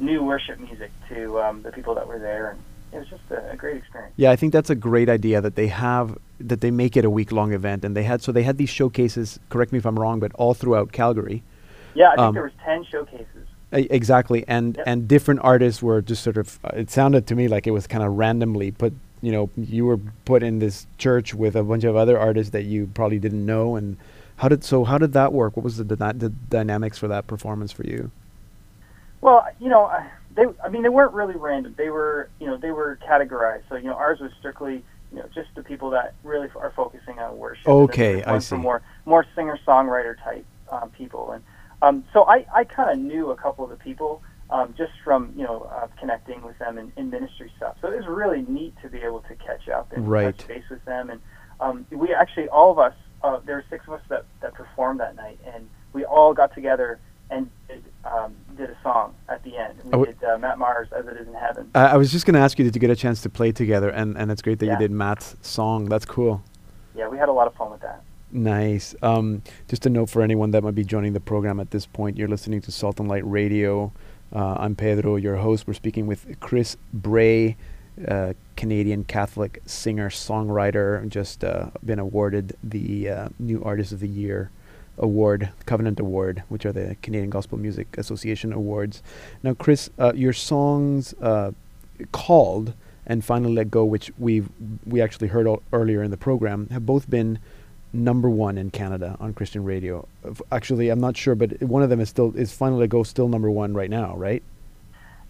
new 0.00 0.24
worship 0.24 0.58
music 0.58 0.90
to 1.10 1.40
um, 1.40 1.62
the 1.62 1.70
people 1.70 1.94
that 1.94 2.08
were 2.08 2.18
there, 2.18 2.50
and 2.50 2.60
it 2.94 2.98
was 2.98 3.08
just 3.08 3.22
a, 3.30 3.50
a 3.52 3.56
great 3.56 3.76
experience. 3.76 4.12
Yeah, 4.16 4.30
I 4.30 4.36
think 4.36 4.52
that's 4.52 4.70
a 4.70 4.74
great 4.74 5.08
idea 5.08 5.40
that 5.40 5.56
they 5.56 5.66
have 5.68 6.16
that 6.40 6.60
they 6.60 6.70
make 6.70 6.96
it 6.96 7.04
a 7.04 7.10
week 7.10 7.32
long 7.32 7.52
event, 7.52 7.84
and 7.84 7.96
they 7.96 8.02
had 8.04 8.22
so 8.22 8.32
they 8.32 8.42
had 8.42 8.56
these 8.58 8.70
showcases. 8.70 9.38
Correct 9.50 9.72
me 9.72 9.78
if 9.78 9.86
I'm 9.86 9.98
wrong, 9.98 10.20
but 10.20 10.32
all 10.34 10.54
throughout 10.54 10.92
Calgary. 10.92 11.42
Yeah, 11.94 12.06
I 12.08 12.16
think 12.16 12.18
Um, 12.20 12.34
there 12.34 12.42
was 12.44 12.52
ten 12.64 12.84
showcases. 12.84 13.26
Exactly, 13.72 14.44
and 14.46 14.76
Yep. 14.76 14.84
and 14.86 15.08
different 15.08 15.40
artists 15.42 15.82
were 15.82 16.00
just 16.00 16.22
sort 16.22 16.36
of. 16.36 16.58
Uh, 16.64 16.70
it 16.76 16.90
sounded 16.90 17.26
to 17.26 17.34
me 17.34 17.48
like 17.48 17.66
it 17.66 17.72
was 17.72 17.86
kind 17.86 18.04
of 18.04 18.12
randomly 18.16 18.70
put. 18.70 18.92
You 19.22 19.32
know, 19.32 19.50
you 19.56 19.86
were 19.86 19.98
put 20.26 20.42
in 20.42 20.58
this 20.58 20.86
church 20.98 21.34
with 21.34 21.56
a 21.56 21.62
bunch 21.62 21.82
of 21.84 21.96
other 21.96 22.18
artists 22.18 22.50
that 22.52 22.64
you 22.64 22.90
probably 22.94 23.18
didn't 23.18 23.44
know. 23.46 23.74
And 23.74 23.96
how 24.36 24.48
did 24.48 24.62
so? 24.62 24.84
How 24.84 24.98
did 24.98 25.12
that 25.14 25.32
work? 25.32 25.56
What 25.56 25.64
was 25.64 25.78
the, 25.78 25.84
dyna- 25.84 26.12
the 26.12 26.28
dynamics 26.28 26.98
for 26.98 27.08
that 27.08 27.26
performance 27.26 27.72
for 27.72 27.84
you? 27.86 28.10
Well, 29.22 29.46
you 29.58 29.70
know, 29.70 29.84
I- 29.86 30.06
they 30.34 30.44
I 30.62 30.68
mean 30.68 30.82
they 30.82 30.88
weren't 30.88 31.12
really 31.12 31.36
random. 31.36 31.74
They 31.76 31.90
were 31.90 32.28
you 32.40 32.46
know 32.46 32.56
they 32.56 32.70
were 32.70 32.98
categorized. 33.06 33.62
So 33.68 33.76
you 33.76 33.84
know 33.84 33.94
ours 33.94 34.20
was 34.20 34.32
strictly 34.38 34.84
you 35.12 35.18
know 35.18 35.26
just 35.34 35.48
the 35.54 35.62
people 35.62 35.90
that 35.90 36.14
really 36.22 36.48
are 36.56 36.72
focusing 36.74 37.18
on 37.18 37.38
worship. 37.38 37.68
Okay, 37.68 38.22
I 38.24 38.38
see. 38.38 38.56
More 38.56 38.82
more 39.04 39.26
singer 39.34 39.58
songwriter 39.66 40.16
type 40.22 40.44
um, 40.70 40.90
people, 40.90 41.32
and 41.32 41.44
um, 41.82 42.04
so 42.12 42.24
I 42.24 42.46
I 42.54 42.64
kind 42.64 42.90
of 42.90 42.98
knew 42.98 43.30
a 43.30 43.36
couple 43.36 43.64
of 43.64 43.70
the 43.70 43.76
people. 43.76 44.22
Um, 44.50 44.74
just 44.76 44.92
from 45.02 45.32
you 45.34 45.42
know 45.44 45.62
uh, 45.72 45.86
connecting 45.98 46.42
with 46.42 46.58
them 46.58 46.76
in, 46.76 46.92
in 46.96 47.08
ministry 47.08 47.50
stuff, 47.56 47.76
so 47.80 47.90
it 47.90 47.96
was 47.96 48.06
really 48.06 48.42
neat 48.42 48.74
to 48.82 48.90
be 48.90 48.98
able 48.98 49.20
to 49.22 49.34
catch 49.36 49.68
up 49.70 49.90
and 49.92 50.06
Right. 50.06 50.36
touch 50.36 50.46
base 50.46 50.64
with 50.70 50.84
them. 50.84 51.08
And 51.08 51.20
um, 51.60 51.86
we 51.90 52.12
actually 52.12 52.48
all 52.50 52.70
of 52.70 52.78
us, 52.78 52.94
uh, 53.22 53.40
there 53.46 53.56
were 53.56 53.64
six 53.70 53.86
of 53.88 53.94
us 53.94 54.02
that, 54.10 54.26
that 54.42 54.52
performed 54.52 55.00
that 55.00 55.16
night, 55.16 55.38
and 55.54 55.66
we 55.94 56.04
all 56.04 56.34
got 56.34 56.54
together 56.54 57.00
and 57.30 57.50
did, 57.68 57.82
um, 58.06 58.34
did 58.56 58.70
a 58.70 58.76
song 58.82 59.14
at 59.28 59.42
the 59.44 59.56
end. 59.56 59.74
We 59.84 59.90
Oh, 59.92 60.04
did 60.04 60.22
uh, 60.24 60.38
Matt 60.38 60.58
Maher 60.58 60.88
"As 60.96 61.06
It 61.06 61.16
Is 61.20 61.26
in 61.28 61.34
Heaven." 61.34 61.70
I 61.74 61.86
I 61.86 61.96
was 61.96 62.12
just 62.12 62.26
going 62.26 62.34
to 62.34 62.40
ask 62.40 62.58
you, 62.58 62.64
did 62.64 62.74
you 62.74 62.80
get 62.80 62.90
a 62.90 62.96
chance 62.96 63.22
to 63.22 63.28
play 63.30 63.52
together? 63.52 63.88
And 63.90 64.16
and 64.16 64.30
it's 64.30 64.42
great 64.42 64.58
that 64.60 64.66
you 64.66 64.76
did 64.78 64.90
Matt's 64.90 65.36
song. 65.42 65.86
That's 65.86 66.04
cool. 66.04 66.42
Yeah, 66.94 67.08
we 67.08 67.18
had 67.18 67.28
a 67.28 67.32
lot 67.32 67.46
of 67.46 67.54
fun 67.54 67.70
with 67.70 67.80
that. 67.80 68.02
Nice. 68.30 68.94
Um, 69.02 69.42
just 69.68 69.86
a 69.86 69.90
note 69.90 70.10
for 70.10 70.20
anyone 70.22 70.50
that 70.52 70.62
might 70.64 70.74
be 70.74 70.84
joining 70.84 71.12
the 71.12 71.20
program 71.20 71.60
at 71.60 71.70
this 71.70 71.86
point, 71.86 72.16
you're 72.16 72.28
listening 72.28 72.60
to 72.62 72.72
Salt 72.72 72.98
and 73.00 73.08
Light 73.08 73.24
Radio. 73.28 73.92
Uh, 74.34 74.56
I'm 74.58 74.74
Pedro, 74.74 75.16
your 75.16 75.36
host. 75.36 75.66
We're 75.68 75.74
speaking 75.74 76.06
with 76.08 76.40
Chris 76.40 76.76
Bray, 76.92 77.56
uh, 78.08 78.32
Canadian 78.56 79.04
Catholic 79.04 79.60
singer 79.66 80.10
songwriter, 80.10 81.08
just 81.08 81.44
uh, 81.44 81.70
been 81.84 82.00
awarded 82.00 82.56
the 82.64 83.08
uh, 83.08 83.28
New 83.38 83.62
Artist 83.62 83.92
of 83.92 84.00
the 84.00 84.08
Year 84.08 84.50
award, 84.98 85.50
Covenant 85.66 86.00
Award, 86.00 86.42
which 86.48 86.64
are 86.66 86.72
the 86.72 86.96
Canadian 87.02 87.30
Gospel 87.30 87.58
Music 87.58 87.86
Association 87.98 88.52
awards. 88.52 89.02
Now, 89.42 89.54
Chris, 89.54 89.90
uh, 89.98 90.12
your 90.14 90.32
songs 90.32 91.14
uh, 91.20 91.52
called 92.12 92.74
and 93.06 93.24
finally 93.24 93.52
let 93.52 93.70
go, 93.70 93.84
which 93.84 94.10
we 94.18 94.42
we 94.86 95.00
actually 95.02 95.28
heard 95.28 95.46
earlier 95.72 96.02
in 96.02 96.10
the 96.10 96.16
program, 96.16 96.68
have 96.70 96.86
both 96.86 97.08
been 97.10 97.38
number 97.92 98.28
one 98.28 98.58
in 98.58 98.70
Canada 98.70 99.16
on 99.20 99.32
Christian 99.34 99.64
radio. 99.64 100.06
Actually, 100.50 100.88
I'm 100.88 101.00
not 101.00 101.16
sure, 101.16 101.34
but 101.34 101.62
one 101.62 101.82
of 101.82 101.90
them 101.90 102.00
is 102.00 102.08
still 102.08 102.34
is 102.36 102.52
finally 102.52 102.80
let 102.80 102.90
go 102.90 103.02
still 103.02 103.28
number 103.28 103.50
one 103.50 103.74
right 103.74 103.90
now, 103.90 104.16
right? 104.16 104.42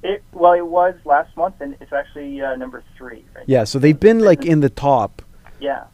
It 0.02 0.22
well, 0.32 0.52
it 0.52 0.66
was 0.66 0.94
last 1.04 1.36
month, 1.36 1.56
and 1.60 1.76
it's 1.80 1.92
actually 1.92 2.40
uh, 2.40 2.56
number 2.56 2.82
three. 2.96 3.24
Right 3.34 3.44
Yeah. 3.46 3.64
So 3.64 3.78
they've 3.78 3.98
been 3.98 4.20
like 4.20 4.44
in 4.44 4.60
the 4.60 4.70
top 4.70 5.22
Yeah. 5.60 5.84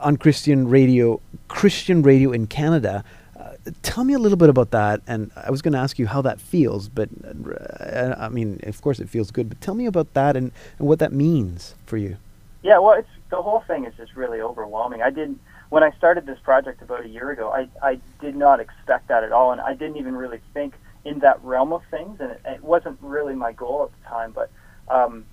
on 0.00 0.16
Christian 0.16 0.68
radio, 0.68 1.20
Christian 1.48 2.02
radio 2.02 2.32
in 2.32 2.46
Canada. 2.46 3.04
Uh, 3.38 3.52
tell 3.82 4.04
me 4.04 4.14
a 4.14 4.18
little 4.18 4.38
bit 4.38 4.48
about 4.48 4.70
that. 4.70 5.00
And 5.06 5.30
I 5.36 5.50
was 5.50 5.62
going 5.62 5.72
to 5.72 5.78
ask 5.78 5.98
you 5.98 6.06
how 6.06 6.22
that 6.22 6.40
feels, 6.40 6.88
but 6.88 7.08
uh, 7.24 8.14
I 8.18 8.28
mean, 8.28 8.60
of 8.64 8.80
course, 8.80 8.98
it 9.00 9.08
feels 9.08 9.30
good. 9.30 9.48
But 9.48 9.60
tell 9.60 9.74
me 9.74 9.86
about 9.86 10.14
that 10.14 10.36
and, 10.36 10.52
and 10.78 10.88
what 10.88 10.98
that 11.00 11.12
means 11.12 11.74
for 11.84 11.96
you. 11.96 12.16
Yeah, 12.62 12.78
well, 12.78 12.98
it's 12.98 13.08
the 13.30 13.42
whole 13.42 13.60
thing 13.60 13.84
is 13.84 13.94
just 13.96 14.16
really 14.16 14.40
overwhelming. 14.40 15.02
I 15.02 15.10
didn't 15.10 15.40
when 15.68 15.82
I 15.82 15.90
started 15.92 16.26
this 16.26 16.38
project 16.40 16.82
about 16.82 17.04
a 17.04 17.08
year 17.08 17.30
ago. 17.30 17.50
I 17.52 17.68
I 17.82 18.00
did 18.20 18.36
not 18.36 18.60
expect 18.60 19.08
that 19.08 19.24
at 19.24 19.32
all, 19.32 19.52
and 19.52 19.60
I 19.60 19.74
didn't 19.74 19.96
even 19.96 20.16
really 20.16 20.40
think 20.54 20.74
in 21.04 21.20
that 21.20 21.42
realm 21.44 21.72
of 21.72 21.82
things, 21.90 22.20
and 22.20 22.32
it, 22.32 22.40
it 22.44 22.64
wasn't 22.64 22.98
really 23.00 23.34
my 23.34 23.52
goal 23.52 23.84
at 23.84 24.02
the 24.02 24.08
time. 24.08 24.32
But 24.32 24.50
um, 24.88 25.24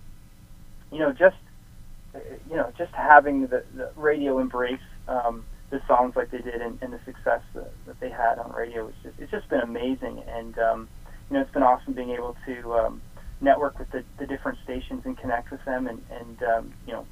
you 0.92 1.00
know, 1.00 1.12
just 1.12 1.38
uh, 2.14 2.20
you 2.50 2.56
know, 2.56 2.72
just 2.78 2.94
having 2.94 3.48
the, 3.48 3.64
the 3.76 3.92
radio 3.96 4.40
embrace 4.40 4.80
um, 5.08 5.46
the 5.74 5.82
songs 5.88 6.16
like 6.16 6.30
they 6.30 6.38
did, 6.38 6.62
and, 6.62 6.78
and 6.84 6.94
the 6.94 7.00
success 7.04 7.42
that, 7.56 7.72
that 7.88 8.00
they 8.00 8.10
had 8.10 8.38
on 8.38 8.52
radio, 8.54 8.88
it's 8.88 8.98
just 9.02 9.20
it's 9.20 9.32
just 9.32 9.50
been 9.50 9.62
amazing, 9.62 10.22
and 10.28 10.58
um, 10.60 10.88
you 11.30 11.36
know, 11.36 11.42
it's 11.42 11.52
been 11.52 11.64
awesome 11.64 11.94
being 11.94 12.12
able 12.12 12.38
to 12.46 12.74
um, 12.76 13.02
network 13.42 13.80
with 13.80 13.90
the, 13.90 14.04
the 14.20 14.28
different 14.28 14.60
stations 14.64 15.02
and 15.04 15.18
connect 15.18 15.50
with 15.50 15.66
them, 15.66 15.88
and 15.88 16.00
and 16.12 16.44
um, 16.44 16.74
you 16.86 16.94
know 16.94 17.08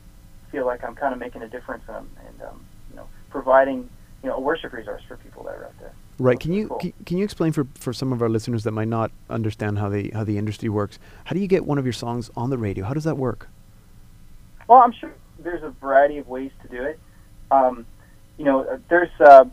feel 0.52 0.68
like 0.68 0.84
I'm 0.84 0.94
kind 0.96 1.12
of 1.12 1.20
making 1.20 1.42
a 1.42 1.48
difference 1.48 1.84
in 1.88 1.94
them 1.96 2.10
and 2.28 2.42
um, 2.44 2.66
you 2.92 2.98
know 2.98 3.08
providing 3.32 3.90
you 4.22 4.30
know 4.30 4.36
a 4.36 4.40
worship 4.40 4.74
resource 4.74 5.02
for 5.08 5.18
people 5.18 5.44
that 5.44 5.56
are 5.56 5.66
out 5.66 5.80
there. 5.80 5.94
Right. 6.20 6.40
Can 6.40 6.54
you 6.54 6.68
cool. 6.68 6.78
can, 6.78 6.94
can 7.08 7.18
you 7.18 7.24
explain 7.24 7.52
for, 7.54 7.66
for 7.80 7.94
some 7.94 8.14
of 8.14 8.22
our 8.22 8.30
listeners 8.30 8.64
that 8.66 8.74
might 8.74 8.90
not 8.90 9.10
understand 9.28 9.80
how 9.80 9.90
the 9.90 10.12
how 10.12 10.24
the 10.24 10.38
industry 10.38 10.70
works? 10.70 11.00
How 11.26 11.34
do 11.34 11.40
you 11.40 11.48
get 11.48 11.66
one 11.66 11.80
of 11.80 11.86
your 11.86 11.94
songs 11.94 12.30
on 12.36 12.52
the 12.52 12.60
radio? 12.60 12.86
How 12.86 12.94
does 12.94 13.06
that 13.06 13.18
work? 13.18 13.50
Well, 14.68 14.80
I'm 14.80 14.92
sure 14.92 15.12
there's 15.40 15.64
a 15.64 15.72
variety 15.82 16.20
of 16.20 16.28
ways 16.28 16.52
to 16.62 16.68
do 16.68 16.84
it. 16.84 17.00
Um, 17.50 17.86
you 18.42 18.48
know, 18.50 18.62
uh, 18.62 18.80
there's 18.90 19.16
uh, 19.20 19.46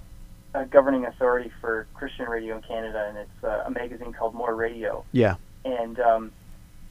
a 0.54 0.64
governing 0.64 1.04
authority 1.04 1.50
for 1.60 1.86
Christian 1.92 2.26
radio 2.26 2.56
in 2.56 2.62
Canada, 2.62 3.04
and 3.06 3.18
it's 3.18 3.44
uh, 3.44 3.64
a 3.66 3.70
magazine 3.70 4.14
called 4.14 4.34
More 4.34 4.54
Radio. 4.54 5.04
Yeah. 5.12 5.34
And 5.66 6.00
um, 6.00 6.32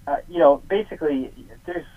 uh, 0.05 0.17
you 0.29 0.37
know, 0.37 0.61
basically, 0.69 1.31
there's, 1.65 1.87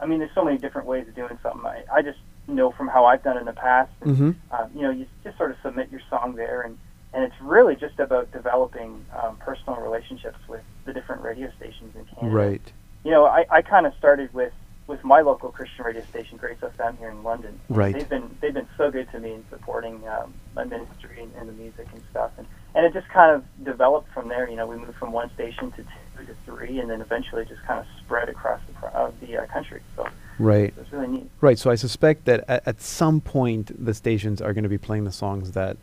I 0.00 0.06
mean, 0.06 0.18
there's 0.18 0.34
so 0.34 0.44
many 0.44 0.58
different 0.58 0.88
ways 0.88 1.06
of 1.06 1.14
doing 1.14 1.38
something. 1.40 1.64
I, 1.64 1.84
I 1.98 2.02
just 2.02 2.18
know 2.48 2.72
from 2.72 2.88
how 2.88 3.04
I've 3.04 3.22
done 3.22 3.36
it 3.36 3.40
in 3.40 3.46
the 3.46 3.52
past. 3.52 3.92
And, 4.00 4.16
Mm-hmm. 4.16 4.30
um, 4.54 4.70
you 4.74 4.82
know, 4.82 4.90
you 4.90 5.06
just 5.22 5.38
sort 5.38 5.52
of 5.52 5.56
submit 5.62 5.88
your 5.92 6.02
song 6.10 6.34
there, 6.34 6.62
and 6.62 6.76
and 7.14 7.22
it's 7.22 7.40
really 7.40 7.76
just 7.76 8.00
about 8.00 8.32
developing 8.32 9.06
um, 9.22 9.36
personal 9.36 9.76
relationships 9.80 10.40
with 10.48 10.62
the 10.84 10.92
different 10.92 11.22
radio 11.22 11.48
stations 11.58 11.94
in 11.94 12.04
Canada. 12.06 12.36
Right. 12.36 12.72
You 13.04 13.12
know, 13.12 13.24
I, 13.24 13.46
I 13.48 13.62
kind 13.62 13.86
of 13.86 13.94
started 14.02 14.34
with 14.34 14.52
with 14.86 15.02
my 15.04 15.20
local 15.20 15.50
Christian 15.50 15.84
radio 15.84 16.02
station, 16.04 16.36
Grace 16.36 16.58
FM, 16.60 16.98
here 16.98 17.08
in 17.08 17.22
London. 17.22 17.58
Right. 17.68 17.94
They've 17.94 18.08
been 18.08 18.36
they've 18.40 18.54
been 18.54 18.68
so 18.76 18.90
good 18.90 19.10
to 19.12 19.20
me 19.20 19.32
in 19.34 19.44
supporting 19.50 20.06
um, 20.08 20.34
my 20.54 20.64
ministry 20.64 21.22
and, 21.22 21.32
and 21.36 21.48
the 21.48 21.52
music 21.54 21.86
and 21.92 22.02
stuff, 22.10 22.32
and 22.38 22.46
and 22.74 22.84
it 22.84 22.92
just 22.92 23.08
kind 23.08 23.30
of 23.34 23.44
developed 23.64 24.12
from 24.12 24.28
there. 24.28 24.48
You 24.48 24.56
know, 24.56 24.66
we 24.66 24.76
moved 24.76 24.96
from 24.96 25.12
one 25.12 25.32
station 25.34 25.70
to 25.72 25.84
two 26.18 26.26
to 26.26 26.34
three, 26.44 26.78
and 26.80 26.90
then 26.90 27.00
eventually 27.00 27.44
just 27.44 27.62
kind 27.64 27.80
of 27.80 27.86
spread 28.04 28.28
across 28.28 28.60
the 28.80 28.86
uh, 28.88 29.10
the 29.20 29.38
uh, 29.38 29.46
country. 29.46 29.80
So 29.96 30.08
Right. 30.38 30.74
it's 30.76 30.92
really 30.92 31.06
neat. 31.06 31.30
Right. 31.40 31.58
So 31.58 31.70
I 31.70 31.76
suspect 31.76 32.24
that 32.24 32.44
at, 32.48 32.66
at 32.66 32.80
some 32.80 33.20
point 33.20 33.70
the 33.84 33.94
stations 33.94 34.40
are 34.42 34.52
going 34.52 34.64
to 34.64 34.68
be 34.68 34.78
playing 34.78 35.04
the 35.04 35.12
songs 35.12 35.52
that 35.52 35.76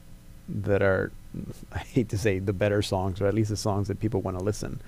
that 0.48 0.82
are 0.82 1.12
I 1.74 1.80
hate 1.80 2.10
to 2.10 2.18
say 2.18 2.40
the 2.40 2.54
better 2.54 2.82
songs, 2.82 3.22
or 3.22 3.28
at 3.28 3.34
least 3.34 3.50
the 3.50 3.58
songs 3.58 3.88
that 3.88 4.00
people 4.00 4.22
want 4.22 4.38
to 4.38 4.44
listen. 4.44 4.82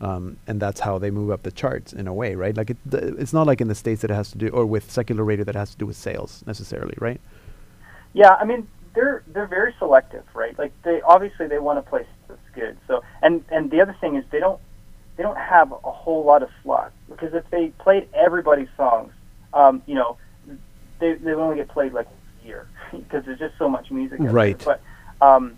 Um, 0.00 0.38
and 0.46 0.58
that's 0.58 0.80
how 0.80 0.98
they 0.98 1.10
move 1.10 1.30
up 1.30 1.42
the 1.42 1.50
charts 1.50 1.92
in 1.92 2.06
a 2.06 2.14
way, 2.14 2.34
right? 2.34 2.56
Like 2.56 2.70
it, 2.70 2.78
th- 2.90 3.02
it's 3.18 3.34
not 3.34 3.46
like 3.46 3.60
in 3.60 3.68
the 3.68 3.74
states 3.74 4.00
that 4.00 4.10
it 4.10 4.14
has 4.14 4.30
to 4.30 4.38
do, 4.38 4.48
or 4.48 4.64
with 4.64 4.90
secular 4.90 5.24
radio 5.24 5.44
that 5.44 5.54
has 5.54 5.72
to 5.72 5.76
do 5.76 5.84
with 5.84 5.96
sales 5.96 6.42
necessarily, 6.46 6.94
right? 6.98 7.20
Yeah, 8.14 8.34
I 8.40 8.44
mean 8.44 8.66
they're 8.94 9.22
they're 9.28 9.46
very 9.46 9.74
selective, 9.78 10.24
right? 10.34 10.58
Like 10.58 10.72
they 10.82 11.00
obviously 11.02 11.46
they 11.46 11.58
want 11.58 11.84
to 11.84 11.88
place 11.88 12.06
stuff 12.24 12.38
that's 12.38 12.54
good. 12.54 12.78
So 12.86 13.02
and 13.22 13.44
and 13.50 13.70
the 13.70 13.80
other 13.80 13.96
thing 14.00 14.16
is 14.16 14.24
they 14.30 14.40
don't 14.40 14.60
they 15.16 15.22
don't 15.22 15.38
have 15.38 15.72
a 15.72 15.90
whole 15.90 16.24
lot 16.24 16.42
of 16.42 16.48
slots 16.62 16.94
because 17.08 17.34
if 17.34 17.48
they 17.50 17.68
played 17.78 18.08
everybody's 18.14 18.68
songs, 18.76 19.12
um, 19.52 19.82
you 19.86 19.94
know, 19.94 20.16
they 20.98 21.14
they 21.14 21.32
only 21.32 21.56
get 21.56 21.68
played 21.68 21.92
like 21.92 22.06
a 22.06 22.46
year 22.46 22.66
because 22.92 23.24
there's 23.24 23.38
just 23.38 23.56
so 23.58 23.68
much 23.68 23.90
music. 23.90 24.20
out 24.20 24.24
there. 24.24 24.32
Right. 24.32 24.64
But 24.64 24.80
um, 25.20 25.56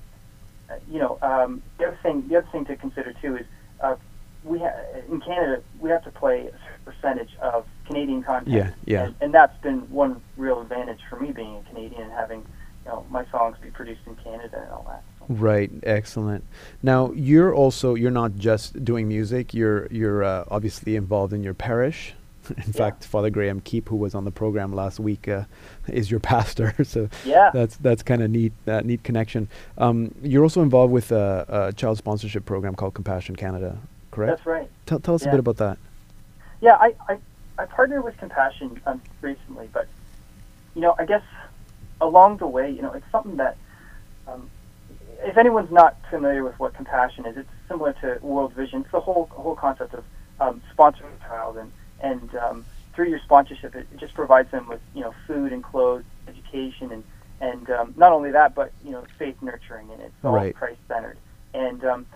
you 0.91 0.99
know, 0.99 1.19
um, 1.23 1.63
the 1.79 1.89
other 1.89 1.99
thing 2.03 2.27
the 2.29 2.37
other 2.39 2.49
thing 2.53 2.65
to 2.67 2.77
consider 2.77 3.15
too 3.23 3.37
is 3.37 3.47
uh, 3.81 3.97
we 4.45 4.59
ha- 4.59 4.75
in 5.11 5.21
Canada 5.21 5.63
we 5.81 5.91
have 5.91 6.05
to 6.05 6.11
play 6.11 6.49
a 6.49 6.91
percentage 6.91 7.31
of 7.41 7.65
Canadian 7.87 8.23
content. 8.23 8.55
Yeah, 8.55 8.71
yeah. 8.87 9.05
And, 9.07 9.15
and 9.21 9.35
that's 9.35 9.57
been 9.63 9.81
one 9.91 10.21
real 10.37 10.61
advantage 10.61 11.01
for 11.09 11.19
me 11.21 11.33
being 11.33 11.57
a 11.57 11.63
Canadian 11.69 12.03
and 12.03 12.13
having 12.13 12.41
you 12.41 12.91
know 12.91 13.07
my 13.11 13.25
songs 13.31 13.57
be 13.63 13.71
produced 13.71 14.01
in 14.07 14.17
Canada 14.17 14.61
and 14.63 14.71
all 14.73 14.85
that. 14.89 15.03
Right, 15.29 15.71
excellent. 15.85 16.45
Now 16.83 17.13
you're 17.13 17.55
also 17.55 17.95
you're 17.95 18.11
not 18.11 18.37
just 18.37 18.85
doing 18.85 19.07
music. 19.09 19.55
You're 19.55 19.87
you're 19.91 20.25
uh, 20.25 20.45
obviously 20.51 20.97
involved 20.97 21.33
in 21.33 21.43
your 21.43 21.55
parish. 21.55 22.15
In 22.57 22.73
fact, 22.73 23.05
Father 23.05 23.31
Graham 23.31 23.61
Keep, 23.61 23.89
who 23.89 23.95
was 23.95 24.17
on 24.17 24.25
the 24.25 24.33
program 24.33 24.73
last 24.73 24.99
week, 24.99 25.29
uh, 25.29 25.45
is 25.87 26.11
your 26.11 26.19
pastor. 26.19 26.75
so 26.85 27.09
Yeah. 27.25 27.51
that's 27.55 27.77
that's 27.77 28.03
kind 28.03 28.21
of 28.21 28.33
neat. 28.33 28.53
That 28.65 28.85
neat 28.85 29.05
connection. 29.05 29.49
Um, 29.79 30.13
you're 30.23 30.43
also 30.43 30.61
involved 30.61 30.93
with 30.93 31.13
a, 31.13 31.47
a 31.69 31.73
child 31.73 31.99
sponsorship 31.99 32.45
program 32.45 32.75
called 32.75 32.95
Compassion 32.95 33.37
Canada, 33.37 33.79
correct? 34.13 34.31
That's 34.37 34.47
right. 34.47 34.71
Tell, 34.87 35.01
tell 35.01 35.17
us 35.17 35.27
a 35.27 35.31
bit 35.31 35.41
about 35.41 35.57
that. 35.57 35.79
Yeah, 36.61 36.77
I, 36.77 36.95
I, 37.09 37.19
I 37.59 37.65
partnered 37.67 38.05
with 38.05 38.17
Compassion 38.19 38.81
um, 38.87 39.03
recently, 39.21 39.69
but 39.73 39.89
you 40.75 40.81
know, 40.81 40.95
I 40.99 41.05
guess 41.05 41.25
along 42.01 42.37
the 42.37 42.47
way, 42.47 42.71
you 42.71 42.83
know, 42.83 42.93
it's 42.93 43.11
something 43.11 43.37
that 43.37 43.57
um, 44.29 44.49
if 45.25 45.37
anyone's 45.37 45.71
not 45.73 45.97
familiar 46.09 46.45
with 46.45 46.59
what 46.61 46.75
Compassion 46.75 47.27
is, 47.27 47.37
it's 47.37 47.49
similar 47.69 47.93
to 47.95 48.19
World 48.23 48.53
Vision. 48.55 48.83
It's 48.83 48.93
the 48.93 49.01
whole 49.01 49.29
whole 49.33 49.57
concept 49.57 49.95
of 49.95 50.05
um, 50.41 50.63
sponsoring 50.77 51.15
a 51.21 51.29
child, 51.29 51.57
and 51.57 51.73
and 52.01 52.35
um, 52.37 52.65
through 52.95 53.09
your 53.09 53.21
sponsorship, 53.21 53.75
it, 53.75 53.87
it 53.93 53.99
just 53.99 54.15
provides 54.15 54.51
them 54.51 54.69
with 54.69 54.81
you 54.95 55.01
know 55.01 55.15
food 55.27 55.53
and 55.53 55.65
clothes, 55.65 56.05
education, 56.29 56.93
and 56.93 57.05
and 57.41 57.71
um, 57.71 57.95
not 57.97 58.13
only 58.13 58.31
that, 58.31 58.55
but 58.55 58.73
you 58.85 58.93
know 58.93 59.05
faith 59.19 59.37
nurturing, 59.43 59.91
and 59.91 60.01
it's 60.01 60.15
all 60.25 60.33
Right. 60.33 60.55
Christ 60.55 60.79
centered. 60.89 61.19
And 61.55 61.85
um, 61.85 62.07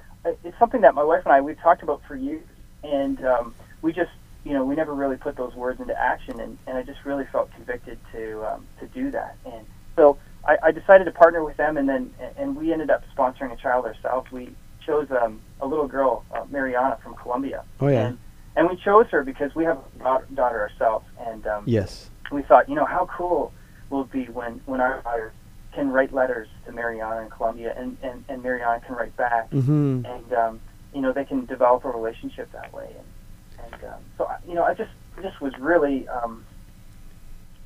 it's 0.45 0.59
something 0.59 0.81
that 0.83 0.95
my 0.95 1.05
wife 1.05 1.23
and 1.25 1.33
I 1.33 1.41
we've 1.41 1.61
talked 1.61 1.83
about 1.83 2.03
for 2.07 2.17
years, 2.17 2.47
and 2.83 3.25
um, 3.25 3.55
we 3.83 3.93
just 3.93 4.11
you 4.45 4.53
know 4.53 4.65
we 4.65 4.75
never 4.75 4.95
really 4.95 5.17
put 5.17 5.37
those 5.37 5.55
words 5.55 5.81
into 5.81 5.99
action, 5.99 6.41
and, 6.41 6.59
and 6.67 6.79
I 6.79 6.83
just 6.83 7.05
really 7.05 7.25
felt 7.33 7.53
convicted 7.55 7.99
to 8.13 8.45
um, 8.53 8.67
to 8.81 8.87
do 8.87 9.11
that, 9.11 9.37
and 9.45 9.67
so 9.95 10.19
I, 10.45 10.57
I 10.65 10.71
decided 10.73 11.05
to 11.05 11.13
partner 11.13 11.45
with 11.45 11.57
them, 11.57 11.77
and 11.77 11.89
then 11.89 12.15
and 12.37 12.57
we 12.57 12.73
ended 12.73 12.91
up 12.91 13.05
sponsoring 13.17 13.53
a 13.53 13.57
child 13.57 13.85
ourselves. 13.87 14.31
We 14.31 14.55
chose 14.85 15.09
um, 15.11 15.41
a 15.61 15.67
little 15.67 15.89
girl, 15.89 16.25
uh, 16.33 16.45
Mariana 16.51 16.99
from 17.03 17.15
Colombia, 17.15 17.65
Oh 17.81 17.89
yeah. 17.89 18.09
and 18.09 18.19
and 18.57 18.69
we 18.71 18.77
chose 18.77 19.07
her 19.11 19.23
because 19.23 19.55
we 19.55 19.65
have 19.65 19.79
a 20.01 20.21
daughter, 20.35 20.61
ourselves, 20.61 21.07
and 21.21 21.47
um, 21.47 21.65
yes. 21.67 22.09
we 22.33 22.43
thought, 22.43 22.69
you 22.69 22.75
know, 22.75 22.87
how 22.87 23.07
cool 23.15 23.53
will 23.91 24.03
it 24.03 24.13
be 24.13 24.25
when 24.27 24.61
when 24.67 24.81
our 24.81 25.03
daughter 25.03 25.33
can 25.77 25.91
write 25.91 26.13
letters 26.13 26.49
to 26.65 26.73
Mariana 26.73 27.21
in 27.21 27.31
Colombia, 27.31 27.73
and 27.77 27.97
and, 28.03 28.25
and 28.29 28.43
Mariana 28.43 28.81
can 28.85 28.97
write 28.97 29.17
back, 29.17 29.51
Mm-hmm. 29.51 30.05
and 30.05 30.33
um, 30.33 30.61
you 30.93 31.01
know 31.03 31.13
they 31.13 31.25
can 31.25 31.45
develop 31.45 31.85
a 31.85 31.89
relationship 31.91 32.51
that 32.53 32.73
way. 32.75 32.89
And, 32.99 33.73
and 33.75 33.85
um, 33.85 34.01
so 34.19 34.29
you 34.49 34.55
know, 34.55 34.65
I 34.65 34.75
just 34.75 34.91
just 35.23 35.41
was 35.41 35.53
really 35.61 36.09
um, 36.09 36.45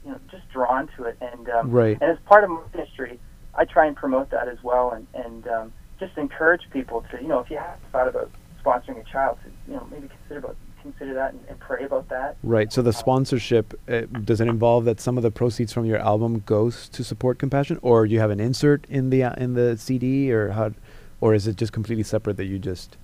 you 0.04 0.10
know 0.10 0.18
just 0.30 0.46
drawn 0.52 0.88
to 0.96 1.04
it, 1.04 1.16
and 1.22 1.48
um, 1.48 1.70
Right. 1.70 1.96
and 2.00 2.10
as 2.10 2.18
part 2.26 2.44
of 2.44 2.50
my 2.50 2.60
ministry, 2.74 3.18
I 3.54 3.64
try 3.64 3.86
and 3.86 3.96
promote 3.96 4.30
that 4.30 4.48
as 4.48 4.58
well, 4.62 4.90
and 4.90 5.06
and 5.14 5.46
um, 5.48 5.72
just 5.98 6.18
encourage 6.18 6.62
people 6.72 7.04
to 7.10 7.22
you 7.22 7.28
know 7.28 7.38
if 7.40 7.50
you 7.50 7.58
have 7.58 7.78
thought 7.92 8.08
about 8.08 8.30
sponsoring 8.64 9.00
a 9.00 9.04
child, 9.04 9.38
to 9.44 9.50
you 9.70 9.76
know 9.76 9.86
maybe 9.90 10.08
consider 10.08 10.40
about 10.40 10.56
consider 10.82 11.14
that 11.14 11.32
and, 11.32 11.44
and 11.48 11.58
pray 11.58 11.84
about 11.84 12.08
that. 12.08 12.36
Right. 12.42 12.72
So 12.72 12.82
the 12.82 12.92
sponsorship 12.92 13.78
uh, 13.88 14.02
does 14.24 14.40
it 14.40 14.48
involve 14.48 14.84
that 14.84 15.00
some 15.00 15.16
of 15.16 15.22
the 15.22 15.30
proceeds 15.30 15.72
from 15.72 15.84
your 15.84 15.98
album 15.98 16.42
goes 16.46 16.88
to 16.90 17.04
support 17.04 17.38
Compassion, 17.38 17.78
or 17.82 18.06
you 18.06 18.20
have 18.20 18.30
an 18.30 18.40
insert 18.40 18.86
in 18.88 19.10
the 19.10 19.24
uh, 19.24 19.34
in 19.36 19.54
the 19.54 19.76
CD, 19.76 20.32
or 20.32 20.50
how, 20.50 20.72
or 21.20 21.34
is 21.34 21.46
it 21.46 21.56
just 21.56 21.72
completely 21.72 22.04
separate 22.04 22.36
that 22.36 22.46
you 22.46 22.58
just? 22.58 22.96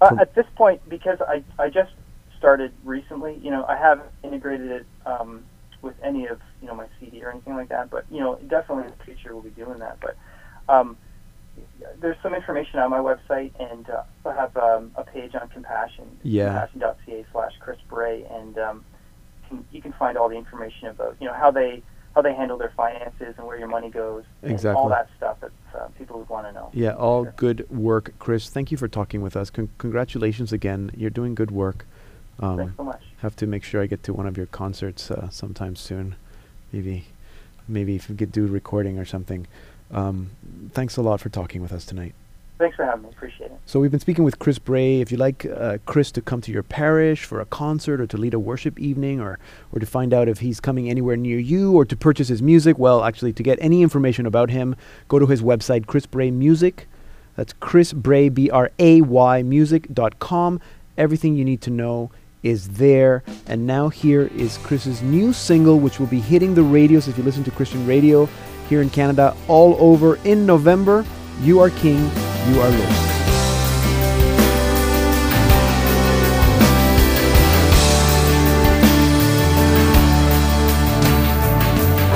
Uh, 0.00 0.16
at 0.20 0.34
this 0.34 0.46
point, 0.56 0.80
because 0.88 1.18
I, 1.20 1.44
I 1.58 1.68
just 1.68 1.92
started 2.36 2.72
recently, 2.84 3.38
you 3.40 3.52
know, 3.52 3.64
I 3.68 3.76
haven't 3.76 4.10
integrated 4.24 4.68
it 4.68 4.86
um, 5.06 5.44
with 5.80 5.94
any 6.02 6.26
of 6.26 6.40
you 6.60 6.66
know 6.66 6.74
my 6.74 6.86
CD 6.98 7.22
or 7.22 7.30
anything 7.30 7.54
like 7.54 7.68
that. 7.68 7.90
But 7.90 8.04
you 8.10 8.20
know, 8.20 8.36
definitely 8.48 8.84
in 8.84 8.92
the 8.98 9.04
future 9.04 9.34
we'll 9.34 9.42
be 9.42 9.50
doing 9.50 9.78
that. 9.78 9.98
But 10.00 10.16
um, 10.68 10.96
there's 12.00 12.16
some 12.22 12.34
information 12.34 12.78
on 12.78 12.90
my 12.90 12.98
website, 12.98 13.52
and 13.60 13.88
uh, 13.90 14.02
I 14.28 14.34
have 14.34 14.56
um, 14.56 14.92
a 14.96 15.04
page 15.04 15.34
on 15.34 15.48
Compassion, 15.48 16.04
Yeah. 16.22 16.66
compassion.ca 16.68 17.26
slash 17.32 17.52
Chris 17.60 17.78
Bray, 17.88 18.24
and 18.30 18.58
um, 18.58 18.84
can, 19.48 19.64
you 19.72 19.82
can 19.82 19.92
find 19.92 20.16
all 20.16 20.28
the 20.28 20.36
information 20.36 20.88
about 20.88 21.16
you 21.20 21.26
know 21.26 21.34
how 21.34 21.50
they 21.50 21.82
how 22.14 22.20
they 22.22 22.34
handle 22.34 22.58
their 22.58 22.72
finances 22.76 23.34
and 23.38 23.46
where 23.46 23.58
your 23.58 23.68
money 23.68 23.88
goes, 23.90 24.24
and 24.42 24.52
Exactly. 24.52 24.80
all 24.82 24.88
that 24.88 25.08
stuff 25.16 25.38
that 25.40 25.50
uh, 25.74 25.86
people 25.98 26.18
would 26.18 26.28
want 26.28 26.46
to 26.46 26.52
know. 26.52 26.70
Yeah, 26.74 26.92
all 26.94 27.24
Sure. 27.24 27.34
good 27.36 27.70
work, 27.70 28.12
Chris. 28.18 28.48
Thank 28.50 28.70
you 28.70 28.76
for 28.76 28.88
talking 28.88 29.22
with 29.22 29.36
us. 29.36 29.48
Con- 29.50 29.70
congratulations 29.78 30.52
again. 30.52 30.90
You're 30.96 31.10
doing 31.10 31.34
good 31.34 31.50
work. 31.50 31.86
Um, 32.40 32.56
Thanks 32.58 32.72
so 32.76 32.84
much. 32.84 33.02
have 33.18 33.36
to 33.36 33.46
make 33.46 33.62
sure 33.64 33.82
I 33.82 33.86
get 33.86 34.02
to 34.04 34.12
one 34.12 34.26
of 34.26 34.36
your 34.36 34.46
concerts 34.46 35.10
uh, 35.10 35.28
sometime 35.30 35.74
soon. 35.76 36.16
Maybe, 36.72 37.06
maybe 37.68 37.96
if 37.96 38.08
we 38.08 38.16
could 38.16 38.32
do 38.32 38.46
recording 38.46 38.98
or 38.98 39.04
something. 39.04 39.46
Um, 39.92 40.30
thanks 40.72 40.96
a 40.96 41.02
lot 41.02 41.20
for 41.20 41.28
talking 41.28 41.62
with 41.62 41.72
us 41.72 41.84
tonight. 41.84 42.14
Thanks 42.58 42.76
for 42.76 42.84
having 42.84 43.02
me. 43.02 43.08
Appreciate 43.08 43.50
it. 43.50 43.58
So 43.66 43.80
we've 43.80 43.90
been 43.90 43.98
speaking 43.98 44.22
with 44.22 44.38
Chris 44.38 44.58
Bray. 44.58 45.00
If 45.00 45.10
you'd 45.10 45.18
like 45.18 45.44
uh, 45.44 45.78
Chris 45.84 46.12
to 46.12 46.22
come 46.22 46.40
to 46.42 46.52
your 46.52 46.62
parish 46.62 47.24
for 47.24 47.40
a 47.40 47.44
concert 47.46 48.00
or 48.00 48.06
to 48.06 48.16
lead 48.16 48.34
a 48.34 48.38
worship 48.38 48.78
evening 48.78 49.20
or, 49.20 49.40
or 49.72 49.80
to 49.80 49.86
find 49.86 50.14
out 50.14 50.28
if 50.28 50.38
he's 50.38 50.60
coming 50.60 50.88
anywhere 50.88 51.16
near 51.16 51.40
you 51.40 51.72
or 51.72 51.84
to 51.84 51.96
purchase 51.96 52.28
his 52.28 52.40
music, 52.40 52.78
well, 52.78 53.02
actually, 53.02 53.32
to 53.32 53.42
get 53.42 53.58
any 53.60 53.82
information 53.82 54.26
about 54.26 54.50
him, 54.50 54.76
go 55.08 55.18
to 55.18 55.26
his 55.26 55.42
website, 55.42 55.86
Chris 55.86 56.06
Bray 56.06 56.30
Music. 56.30 56.86
That's 57.34 57.52
Chris 57.54 57.92
Bray, 57.92 58.28
B-R-A-Y, 58.28 59.42
music.com. 59.42 60.60
Everything 60.96 61.34
you 61.34 61.44
need 61.44 61.62
to 61.62 61.70
know 61.70 62.12
is 62.44 62.68
there. 62.68 63.24
And 63.46 63.66
now 63.66 63.88
here 63.88 64.30
is 64.36 64.58
Chris's 64.58 65.02
new 65.02 65.32
single, 65.32 65.80
which 65.80 65.98
will 65.98 66.06
be 66.06 66.20
hitting 66.20 66.54
the 66.54 66.62
radios 66.62 67.08
if 67.08 67.18
you 67.18 67.24
listen 67.24 67.42
to 67.44 67.50
Christian 67.50 67.86
radio 67.86 68.28
here 68.72 68.80
in 68.80 68.88
Canada 68.88 69.36
all 69.48 69.76
over 69.78 70.16
in 70.24 70.46
November. 70.46 71.04
You 71.42 71.60
are 71.60 71.68
King, 71.68 71.98
you 72.48 72.58
are 72.58 72.70
Lord. 72.70 72.96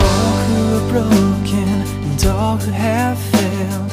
All 0.00 0.36
who 0.48 0.60
are 0.78 0.86
broken 0.96 1.68
and 2.08 2.24
all 2.24 2.56
who 2.56 2.70
have 2.70 3.18
failed, 3.18 3.90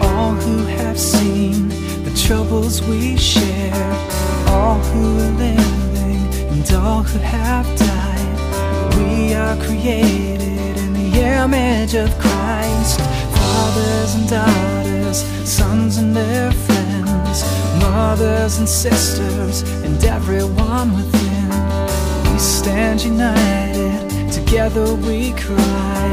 all 0.00 0.34
who 0.34 0.58
have 0.66 0.96
seen 0.96 1.68
the 2.04 2.14
troubles 2.24 2.80
we 2.82 3.16
share, 3.16 3.92
all 4.50 4.78
who 4.78 5.18
are 5.18 5.32
living 5.32 6.22
and 6.52 6.72
all 6.74 7.02
who 7.02 7.18
have 7.18 7.66
died. 7.76 8.98
We 8.98 9.34
are 9.34 9.56
created 9.66 10.53
image 11.24 11.94
of 11.94 12.10
Christ, 12.18 13.00
fathers 13.36 14.14
and 14.14 14.28
daughters, 14.28 15.18
sons 15.48 15.96
and 15.98 16.14
their 16.14 16.52
friends, 16.52 17.44
mothers 17.80 18.58
and 18.58 18.68
sisters, 18.68 19.62
and 19.84 20.02
everyone 20.04 20.94
within. 20.94 21.50
We 22.32 22.38
stand 22.38 23.02
united, 23.02 24.32
together 24.32 24.94
we 24.94 25.32
cry 25.32 26.06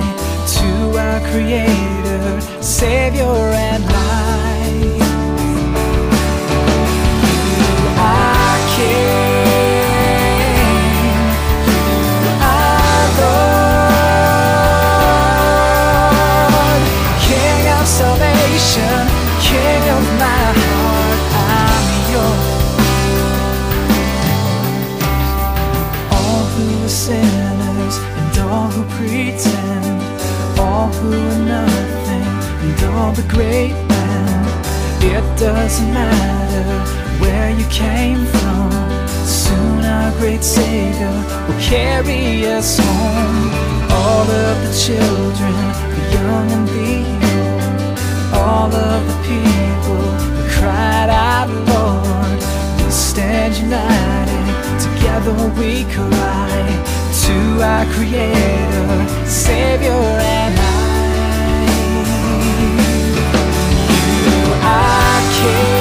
to 0.57 0.97
our 0.97 1.19
Creator, 1.31 2.41
Savior, 2.61 3.23
and 3.69 3.83
light. 3.83 5.01
You 7.57 7.75
are 7.97 8.57
King, 8.75 9.51
you 11.67 12.29
are 12.55 13.07
doesn't 35.81 35.93
matter 35.93 37.21
where 37.21 37.49
you 37.51 37.65
came 37.65 38.25
from. 38.25 38.71
Soon 39.25 39.85
our 39.85 40.11
great 40.19 40.43
Savior 40.43 41.11
will 41.47 41.61
carry 41.61 42.45
us 42.45 42.79
home. 42.79 43.49
All 43.91 44.29
of 44.29 44.55
the 44.65 44.73
children, 44.85 45.55
the 45.95 46.03
young 46.13 46.51
and 46.51 46.67
the 46.67 46.95
old, 47.53 47.99
all 48.33 48.73
of 48.73 49.07
the 49.07 49.17
people 49.23 50.03
who 50.23 50.49
cried 50.49 51.09
out, 51.09 51.49
Lord, 51.49 52.39
we 52.85 52.91
stand 52.91 53.55
united. 53.57 54.45
Together 54.79 55.33
we 55.59 55.83
cry 55.93 56.51
to 57.25 57.35
our 57.63 57.85
Creator, 57.93 59.27
Savior, 59.27 59.91
and 59.91 60.59
I. 60.59 60.71
You 64.25 65.00
are 65.43 65.80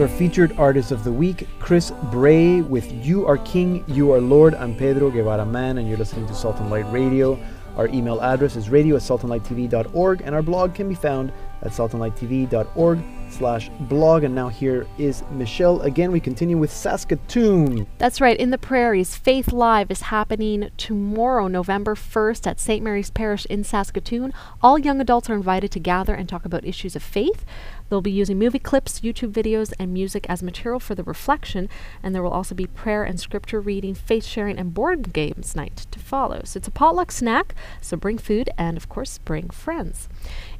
Our 0.00 0.06
featured 0.06 0.56
artist 0.58 0.92
of 0.92 1.02
the 1.02 1.10
week, 1.10 1.48
Chris 1.58 1.90
Bray, 2.12 2.60
with 2.60 2.92
You 3.04 3.26
Are 3.26 3.38
King, 3.38 3.82
You 3.88 4.12
Are 4.12 4.20
Lord. 4.20 4.54
I'm 4.54 4.76
Pedro 4.76 5.10
Guevara-Mann, 5.10 5.78
and 5.78 5.88
you're 5.88 5.98
listening 5.98 6.24
to 6.28 6.34
Salt 6.34 6.60
and 6.60 6.70
Light 6.70 6.88
Radio. 6.92 7.36
Our 7.76 7.88
email 7.88 8.20
address 8.20 8.54
is 8.54 8.70
radio 8.70 8.94
at 8.94 9.02
saltandlighttv.org, 9.02 10.22
and 10.24 10.36
our 10.36 10.42
blog 10.42 10.74
can 10.74 10.88
be 10.88 10.94
found 10.94 11.32
at 11.62 11.72
saltandlighttv.org 11.72 13.00
slash 13.30 13.70
blog. 13.80 14.24
And 14.24 14.34
now 14.34 14.48
here 14.48 14.86
is 14.98 15.22
Michelle. 15.30 15.82
Again, 15.82 16.12
we 16.12 16.20
continue 16.20 16.56
with 16.56 16.72
Saskatoon. 16.72 17.86
That's 17.98 18.20
right. 18.20 18.38
In 18.38 18.50
the 18.50 18.58
prairies, 18.58 19.16
Faith 19.16 19.52
Live 19.52 19.90
is 19.90 20.02
happening 20.02 20.70
tomorrow, 20.76 21.48
November 21.48 21.94
1st 21.94 22.46
at 22.46 22.60
St. 22.60 22.82
Mary's 22.82 23.10
Parish 23.10 23.44
in 23.46 23.64
Saskatoon. 23.64 24.32
All 24.62 24.78
young 24.78 25.00
adults 25.00 25.28
are 25.28 25.34
invited 25.34 25.70
to 25.72 25.80
gather 25.80 26.14
and 26.14 26.28
talk 26.28 26.44
about 26.44 26.64
issues 26.64 26.96
of 26.96 27.02
faith. 27.02 27.44
They'll 27.88 28.00
be 28.02 28.10
using 28.10 28.38
movie 28.38 28.58
clips, 28.58 29.00
YouTube 29.00 29.32
videos, 29.32 29.72
and 29.78 29.92
music 29.92 30.26
as 30.28 30.42
material 30.42 30.78
for 30.78 30.94
the 30.94 31.02
reflection, 31.02 31.68
and 32.02 32.14
there 32.14 32.22
will 32.22 32.30
also 32.30 32.54
be 32.54 32.66
prayer 32.66 33.02
and 33.02 33.18
scripture 33.18 33.60
reading, 33.60 33.94
faith 33.94 34.24
sharing, 34.24 34.58
and 34.58 34.74
board 34.74 35.12
games 35.12 35.56
night 35.56 35.86
to 35.90 35.98
follow. 35.98 36.42
So 36.44 36.58
it's 36.58 36.68
a 36.68 36.72
potluck 36.72 37.10
snack, 37.10 37.54
so 37.80 37.96
bring 37.96 38.18
food 38.18 38.50
and, 38.58 38.76
of 38.76 38.90
course, 38.90 39.16
bring 39.18 39.48
friends. 39.48 40.08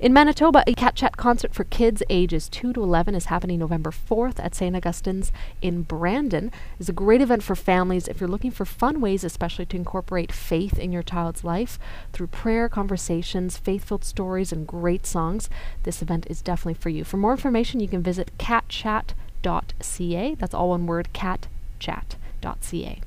In 0.01 0.12
Manitoba, 0.12 0.64
a 0.66 0.72
Cat 0.89 0.95
Chat 0.95 1.18
concert 1.18 1.53
for 1.53 1.64
kids 1.64 2.03
ages 2.09 2.49
2 2.49 2.72
to 2.72 2.82
11 2.82 3.14
is 3.14 3.26
happening 3.26 3.59
November 3.59 3.91
4th 3.91 4.43
at 4.43 4.55
St. 4.55 4.74
Augustine's 4.74 5.30
in 5.61 5.82
Brandon. 5.82 6.51
It's 6.80 6.89
a 6.89 6.95
great 6.95 7.20
event 7.20 7.43
for 7.43 7.55
families 7.55 8.09
if 8.09 8.22
you're 8.22 8.28
looking 8.30 8.51
for 8.51 8.64
fun 8.64 9.03
ways, 9.03 9.22
especially 9.22 9.66
to 9.66 9.76
incorporate 9.76 10.32
faith 10.32 10.78
in 10.78 10.91
your 10.91 11.03
child's 11.03 11.45
life 11.45 11.78
through 12.14 12.28
prayer, 12.28 12.70
conversations, 12.70 13.59
faith 13.59 13.84
filled 13.84 14.03
stories, 14.03 14.51
and 14.51 14.66
great 14.66 15.05
songs. 15.05 15.51
This 15.82 16.01
event 16.01 16.26
is 16.30 16.41
definitely 16.41 16.80
for 16.80 16.89
you. 16.89 17.05
For 17.05 17.18
more 17.18 17.32
information, 17.32 17.80
you 17.80 17.89
can 17.89 18.03
visit 18.03 18.30
catchat.ca. 18.39 20.34
That's 20.36 20.55
all 20.55 20.70
one 20.70 20.86
word, 20.86 21.11
catchat.ca. 21.12 23.01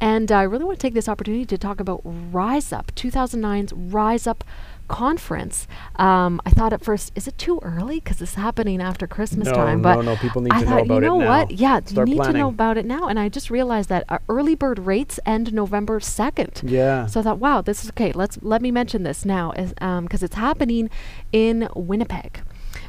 And 0.00 0.30
I 0.30 0.42
really 0.42 0.64
want 0.64 0.78
to 0.78 0.82
take 0.82 0.94
this 0.94 1.08
opportunity 1.08 1.46
to 1.46 1.58
talk 1.58 1.80
about 1.80 2.02
Rise 2.04 2.72
Up, 2.72 2.94
2009's 2.94 3.72
Rise 3.72 4.26
Up 4.26 4.44
conference. 4.88 5.66
Um, 5.96 6.40
I 6.46 6.50
thought 6.50 6.72
at 6.72 6.84
first, 6.84 7.12
is 7.14 7.26
it 7.28 7.36
too 7.38 7.58
early? 7.62 7.96
Because 8.00 8.20
it's 8.22 8.34
happening 8.34 8.80
after 8.80 9.06
Christmas 9.06 9.48
No, 9.48 9.54
time. 9.54 9.82
But 9.82 10.02
no, 10.02 10.16
people 10.16 10.42
need 10.42 10.52
I 10.52 10.60
to 10.60 10.64
know 10.64 10.70
thought, 10.70 10.82
about 10.86 10.94
you 10.94 10.98
it 10.98 11.06
know 11.08 11.18
now. 11.18 11.28
what? 11.28 11.50
Yeah, 11.50 11.80
Start 11.84 12.08
you 12.08 12.14
need 12.14 12.24
to 12.24 12.32
know 12.32 12.48
about 12.48 12.78
it 12.78 12.86
now. 12.86 13.08
And 13.08 13.18
I 13.18 13.28
just 13.28 13.50
realized 13.50 13.88
that 13.88 14.04
uh, 14.08 14.18
early 14.28 14.54
bird 14.54 14.78
rates 14.80 15.18
end 15.26 15.52
November 15.52 16.00
2nd. 16.00 16.70
Yeah. 16.70 17.06
So 17.06 17.20
I 17.20 17.22
thought, 17.22 17.38
wow, 17.38 17.60
this 17.60 17.84
is 17.84 17.90
okay. 17.90 18.12
Let's 18.12 18.38
let 18.42 18.62
me 18.62 18.70
mention 18.70 19.02
this 19.02 19.24
now, 19.24 19.52
because 19.52 20.22
it's 20.22 20.36
happening 20.36 20.90
in 21.32 21.68
Winnipeg. 21.74 22.40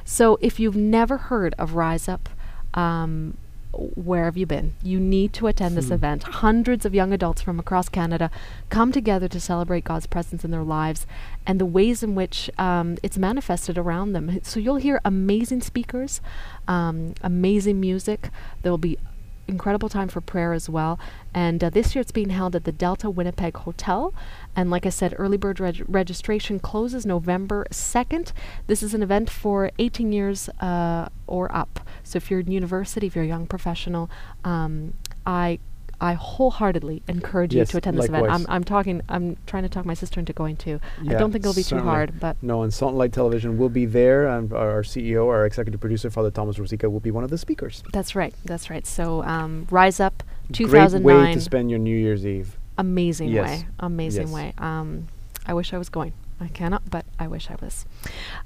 So 0.06 0.38
if 0.42 0.60
you've 0.60 0.76
never 0.76 1.18
heard 1.18 1.54
of 1.58 1.76
Rise 1.76 2.08
Up, 2.08 2.30
um, 2.74 3.38
where 3.78 4.26
have 4.26 4.36
you 4.38 4.46
been? 4.46 4.74
You 4.82 5.00
need 5.00 5.34
to 5.34 5.48
attend 5.48 5.78
this 5.78 5.88
Hmm. 5.88 5.94
event. 5.94 6.24
Hundreds 6.24 6.86
of 6.86 6.94
young 6.96 7.14
adults 7.14 7.42
from 7.42 7.60
across 7.60 7.90
Canada 7.90 8.32
come 8.70 8.92
together 8.92 9.28
to 9.28 9.40
celebrate 9.40 9.84
God's 9.84 10.08
presence 10.08 10.44
in 10.44 10.52
their 10.52 10.64
lives 10.64 11.06
and 11.46 11.60
the 11.60 11.66
ways 11.66 12.02
in 12.04 12.16
which 12.16 12.50
um, 12.58 12.98
it's 13.04 13.18
manifested 13.18 13.78
around 13.78 14.14
them. 14.14 14.40
So 14.44 14.60
you'll 14.60 14.78
hear 14.78 15.00
amazing 15.06 15.62
speakers, 15.62 16.22
um, 16.68 17.14
amazing 17.22 17.80
music. 17.80 18.30
There 18.64 18.72
will 18.72 18.78
be 18.78 18.98
incredible 19.48 19.90
time 19.90 20.08
for 20.08 20.22
prayer 20.22 20.54
as 20.54 20.70
well. 20.70 21.00
And 21.34 21.64
uh, 21.64 21.70
this 21.70 21.96
year 21.96 22.02
it's 22.02 22.12
being 22.12 22.30
held 22.30 22.56
at 22.56 22.64
the 22.64 22.72
Delta 22.72 23.10
Winnipeg 23.10 23.58
Hotel. 23.58 24.14
And 24.56 24.70
like 24.70 24.86
I 24.86 24.90
said, 24.90 25.14
early 25.18 25.38
bird 25.38 25.60
reg- 25.60 25.86
registration 25.88 26.60
closes 26.60 27.06
November 27.06 27.66
2nd. 27.72 28.32
This 28.68 28.84
is 28.84 28.94
an 28.94 29.04
event 29.04 29.30
for 29.30 29.72
18 29.80 30.12
years 30.12 30.50
uh, 30.62 31.10
or 31.28 31.54
up. 31.56 31.80
So 32.04 32.18
if 32.18 32.32
you're 32.32 32.40
in 32.42 32.52
university, 32.52 33.08
if 33.08 33.16
you're 33.16 33.26
a 33.26 33.28
young 33.28 33.48
professional, 33.48 34.10
um, 34.44 34.94
I 35.26 35.60
I 36.00 36.14
wholeheartedly 36.14 37.02
encourage 37.08 37.56
Yes, 37.56 37.70
you 37.70 37.72
to 37.72 37.78
attend 37.80 37.98
this 37.98 38.06
event. 38.06 38.28
I'm, 38.30 38.46
I'm 38.50 38.64
talking. 38.64 39.02
I'm 39.10 39.36
trying 39.48 39.64
to 39.64 39.70
talk 39.70 39.86
my 39.86 39.96
sister 39.96 40.20
into 40.20 40.32
going 40.34 40.56
too. 40.56 40.80
I 41.02 41.14
don't 41.14 41.32
think 41.32 41.44
it'll 41.44 41.56
be 41.56 41.64
too 41.64 41.80
hard, 41.80 42.20
but 42.20 42.38
No, 42.44 42.62
and 42.64 42.74
Salt 42.74 42.90
and 42.92 43.00
Light 43.00 43.14
Television 43.14 43.58
will 43.58 43.70
be 43.70 43.86
there, 43.86 44.28
and 44.28 44.54
our 44.54 44.84
CEO, 44.84 45.28
our 45.28 45.46
executive 45.46 45.82
producer, 45.82 46.10
Father 46.10 46.30
Thomas 46.32 46.58
Rosica, 46.58 46.92
will 46.92 47.00
be 47.00 47.12
one 47.12 47.24
of 47.24 47.30
the 47.32 47.38
speakers. 47.38 47.84
that's 47.92 48.16
right. 48.16 48.34
That's 48.46 48.70
right. 48.70 48.86
So 48.86 49.24
um, 49.24 49.68
Rise 49.72 50.00
Up, 50.00 50.22
Great 50.54 50.92
way 51.02 51.34
to 51.34 51.42
spend 51.42 51.70
your 51.72 51.80
New 51.80 51.98
Year's 51.98 52.26
Eve. 52.26 52.58
amazing 52.78 53.30
Yes. 53.30 53.48
way 53.62 53.68
amazing 53.80 54.28
Yes. 54.28 54.34
way 54.36 54.54
um 54.60 55.08
i 55.48 55.54
wish 55.54 55.74
i 55.74 55.78
was 55.80 55.90
going 55.90 56.14
i 56.40 56.48
cannot 56.48 56.90
but 56.90 57.06
i 57.20 57.28
wish 57.28 57.50
i 57.50 57.56
was. 57.62 57.86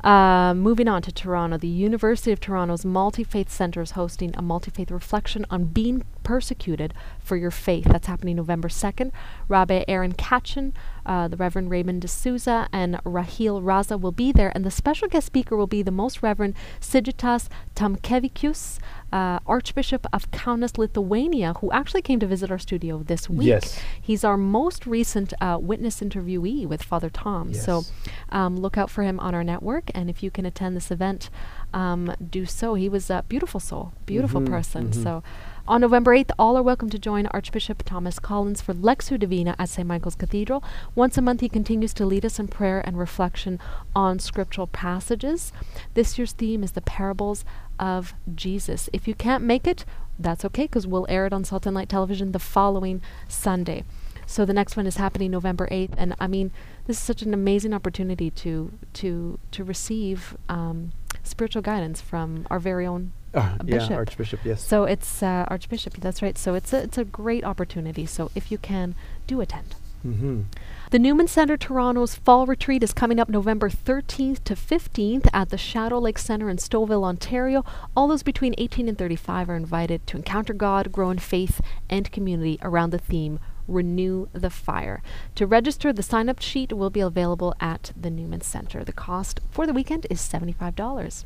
Uh, 0.04 0.54
moving 0.54 0.88
on 0.88 1.02
to 1.02 1.12
toronto 1.12 1.58
the 1.58 1.68
university 1.68 2.32
of 2.32 2.40
toronto's 2.40 2.86
multi-faith 2.86 3.52
center 3.52 3.82
is 3.82 3.92
hosting 3.92 4.34
a 4.38 4.42
multi-faith 4.42 4.92
reflection 4.92 5.46
on 5.50 5.66
being 5.66 6.04
persecuted 6.24 6.94
for 7.20 7.36
your 7.36 7.52
faith. 7.52 7.86
That's 7.86 8.08
happening 8.08 8.36
november 8.36 8.68
2nd 8.68 9.12
rabbi 9.48 9.84
aaron 9.88 10.14
katchen 10.14 10.74
uh, 11.06 11.28
the 11.28 11.38
reverend 11.38 11.70
raymond 11.70 12.02
d'souza 12.02 12.68
and 12.72 13.00
raheel 13.04 13.62
raza 13.62 14.00
will 14.00 14.12
be 14.12 14.32
there. 14.32 14.52
And 14.54 14.64
the 14.64 14.72
special 14.72 15.08
guest 15.08 15.26
speaker 15.26 15.56
will 15.56 15.68
be 15.68 15.82
the 15.82 15.92
most 15.92 16.22
reverend 16.22 16.56
sigitas 16.80 17.48
tamkevičius 17.76 18.80
uh, 19.12 19.40
archbishop 19.46 20.08
of 20.14 20.30
kaunas 20.32 20.78
lithuania 20.78 21.54
who 21.60 21.72
actually 21.72 22.02
came 22.02 22.20
to 22.20 22.28
visit 22.28 22.50
our 22.52 22.60
studio 22.60 23.04
this 23.04 23.30
week 23.30 23.48
Yes. 23.48 23.80
He's 24.02 24.24
our 24.24 24.38
most 24.38 24.86
recent 24.88 25.34
uh, 25.42 25.58
witness 25.62 26.00
interviewee 26.02 26.66
with 26.68 26.82
Father 26.84 27.10
Tom. 27.10 27.54
So 27.54 27.80
Yes. 27.80 27.92
um, 28.30 28.56
look 28.58 28.78
out 28.78 28.90
for 28.90 29.04
him 29.04 29.20
on 29.20 29.36
our 29.36 29.44
network. 29.44 29.92
And 29.94 30.10
if 30.10 30.24
you 30.24 30.32
can 30.32 30.46
attend 30.46 30.76
this 30.76 30.92
event, 30.92 31.30
um, 31.74 32.14
do 32.30 32.46
so. 32.46 32.74
He 32.76 32.90
was 32.90 33.10
a 33.10 33.24
beautiful 33.28 33.60
soul, 33.60 33.92
beautiful 34.06 34.42
Mhm, 34.42 34.48
person. 34.50 34.88
mhm. 34.90 35.04
So 35.04 35.24
on 35.72 35.80
November 35.80 36.14
8th, 36.14 36.32
all 36.38 36.58
are 36.58 36.62
welcome 36.62 36.90
to 36.90 37.00
join 37.00 37.28
Archbishop 37.28 37.82
Thomas 37.84 38.20
Collins 38.20 38.60
for 38.60 38.74
Lectio 38.74 39.18
Divina 39.18 39.56
at 39.58 39.70
St. 39.70 39.88
Michael's 39.88 40.16
Cathedral. 40.16 40.62
Once 40.96 41.18
a 41.18 41.22
month, 41.22 41.40
he 41.40 41.48
continues 41.48 41.94
to 41.94 42.06
lead 42.06 42.26
us 42.26 42.40
in 42.40 42.50
prayer 42.50 42.82
and 42.86 43.00
reflection 43.00 43.58
on 43.96 44.20
scriptural 44.20 44.68
passages. 44.68 45.54
This 45.94 46.18
year's 46.18 46.34
theme 46.34 46.62
is 46.62 46.74
the 46.74 46.82
parables 46.82 47.46
of 47.80 48.14
Jesus. 48.36 48.90
If 48.92 49.08
you 49.08 49.16
can't 49.16 49.46
make 49.46 49.66
it, 49.66 49.86
that's 50.20 50.44
okay 50.44 50.64
because 50.64 50.86
we'll 50.86 51.06
air 51.08 51.26
it 51.26 51.32
on 51.32 51.46
Salt 51.46 51.66
and 51.66 51.74
Light 51.74 51.88
Television 51.88 52.34
the 52.34 52.40
following 52.40 53.02
Sunday. 53.30 53.86
So 54.26 54.44
the 54.44 54.54
next 54.54 54.76
one 54.76 54.88
is 54.88 54.98
happening 54.98 55.32
November 55.32 55.70
8th, 55.72 55.94
and 55.96 56.16
I 56.20 56.28
mean, 56.28 56.52
this 56.86 56.98
is 56.98 57.04
such 57.04 57.22
an 57.22 57.34
amazing 57.34 57.74
opportunity 57.74 58.30
to 58.30 58.74
to 58.96 59.40
to 59.52 59.64
receive 59.64 60.36
um, 60.50 60.92
spiritual 61.24 61.62
guidance 61.62 62.02
from 62.02 62.46
our 62.50 62.60
very 62.60 62.86
own 62.86 63.14
A 63.34 63.38
yeah, 63.38 63.78
bishop. 63.78 63.92
Archbishop, 63.92 64.40
yes. 64.44 64.62
so 64.62 64.84
it's 64.84 65.24
uh, 65.24 65.46
Archbishop. 65.48 65.94
That's 65.96 66.22
right. 66.22 66.38
So 66.38 66.54
it's 66.54 66.74
a, 66.74 66.84
it's 66.84 66.98
a 66.98 67.06
great 67.06 67.44
opportunity. 67.46 68.06
So 68.06 68.30
if 68.36 68.52
you 68.52 68.58
can, 68.58 68.94
do 69.26 69.40
attend. 69.40 69.76
mm-hmm. 70.06 70.42
The 70.90 71.00
Newman 71.00 71.30
Centre 71.30 71.56
Toronto's 71.56 72.16
fall 72.16 72.46
retreat 72.46 72.84
is 72.84 72.92
coming 72.92 73.18
up 73.18 73.30
November 73.30 73.70
13th 73.70 74.44
to 74.44 74.56
15th 74.56 75.30
at 75.32 75.50
the 75.50 75.58
Shadow 75.58 76.00
Lake 76.00 76.18
Centre 76.18 76.50
in 76.50 76.58
Stouffville, 76.58 77.06
Ontario. 77.06 77.64
All 77.96 78.10
those 78.10 78.24
between 78.24 78.54
18 78.58 78.90
and 78.90 78.98
35 78.98 79.50
are 79.50 79.56
invited 79.56 80.06
to 80.08 80.18
encounter 80.18 80.54
God, 80.54 80.92
grow 80.92 81.10
in 81.10 81.20
faith 81.20 81.62
and 81.90 82.12
community 82.12 82.60
around 82.62 82.90
the 82.90 82.98
theme 82.98 83.40
Renew 83.70 84.28
the 84.34 84.50
Fire. 84.50 85.02
To 85.36 85.48
register, 85.48 85.94
the 85.94 86.04
sign 86.04 86.28
up 86.28 86.42
sheet 86.42 86.74
will 86.74 86.90
be 86.90 87.00
available 87.00 87.56
at 87.62 87.94
the 87.96 88.10
Newman 88.10 88.42
Centre. 88.42 88.84
The 88.84 88.92
cost 88.92 89.40
for 89.50 89.66
the 89.66 89.74
weekend 89.74 90.08
is 90.10 90.20
$75. 90.20 91.24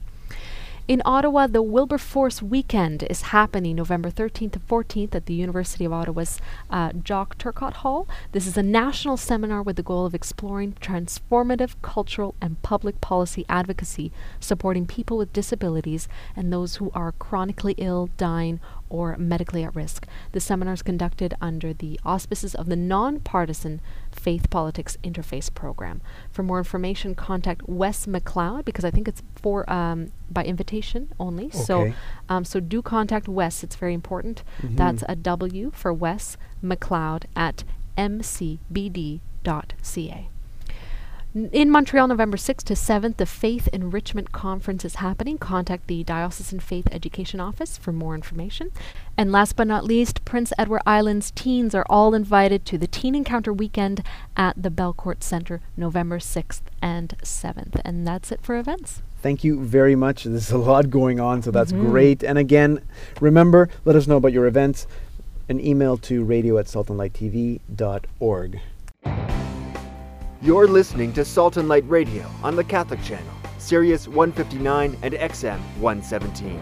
In 0.88 1.02
Ottawa, 1.04 1.48
the 1.48 1.64
Wilberforce 1.64 2.44
Weekend 2.44 3.02
is 3.10 3.34
happening 3.34 3.76
November 3.76 4.12
13th 4.12 4.52
to 4.52 4.60
14th 4.60 5.16
at 5.16 5.26
the 5.26 5.34
University 5.34 5.84
of 5.84 5.92
Ottawa's 5.92 6.40
uh, 6.70 6.92
Jock 6.92 7.40
Turcot 7.40 7.78
Hall. 7.78 8.08
This 8.34 8.46
is 8.46 8.56
a 8.56 8.62
national 8.62 9.18
seminar 9.18 9.64
with 9.64 9.78
the 9.78 9.82
goal 9.82 10.06
of 10.06 10.14
exploring 10.14 10.74
transformative 10.74 11.74
cultural 11.82 12.36
and 12.40 12.62
public 12.62 13.02
policy 13.02 13.46
advocacy 13.50 14.12
supporting 14.40 14.86
people 14.86 15.18
with 15.18 15.34
disabilities 15.34 16.08
and 16.36 16.54
those 16.54 16.76
who 16.76 16.92
are 16.94 17.14
chronically 17.14 17.74
ill, 17.80 18.12
dying, 18.16 18.60
or 18.88 19.18
medically 19.18 19.64
at 19.64 19.76
risk. 19.76 20.06
The 20.34 20.40
seminar 20.40 20.76
is 20.76 20.84
conducted 20.84 21.34
under 21.42 21.74
the 21.74 22.00
auspices 22.06 22.54
of 22.54 22.68
the 22.68 22.76
nonpartisan 22.76 23.82
Faith 24.16 24.50
Politics 24.50 24.98
Interface 25.04 25.54
Program. 25.54 26.02
For 26.32 26.42
more 26.44 26.58
information, 26.58 27.14
contact 27.16 27.68
Wes 27.68 28.06
McLeod 28.08 28.66
because 28.66 28.84
I 28.86 28.92
think 28.92 29.08
it's 29.08 29.22
for 29.36 29.70
um, 29.72 30.12
by 30.32 30.44
invitation 30.44 31.14
only. 31.20 31.50
So, 31.52 31.82
Okay. 31.82 31.94
um, 32.30 32.44
so 32.46 32.60
do 32.60 32.82
contact 32.82 33.28
Wes. 33.28 33.64
It's 33.64 33.76
very 33.76 33.94
important. 33.94 34.44
Mhm. 34.62 34.78
That's 34.78 35.04
a 35.08 35.16
W 35.16 35.72
for 35.74 35.94
Wes 35.94 36.38
McLeod 36.64 37.24
at 37.36 37.64
mcbd.ca. 37.98 39.20
In 41.36 41.70
Montreal, 41.70 42.08
November 42.08 42.38
6th 42.38 42.64
to 42.64 42.76
7th, 42.76 43.18
the 43.18 43.26
Faith 43.26 43.68
Enrichment 43.74 44.32
Conference 44.32 44.86
is 44.86 44.96
happening. 44.96 45.38
Contact 45.38 45.88
the 45.88 46.02
Diocesan 46.02 46.62
Faith 46.62 46.88
Education 46.94 47.42
Office 47.42 47.78
for 47.78 47.92
more 47.92 48.16
information. 48.16 48.72
And 49.18 49.34
last 49.34 49.58
but 49.58 49.68
not 49.68 49.84
least, 49.84 50.24
Prince 50.24 50.54
Edward 50.58 50.82
Island's 50.86 51.32
teens 51.32 51.76
are 51.76 51.86
all 51.90 52.14
invited 52.14 52.66
to 52.68 52.78
the 52.78 52.88
Teen 52.88 53.16
Encounter 53.16 53.52
Weekend 53.52 54.02
at 54.38 54.64
the 54.64 54.70
Belcourt 54.70 55.22
Center, 55.24 55.60
November 55.76 56.20
6th 56.20 56.62
and 56.82 57.18
7th. 57.22 57.82
And 57.84 58.08
that's 58.08 58.32
it 58.32 58.40
for 58.42 58.58
events. 58.58 59.02
Thank 59.22 59.44
you 59.44 59.60
very 59.60 59.98
much. 59.98 60.24
There's 60.24 60.52
a 60.52 60.58
lot 60.58 60.90
going 60.90 61.20
on, 61.20 61.42
so 61.42 61.52
that's 61.52 61.74
Mhm. 61.74 61.90
great. 61.90 62.24
And 62.24 62.38
again, 62.38 62.80
remember, 63.20 63.68
let 63.84 63.98
us 63.98 64.08
know 64.08 64.16
about 64.16 64.32
your 64.32 64.48
events. 64.48 64.88
An 65.50 65.60
email 65.60 65.98
to 65.98 66.24
radio 66.24 66.58
at 66.60 66.68
saltandlighttv.org. 66.68 68.62
You're 70.46 70.68
listening 70.68 71.12
to 71.14 71.26
Salt 71.26 71.58
and 71.58 71.68
Light 71.68 71.90
Radio 71.90 72.30
on 72.44 72.56
the 72.56 72.64
Catholic 72.64 73.02
Channel, 73.02 73.34
Sirius 73.58 74.08
159 74.08 74.96
and 75.02 75.16
XM 75.16 75.58
117. 75.80 76.62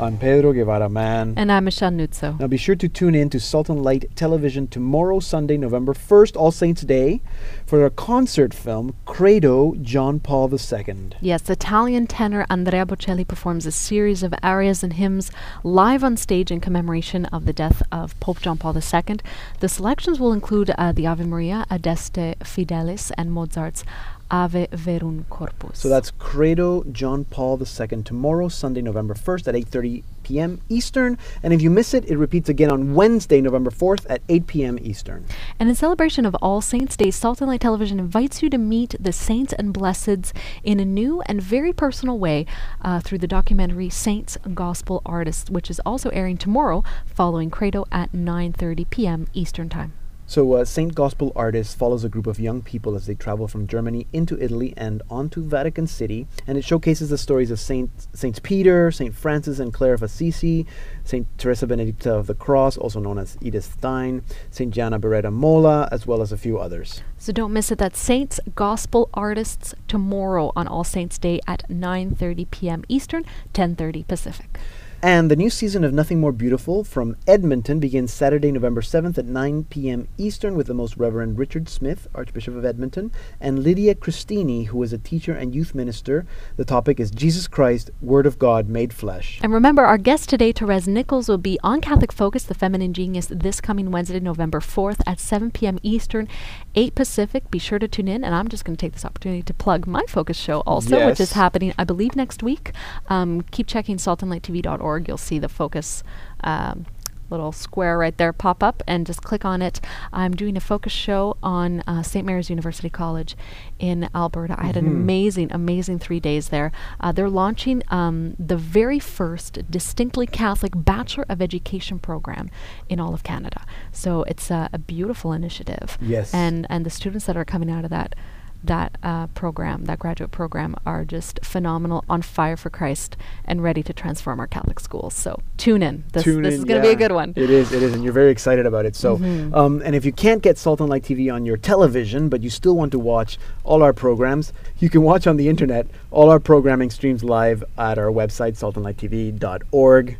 I'm 0.00 0.16
Pedro 0.16 0.54
Guevara-Mann. 0.54 1.34
And 1.36 1.52
I'm 1.52 1.66
Michelle 1.66 1.90
Nuzzo. 1.90 2.40
Now 2.40 2.46
be 2.46 2.56
sure 2.56 2.74
to 2.74 2.88
tune 2.88 3.14
in 3.14 3.28
to 3.28 3.38
Salt 3.38 3.68
and 3.68 3.82
Light 3.82 4.06
Television 4.16 4.66
tomorrow, 4.66 5.20
Sunday, 5.20 5.58
November 5.58 5.92
1st, 5.92 6.36
All 6.36 6.50
Saints 6.50 6.80
Day, 6.80 7.20
for 7.66 7.84
a 7.84 7.90
concert 7.90 8.54
film, 8.54 8.94
Credo, 9.04 9.74
John 9.82 10.18
Paul 10.18 10.50
II. 10.50 11.10
Yes, 11.20 11.50
Italian 11.50 12.06
tenor 12.06 12.46
Andrea 12.48 12.86
Bocelli 12.86 13.28
performs 13.28 13.66
a 13.66 13.70
series 13.70 14.22
of 14.22 14.32
arias 14.42 14.82
and 14.82 14.94
hymns 14.94 15.30
live 15.62 16.02
on 16.02 16.16
stage 16.16 16.50
in 16.50 16.60
commemoration 16.60 17.26
of 17.26 17.44
the 17.44 17.52
death 17.52 17.82
of 17.92 18.18
Pope 18.20 18.40
John 18.40 18.56
Paul 18.56 18.74
II. 18.74 19.18
The 19.58 19.68
selections 19.68 20.18
will 20.18 20.32
include 20.32 20.70
uh, 20.78 20.92
the 20.92 21.06
Ave 21.06 21.24
Maria, 21.24 21.66
Adeste 21.68 22.38
Fideles, 22.42 23.12
and 23.18 23.32
Mozart's 23.32 23.84
Ave 24.30 24.68
Verum 24.72 25.26
Corpus. 25.28 25.78
So 25.78 25.88
that's 25.88 26.10
Credo, 26.12 26.84
John 26.84 27.24
Paul 27.24 27.60
II, 27.60 28.02
tomorrow, 28.02 28.48
Sunday, 28.48 28.82
November 28.82 29.14
1st 29.14 29.48
at 29.48 29.54
8.30 29.54 30.02
p.m. 30.22 30.60
Eastern. 30.68 31.18
And 31.42 31.52
if 31.52 31.60
you 31.60 31.70
miss 31.70 31.94
it, 31.94 32.04
it 32.08 32.16
repeats 32.16 32.48
again 32.48 32.70
on 32.70 32.94
Wednesday, 32.94 33.40
November 33.40 33.70
4th 33.70 34.06
at 34.08 34.22
8 34.28 34.46
p.m. 34.46 34.78
Eastern. 34.80 35.26
And 35.58 35.68
in 35.68 35.74
celebration 35.74 36.24
of 36.24 36.34
All 36.36 36.60
Saints' 36.60 36.96
Day, 36.96 37.10
Salt 37.10 37.40
and 37.40 37.48
Light 37.48 37.60
Television 37.60 37.98
invites 37.98 38.42
you 38.42 38.50
to 38.50 38.58
meet 38.58 38.94
the 39.00 39.12
saints 39.12 39.52
and 39.54 39.74
blesseds 39.74 40.32
in 40.62 40.78
a 40.78 40.84
new 40.84 41.20
and 41.22 41.42
very 41.42 41.72
personal 41.72 42.18
way 42.18 42.46
uh, 42.82 43.00
through 43.00 43.18
the 43.18 43.26
documentary 43.26 43.90
Saints 43.90 44.38
Gospel 44.54 45.02
Artists, 45.04 45.50
which 45.50 45.70
is 45.70 45.80
also 45.84 46.10
airing 46.10 46.36
tomorrow 46.36 46.84
following 47.06 47.50
Credo 47.50 47.84
at 47.90 48.12
9.30 48.12 48.88
p.m. 48.90 49.26
Eastern 49.34 49.68
Time. 49.68 49.92
So, 50.30 50.52
uh, 50.52 50.64
Saint 50.64 50.94
Gospel 50.94 51.32
Artists 51.34 51.74
follows 51.74 52.04
a 52.04 52.08
group 52.08 52.28
of 52.28 52.38
young 52.38 52.62
people 52.62 52.94
as 52.94 53.06
they 53.06 53.16
travel 53.16 53.48
from 53.48 53.66
Germany 53.66 54.06
into 54.12 54.40
Italy 54.40 54.72
and 54.76 55.02
onto 55.10 55.42
Vatican 55.42 55.88
City, 55.88 56.28
and 56.46 56.56
it 56.56 56.62
showcases 56.62 57.10
the 57.10 57.18
stories 57.18 57.50
of 57.50 57.58
Saint 57.58 57.90
Saints 58.12 58.38
Peter, 58.38 58.92
Saint 58.92 59.12
Francis 59.12 59.58
and 59.58 59.74
Clare 59.74 59.94
of 59.94 60.04
Assisi, 60.04 60.66
Saint 61.02 61.26
Teresa 61.36 61.66
Benedicta 61.66 62.14
of 62.14 62.28
the 62.28 62.36
Cross, 62.36 62.76
also 62.76 63.00
known 63.00 63.18
as 63.18 63.38
Edith 63.40 63.72
Stein, 63.76 64.22
Saint 64.52 64.72
Gianna 64.72 65.00
Beretta 65.00 65.32
Molla, 65.32 65.88
as 65.90 66.06
well 66.06 66.22
as 66.22 66.30
a 66.30 66.38
few 66.38 66.60
others. 66.60 67.02
So 67.18 67.32
don't 67.32 67.52
miss 67.52 67.72
it. 67.72 67.78
That's 67.78 67.98
Saints 67.98 68.38
Gospel 68.54 69.10
Artists 69.12 69.74
tomorrow 69.88 70.52
on 70.54 70.68
All 70.68 70.84
Saints 70.84 71.18
Day 71.18 71.40
at 71.48 71.68
9.30 71.68 72.48
p.m. 72.52 72.84
Eastern, 72.88 73.24
10.30 73.52 74.06
Pacific. 74.06 74.60
And 75.02 75.30
the 75.30 75.36
new 75.36 75.48
season 75.48 75.82
of 75.82 75.94
Nothing 75.94 76.20
More 76.20 76.30
Beautiful 76.30 76.84
from 76.84 77.16
Edmonton 77.26 77.80
begins 77.80 78.12
Saturday, 78.12 78.52
November 78.52 78.82
7th 78.82 79.16
at 79.16 79.24
9 79.24 79.64
p.m. 79.70 80.08
Eastern 80.18 80.56
with 80.56 80.66
the 80.66 80.74
Most 80.74 80.98
Reverend 80.98 81.38
Richard 81.38 81.70
Smith, 81.70 82.06
Archbishop 82.14 82.54
of 82.54 82.66
Edmonton, 82.66 83.10
and 83.40 83.60
Lydia 83.60 83.94
Christini, 83.94 84.66
who 84.66 84.82
is 84.82 84.92
a 84.92 84.98
teacher 84.98 85.32
and 85.32 85.54
youth 85.54 85.74
minister. 85.74 86.26
The 86.58 86.66
topic 86.66 87.00
is 87.00 87.10
Jesus 87.10 87.48
Christ, 87.48 87.90
Word 88.02 88.26
of 88.26 88.38
God 88.38 88.68
made 88.68 88.92
flesh. 88.92 89.40
And 89.42 89.54
remember, 89.54 89.86
our 89.86 89.96
guest 89.96 90.28
today, 90.28 90.52
Therese 90.52 90.86
Nichols, 90.86 91.30
will 91.30 91.38
be 91.38 91.58
on 91.62 91.80
Catholic 91.80 92.12
Focus, 92.12 92.44
The 92.44 92.52
Feminine 92.52 92.92
Genius, 92.92 93.28
this 93.30 93.62
coming 93.62 93.90
Wednesday, 93.90 94.20
November 94.20 94.60
4th 94.60 95.00
at 95.06 95.18
7 95.18 95.50
p.m. 95.50 95.78
Eastern, 95.82 96.28
8 96.74 96.94
Pacific. 96.94 97.50
Be 97.50 97.58
sure 97.58 97.78
to 97.78 97.88
tune 97.88 98.06
in. 98.06 98.22
And 98.22 98.34
I'm 98.34 98.48
just 98.48 98.66
going 98.66 98.76
to 98.76 98.80
take 98.80 98.92
this 98.92 99.06
opportunity 99.06 99.42
to 99.44 99.54
plug 99.54 99.86
my 99.86 100.04
Focus 100.06 100.36
show 100.36 100.60
also, 100.66 101.06
which 101.06 101.20
is 101.20 101.32
happening, 101.32 101.72
I 101.78 101.84
believe, 101.84 102.14
next 102.14 102.42
week. 102.42 102.72
Um, 103.08 103.40
keep 103.50 103.66
checking 103.66 103.96
saltandlighttv.org. 103.96 104.89
You'll 104.98 105.16
see 105.18 105.38
the 105.38 105.48
Focus. 105.48 106.02
Um, 106.42 106.86
little 107.28 107.52
square 107.52 107.96
right 107.96 108.16
there 108.18 108.32
pop 108.32 108.60
up 108.60 108.82
and 108.88 109.06
just 109.06 109.22
click 109.22 109.44
on 109.44 109.62
it. 109.62 109.80
I'm 110.12 110.34
doing 110.34 110.56
a 110.56 110.60
focus 110.60 110.92
show 110.92 111.36
on 111.44 111.80
uh, 111.86 112.02
St. 112.02 112.26
Mary's 112.26 112.50
University 112.50 112.90
College 112.90 113.36
in 113.78 114.08
Alberta. 114.16 114.56
I 114.58 114.66
had 114.66 114.76
an 114.76 114.86
Mhm. 114.86 114.90
amazing, 114.96 115.52
amazing 115.52 116.00
three 116.00 116.18
days 116.18 116.48
there. 116.48 116.72
Uh, 116.98 117.12
they're 117.12 117.30
launching 117.30 117.84
um, 117.86 118.34
the 118.36 118.56
very 118.56 118.98
first 118.98 119.60
distinctly 119.70 120.26
Catholic 120.26 120.72
Bachelor 120.74 121.24
of 121.28 121.40
Education 121.40 122.00
program 122.00 122.50
in 122.88 122.98
all 122.98 123.14
of 123.14 123.22
Canada. 123.22 123.62
So 123.92 124.24
it's 124.24 124.50
uh, 124.50 124.66
a 124.72 124.78
beautiful 124.78 125.32
initiative. 125.32 125.98
Yes. 126.00 126.34
And 126.34 126.66
and 126.68 126.84
the 126.84 126.90
students 126.90 127.26
that 127.26 127.36
are 127.36 127.44
coming 127.44 127.70
out 127.70 127.84
of 127.84 127.90
that 127.90 128.16
that 128.62 128.98
uh, 129.02 129.26
program, 129.28 129.84
that 129.86 129.98
graduate 129.98 130.30
program, 130.30 130.76
are 130.84 131.04
just 131.04 131.40
phenomenal, 131.44 132.04
on 132.08 132.22
fire 132.22 132.56
for 132.56 132.70
Christ, 132.70 133.16
and 133.44 133.62
ready 133.62 133.82
to 133.82 133.92
transform 133.92 134.38
our 134.40 134.46
Catholic 134.46 134.80
schools. 134.80 135.14
So 135.14 135.40
tune 135.56 135.82
in. 135.82 136.04
This, 136.12 136.24
Tune 136.24 136.42
this 136.42 136.54
in, 136.54 136.60
is 136.60 136.64
going 136.64 136.82
to 136.82 136.86
be 136.86 136.92
a 136.92 136.96
good 136.96 137.12
one. 137.12 137.32
It 137.36 137.50
is, 137.50 137.72
it 137.72 137.82
is, 137.82 137.94
and 137.94 138.04
you're 138.04 138.12
very 138.12 138.30
excited 138.30 138.66
about 138.66 138.84
it. 138.86 138.94
So, 138.96 139.18
Mhm. 139.18 139.54
um, 139.54 139.82
and 139.84 139.94
if 139.94 140.04
you 140.04 140.12
can't 140.12 140.42
get 140.42 140.58
Salt 140.58 140.80
and 140.80 140.88
Light 140.90 141.04
TV 141.04 141.30
on 141.32 141.46
your 141.46 141.56
television, 141.56 142.28
but 142.28 142.42
you 142.42 142.50
still 142.50 142.76
want 142.76 142.92
to 142.92 142.98
watch 142.98 143.38
all 143.64 143.82
our 143.82 143.92
programs, 143.92 144.52
you 144.78 144.90
can 144.90 145.02
watch 145.02 145.26
on 145.26 145.36
the 145.36 145.48
internet. 145.48 145.86
All 146.10 146.30
our 146.30 146.40
programming 146.40 146.90
streams 146.90 147.24
live 147.24 147.64
at 147.78 147.98
our 147.98 148.06
website, 148.10 148.58
saltandlighttv.org. 148.58 150.16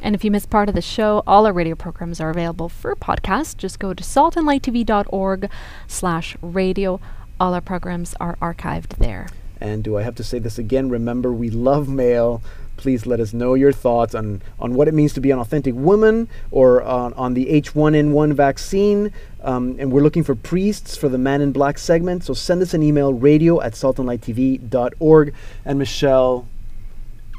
And 0.00 0.14
if 0.14 0.22
you 0.24 0.30
missed 0.30 0.48
part 0.48 0.68
of 0.68 0.76
the 0.76 0.80
show, 0.80 1.24
all 1.26 1.44
our 1.44 1.52
radio 1.52 1.74
programs 1.74 2.20
are 2.20 2.30
available 2.30 2.68
for 2.68 2.94
podcast. 2.94 3.56
Just 3.56 3.80
go 3.80 3.92
to 3.92 4.04
saltandlighttv.org 4.04 5.50
slash 5.88 6.36
radio. 6.40 7.00
All 7.40 7.54
our 7.54 7.60
programs 7.60 8.14
are 8.20 8.36
archived 8.42 8.96
there. 8.98 9.28
And 9.60 9.82
do 9.84 9.96
I 9.96 10.02
have 10.02 10.14
to 10.16 10.24
say 10.24 10.38
this 10.38 10.58
again? 10.58 10.88
Remember, 10.88 11.32
we 11.32 11.50
love 11.50 11.88
mail. 11.88 12.42
Please 12.76 13.06
let 13.06 13.18
us 13.18 13.32
know 13.32 13.54
your 13.54 13.72
thoughts 13.72 14.14
on, 14.14 14.40
on 14.60 14.74
what 14.74 14.86
it 14.86 14.94
means 14.94 15.12
to 15.14 15.20
be 15.20 15.32
an 15.32 15.38
authentic 15.40 15.74
woman 15.74 16.28
or 16.52 16.80
on, 16.82 17.12
on 17.14 17.34
the 17.34 17.46
H1N1 17.46 18.34
vaccine. 18.34 19.12
Um, 19.42 19.74
and 19.80 19.90
we're 19.90 20.02
looking 20.02 20.22
for 20.22 20.36
priests 20.36 20.96
for 20.96 21.08
the 21.08 21.18
Man 21.18 21.40
in 21.40 21.50
Black 21.50 21.78
segment. 21.78 22.22
So 22.24 22.34
send 22.34 22.62
us 22.62 22.74
an 22.74 22.82
email, 22.84 23.12
radio 23.12 23.60
at 23.60 23.72
saltandlighttv.org. 23.72 25.34
And 25.64 25.78
Michelle, 25.78 26.46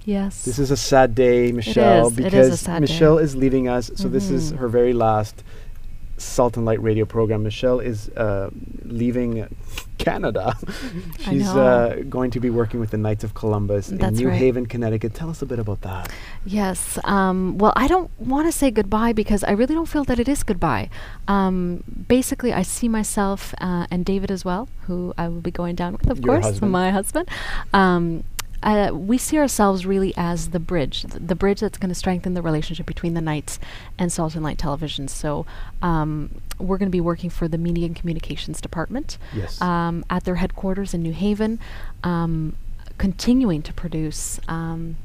Yes. 0.05 0.43
this 0.43 0.59
is 0.59 0.71
a 0.71 0.77
sad 0.77 1.15
day, 1.15 1.51
Michelle, 1.53 2.07
is. 2.07 2.17
It 2.17 2.19
is 2.19 2.25
a 2.25 2.29
because 2.49 2.59
sad 2.59 2.75
day. 2.75 2.79
Michelle 2.93 3.17
is 3.17 3.35
leaving 3.35 3.67
us. 3.69 3.91
So 3.95 4.09
this 4.09 4.29
is 4.29 4.51
Mhm. 4.51 4.57
her 4.57 4.67
very 4.67 4.93
last 4.93 5.41
Salt 6.17 6.57
and 6.57 6.65
Light 6.65 6.81
radio 6.83 7.05
program. 7.05 7.43
Michelle 7.43 7.79
is 7.79 8.09
uh, 8.09 8.49
leaving 8.83 9.47
Canada. 9.99 10.57
She's 11.19 11.47
uh, 11.47 12.01
going 12.09 12.31
to 12.31 12.39
be 12.39 12.49
working 12.49 12.79
with 12.79 12.89
the 12.89 12.97
Knights 12.97 13.23
of 13.23 13.33
Columbus 13.35 13.89
in 13.89 13.97
New 13.97 14.29
right. 14.29 14.37
Haven, 14.37 14.65
Connecticut. 14.65 15.13
Tell 15.13 15.29
us 15.29 15.41
a 15.41 15.45
bit 15.45 15.59
about 15.59 15.81
that. 15.81 16.11
Yes. 16.45 16.97
Um, 17.03 17.57
well, 17.57 17.73
I 17.75 17.87
don't 17.87 18.09
want 18.19 18.47
to 18.47 18.51
say 18.51 18.71
goodbye 18.71 19.13
because 19.13 19.43
I 19.43 19.51
really 19.51 19.75
don't 19.75 19.87
feel 19.87 20.05
that 20.05 20.19
it 20.19 20.27
is 20.27 20.41
goodbye. 20.43 20.89
Um, 21.27 21.83
basically, 22.07 22.51
I 22.53 22.63
see 22.63 22.87
myself 22.87 23.53
uh, 23.61 23.85
and 23.91 24.03
David 24.05 24.31
as 24.31 24.43
well, 24.43 24.67
who 24.87 25.13
I 25.17 25.27
will 25.27 25.41
be 25.41 25.51
going 25.51 25.75
down 25.75 25.93
with, 25.93 26.09
of 26.09 26.19
Your 26.19 26.35
course, 26.35 26.45
husband. 26.45 26.71
my 26.71 26.91
husband. 26.91 27.29
Um, 27.73 28.23
uh, 28.62 28.91
we 28.93 29.18
see 29.18 29.38
ourselves 29.38 29.86
really 29.86 30.14
as 30.18 30.49
the 30.49 30.60
bridge, 30.60 31.03
th- 31.03 31.14
the 31.26 31.36
bridge 31.36 31.62
that's 31.62 31.78
going 31.78 31.89
to 31.89 31.95
strengthen 31.95 32.34
the 32.34 32.41
relationship 32.41 32.86
between 32.86 33.14
the 33.14 33.22
Knights 33.22 33.60
and 33.97 34.12
Salt 34.12 34.36
and 34.36 34.43
Light 34.43 34.57
Television. 34.57 35.07
So 35.07 35.45
um, 35.82 36.41
we're 36.57 36.78
going 36.78 36.89
to 36.89 36.91
be 36.91 37.01
working 37.01 37.30
for 37.30 37.47
the 37.47 37.57
Media 37.57 37.86
and 37.86 37.95
Communications 37.95 38.60
Department 38.62 39.18
Yes. 39.34 39.62
um, 39.62 40.03
at 40.10 40.26
their 40.26 40.36
headquarters 40.36 40.93
in 40.93 41.01
New 41.01 41.14
Haven, 41.14 41.60
um, 42.03 42.55
continuing 42.97 43.62
to 43.62 43.74
produce 43.74 44.39
um, 44.47 44.97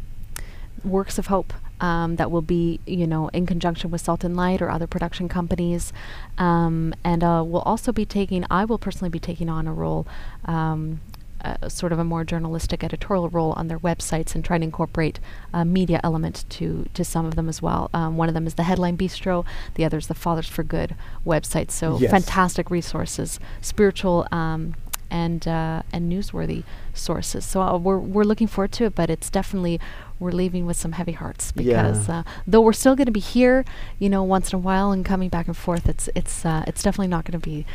works 0.82 1.18
of 1.18 1.28
hope 1.28 1.52
um, 1.80 2.16
that 2.16 2.30
will 2.30 2.42
be, 2.42 2.80
you 2.86 3.06
know, 3.06 3.28
in 3.28 3.46
conjunction 3.46 3.90
with 3.90 4.00
Salt 4.00 4.24
and 4.24 4.36
Light 4.36 4.62
or 4.62 4.70
other 4.70 4.86
production 4.86 5.28
companies, 5.28 5.92
um, 6.38 6.94
and 7.04 7.22
uh, 7.22 7.42
we'll 7.44 7.62
also 7.62 7.92
be 7.92 8.04
taking. 8.06 8.44
I 8.50 8.64
will 8.64 8.78
personally 8.78 9.10
be 9.10 9.18
taking 9.18 9.48
on 9.48 9.66
a 9.66 9.72
role. 9.72 10.06
Um, 10.44 11.00
uh, 11.44 11.68
sort 11.68 11.92
of 11.92 11.98
a 11.98 12.04
more 12.04 12.24
journalistic 12.24 12.82
editorial 12.82 13.28
role 13.28 13.52
on 13.52 13.68
their 13.68 13.78
websites 13.78 14.34
and 14.34 14.44
trying 14.44 14.60
to 14.60 14.64
incorporate 14.64 15.20
a 15.52 15.64
media 15.64 16.00
element 16.02 16.44
to 16.50 16.86
to 16.94 17.04
some 17.04 17.26
of 17.26 17.34
them 17.36 17.48
as 17.48 17.60
well. 17.62 17.90
Um, 17.92 18.16
one 18.16 18.28
of 18.28 18.34
them 18.34 18.46
is 18.46 18.54
the 18.54 18.62
Headline 18.64 18.96
Bistro, 18.96 19.44
the 19.74 19.84
other 19.84 19.98
is 19.98 20.06
the 20.06 20.14
Fathers 20.14 20.48
for 20.48 20.62
Good 20.62 20.94
website. 21.26 21.70
So 21.70 21.98
Yes. 21.98 22.10
fantastic 22.10 22.70
resources, 22.70 23.38
spiritual 23.60 24.26
um, 24.32 24.74
and 25.10 25.46
uh, 25.46 25.82
and 25.92 26.10
newsworthy 26.10 26.64
sources. 26.94 27.44
So 27.44 27.60
uh, 27.62 27.76
we're 27.78 27.98
we're 27.98 28.24
looking 28.24 28.46
forward 28.48 28.72
to 28.72 28.84
it, 28.86 28.94
but 28.94 29.10
it's 29.10 29.30
definitely 29.30 29.78
we're 30.18 30.32
leaving 30.32 30.64
with 30.64 30.76
some 30.76 30.92
heavy 30.92 31.12
hearts 31.12 31.52
because 31.52 32.08
Yeah. 32.08 32.18
uh, 32.18 32.22
though 32.46 32.60
we're 32.60 32.72
still 32.72 32.94
going 32.96 33.06
to 33.06 33.12
be 33.12 33.20
here, 33.20 33.64
you 33.98 34.08
know, 34.08 34.22
once 34.22 34.52
in 34.52 34.56
a 34.56 34.60
while 34.60 34.92
and 34.92 35.04
coming 35.04 35.28
back 35.28 35.46
and 35.46 35.56
forth, 35.56 35.88
it's 35.88 36.08
it's 36.14 36.44
uh, 36.46 36.64
it's 36.66 36.82
definitely 36.82 37.08
not 37.08 37.24
going 37.24 37.38
to 37.38 37.44
be 37.44 37.66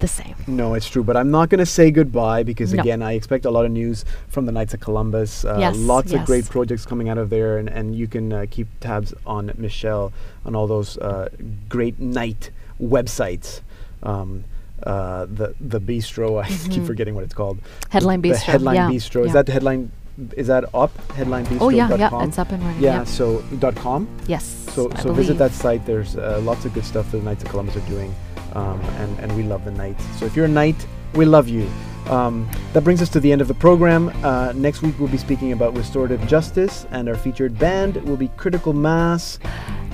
the 0.00 0.08
same. 0.08 0.34
No, 0.46 0.74
it's 0.74 0.88
true, 0.88 1.02
but 1.02 1.16
I'm 1.16 1.30
not 1.30 1.48
going 1.48 1.58
to 1.58 1.66
say 1.66 1.90
goodbye 1.90 2.42
because 2.42 2.72
No. 2.74 2.80
again, 2.82 3.02
I 3.02 3.12
expect 3.12 3.44
a 3.44 3.50
lot 3.50 3.64
of 3.64 3.70
news 3.70 4.04
from 4.28 4.46
the 4.46 4.52
Knights 4.52 4.74
of 4.74 4.80
Columbus. 4.80 5.44
Uh, 5.44 5.56
Yes, 5.60 5.76
lots 5.76 6.12
of 6.12 6.24
great 6.24 6.46
projects 6.48 6.84
coming 6.86 7.08
out 7.08 7.18
of 7.18 7.30
there, 7.30 7.58
and, 7.58 7.68
and 7.68 7.94
you 7.96 8.06
can 8.06 8.32
uh, 8.32 8.46
keep 8.50 8.68
tabs 8.80 9.12
on 9.26 9.52
Michelle 9.56 10.12
on 10.44 10.54
all 10.54 10.66
those 10.66 10.96
uh, 10.98 11.28
great 11.68 11.98
night 11.98 12.50
websites. 12.80 13.60
Um, 14.02 14.44
uh, 14.82 15.26
the 15.26 15.54
the 15.60 15.80
bistro, 15.80 16.40
I 16.44 16.48
keep 16.48 16.82
Mhm. 16.82 16.86
forgetting 16.86 17.14
what 17.14 17.24
it's 17.24 17.34
called. 17.34 17.58
Headline 17.90 18.20
The 18.20 18.30
Bistro, 18.30 18.42
headline 18.52 18.76
yeah, 18.76 18.88
bistro. 18.90 19.20
Is 19.22 19.26
yeah. 19.28 19.32
that 19.34 19.46
the 19.46 19.52
headline 19.52 19.90
is 20.36 20.46
that 20.48 20.64
up? 20.74 20.96
Headlinebistro.com. 21.08 21.62
Oh 21.62 21.68
yeah, 21.68 21.94
yeah, 21.94 22.24
it's 22.24 22.38
up 22.38 22.50
and 22.50 22.62
running. 22.62 22.82
Yeah, 22.82 23.04
so 23.04 23.42
dot 23.58 23.76
com. 23.76 24.08
Yes. 24.26 24.44
So 24.72 24.90
so 25.00 25.12
visit 25.12 25.38
that 25.38 25.52
site. 25.52 25.84
There's 25.86 26.16
uh, 26.16 26.40
lots 26.42 26.64
of 26.64 26.74
good 26.74 26.84
stuff 26.84 27.10
that 27.10 27.18
the 27.18 27.22
Knights 27.22 27.44
of 27.44 27.50
Columbus 27.50 27.76
are 27.76 27.88
doing, 27.88 28.14
um, 28.54 28.80
and 28.80 29.18
and 29.20 29.36
we 29.36 29.42
love 29.42 29.64
the 29.64 29.70
Knights. 29.70 30.04
So 30.18 30.26
if 30.26 30.36
you're 30.36 30.46
a 30.46 30.48
Knight, 30.48 30.86
we 31.14 31.24
love 31.24 31.48
you. 31.48 31.68
Um, 32.06 32.48
that 32.72 32.84
brings 32.84 33.02
us 33.02 33.10
to 33.10 33.20
the 33.20 33.30
end 33.30 33.40
of 33.42 33.48
the 33.48 33.54
program. 33.54 34.08
Uh, 34.24 34.52
next 34.54 34.82
week 34.82 34.98
we'll 34.98 35.08
be 35.10 35.18
speaking 35.18 35.52
about 35.52 35.76
restorative 35.76 36.26
justice, 36.26 36.86
and 36.90 37.08
our 37.08 37.16
featured 37.16 37.58
band 37.58 37.96
will 38.04 38.16
be 38.16 38.28
Critical 38.28 38.72
Mass. 38.72 39.38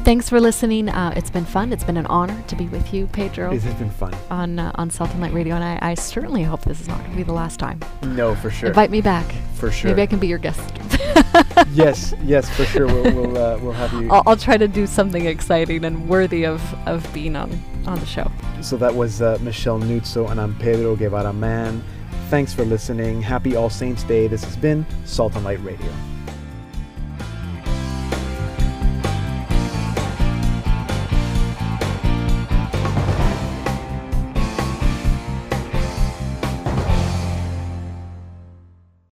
Thanks 0.04 0.28
for 0.28 0.38
listening. 0.38 0.90
Uh, 0.90 1.14
it's 1.16 1.30
been 1.30 1.46
fun. 1.46 1.72
It's 1.72 1.82
been 1.82 1.96
an 1.96 2.04
honor 2.06 2.38
to 2.48 2.56
be 2.56 2.66
with 2.68 2.92
you, 2.92 3.06
Pedro, 3.06 3.50
This 3.54 3.64
has 3.64 3.72
been 3.74 3.88
fun. 3.90 4.12
on 4.30 4.58
uh, 4.58 4.70
on 4.74 4.90
Salt 4.90 5.10
and 5.12 5.20
Light 5.22 5.32
Radio, 5.32 5.54
and 5.54 5.64
I, 5.64 5.78
I 5.80 5.94
certainly 5.94 6.42
hope 6.42 6.60
this 6.62 6.78
is 6.80 6.88
not 6.88 6.98
going 6.98 7.12
to 7.12 7.16
be 7.16 7.22
the 7.22 7.32
last 7.32 7.58
time. 7.58 7.80
No, 8.02 8.34
for 8.34 8.50
sure. 8.50 8.68
Invite 8.68 8.90
me 8.90 9.00
back. 9.00 9.24
for 9.54 9.70
sure. 9.70 9.90
Maybe 9.90 10.02
I 10.02 10.06
can 10.06 10.18
be 10.18 10.26
your 10.26 10.36
guest. 10.38 10.60
yes, 11.72 12.12
yes, 12.22 12.50
for 12.54 12.66
sure. 12.66 12.86
We'll 12.86 13.14
we'll, 13.14 13.38
uh, 13.38 13.58
we'll 13.58 13.72
have 13.72 13.94
you. 13.94 14.10
I'll, 14.12 14.22
I'll 14.26 14.36
try 14.36 14.58
to 14.58 14.68
do 14.68 14.86
something 14.86 15.24
exciting 15.24 15.86
and 15.86 16.06
worthy 16.06 16.44
of, 16.44 16.60
of 16.86 17.10
being 17.14 17.34
on, 17.34 17.50
on 17.86 17.98
the 17.98 18.06
show. 18.06 18.30
So 18.60 18.76
that 18.76 18.94
was 18.94 19.22
uh, 19.22 19.38
Michelle 19.40 19.80
Nuzzo, 19.80 20.30
and 20.30 20.38
I'm 20.38 20.54
Pedro 20.56 20.96
Guevara-Mann. 20.96 21.82
Thanks 22.28 22.52
for 22.52 22.64
listening. 22.66 23.22
Happy 23.22 23.56
All 23.56 23.70
Saints 23.70 24.02
Day. 24.02 24.26
This 24.28 24.44
has 24.44 24.56
been 24.56 24.84
Salt 25.06 25.34
and 25.34 25.44
Light 25.44 25.62
Radio. 25.64 25.90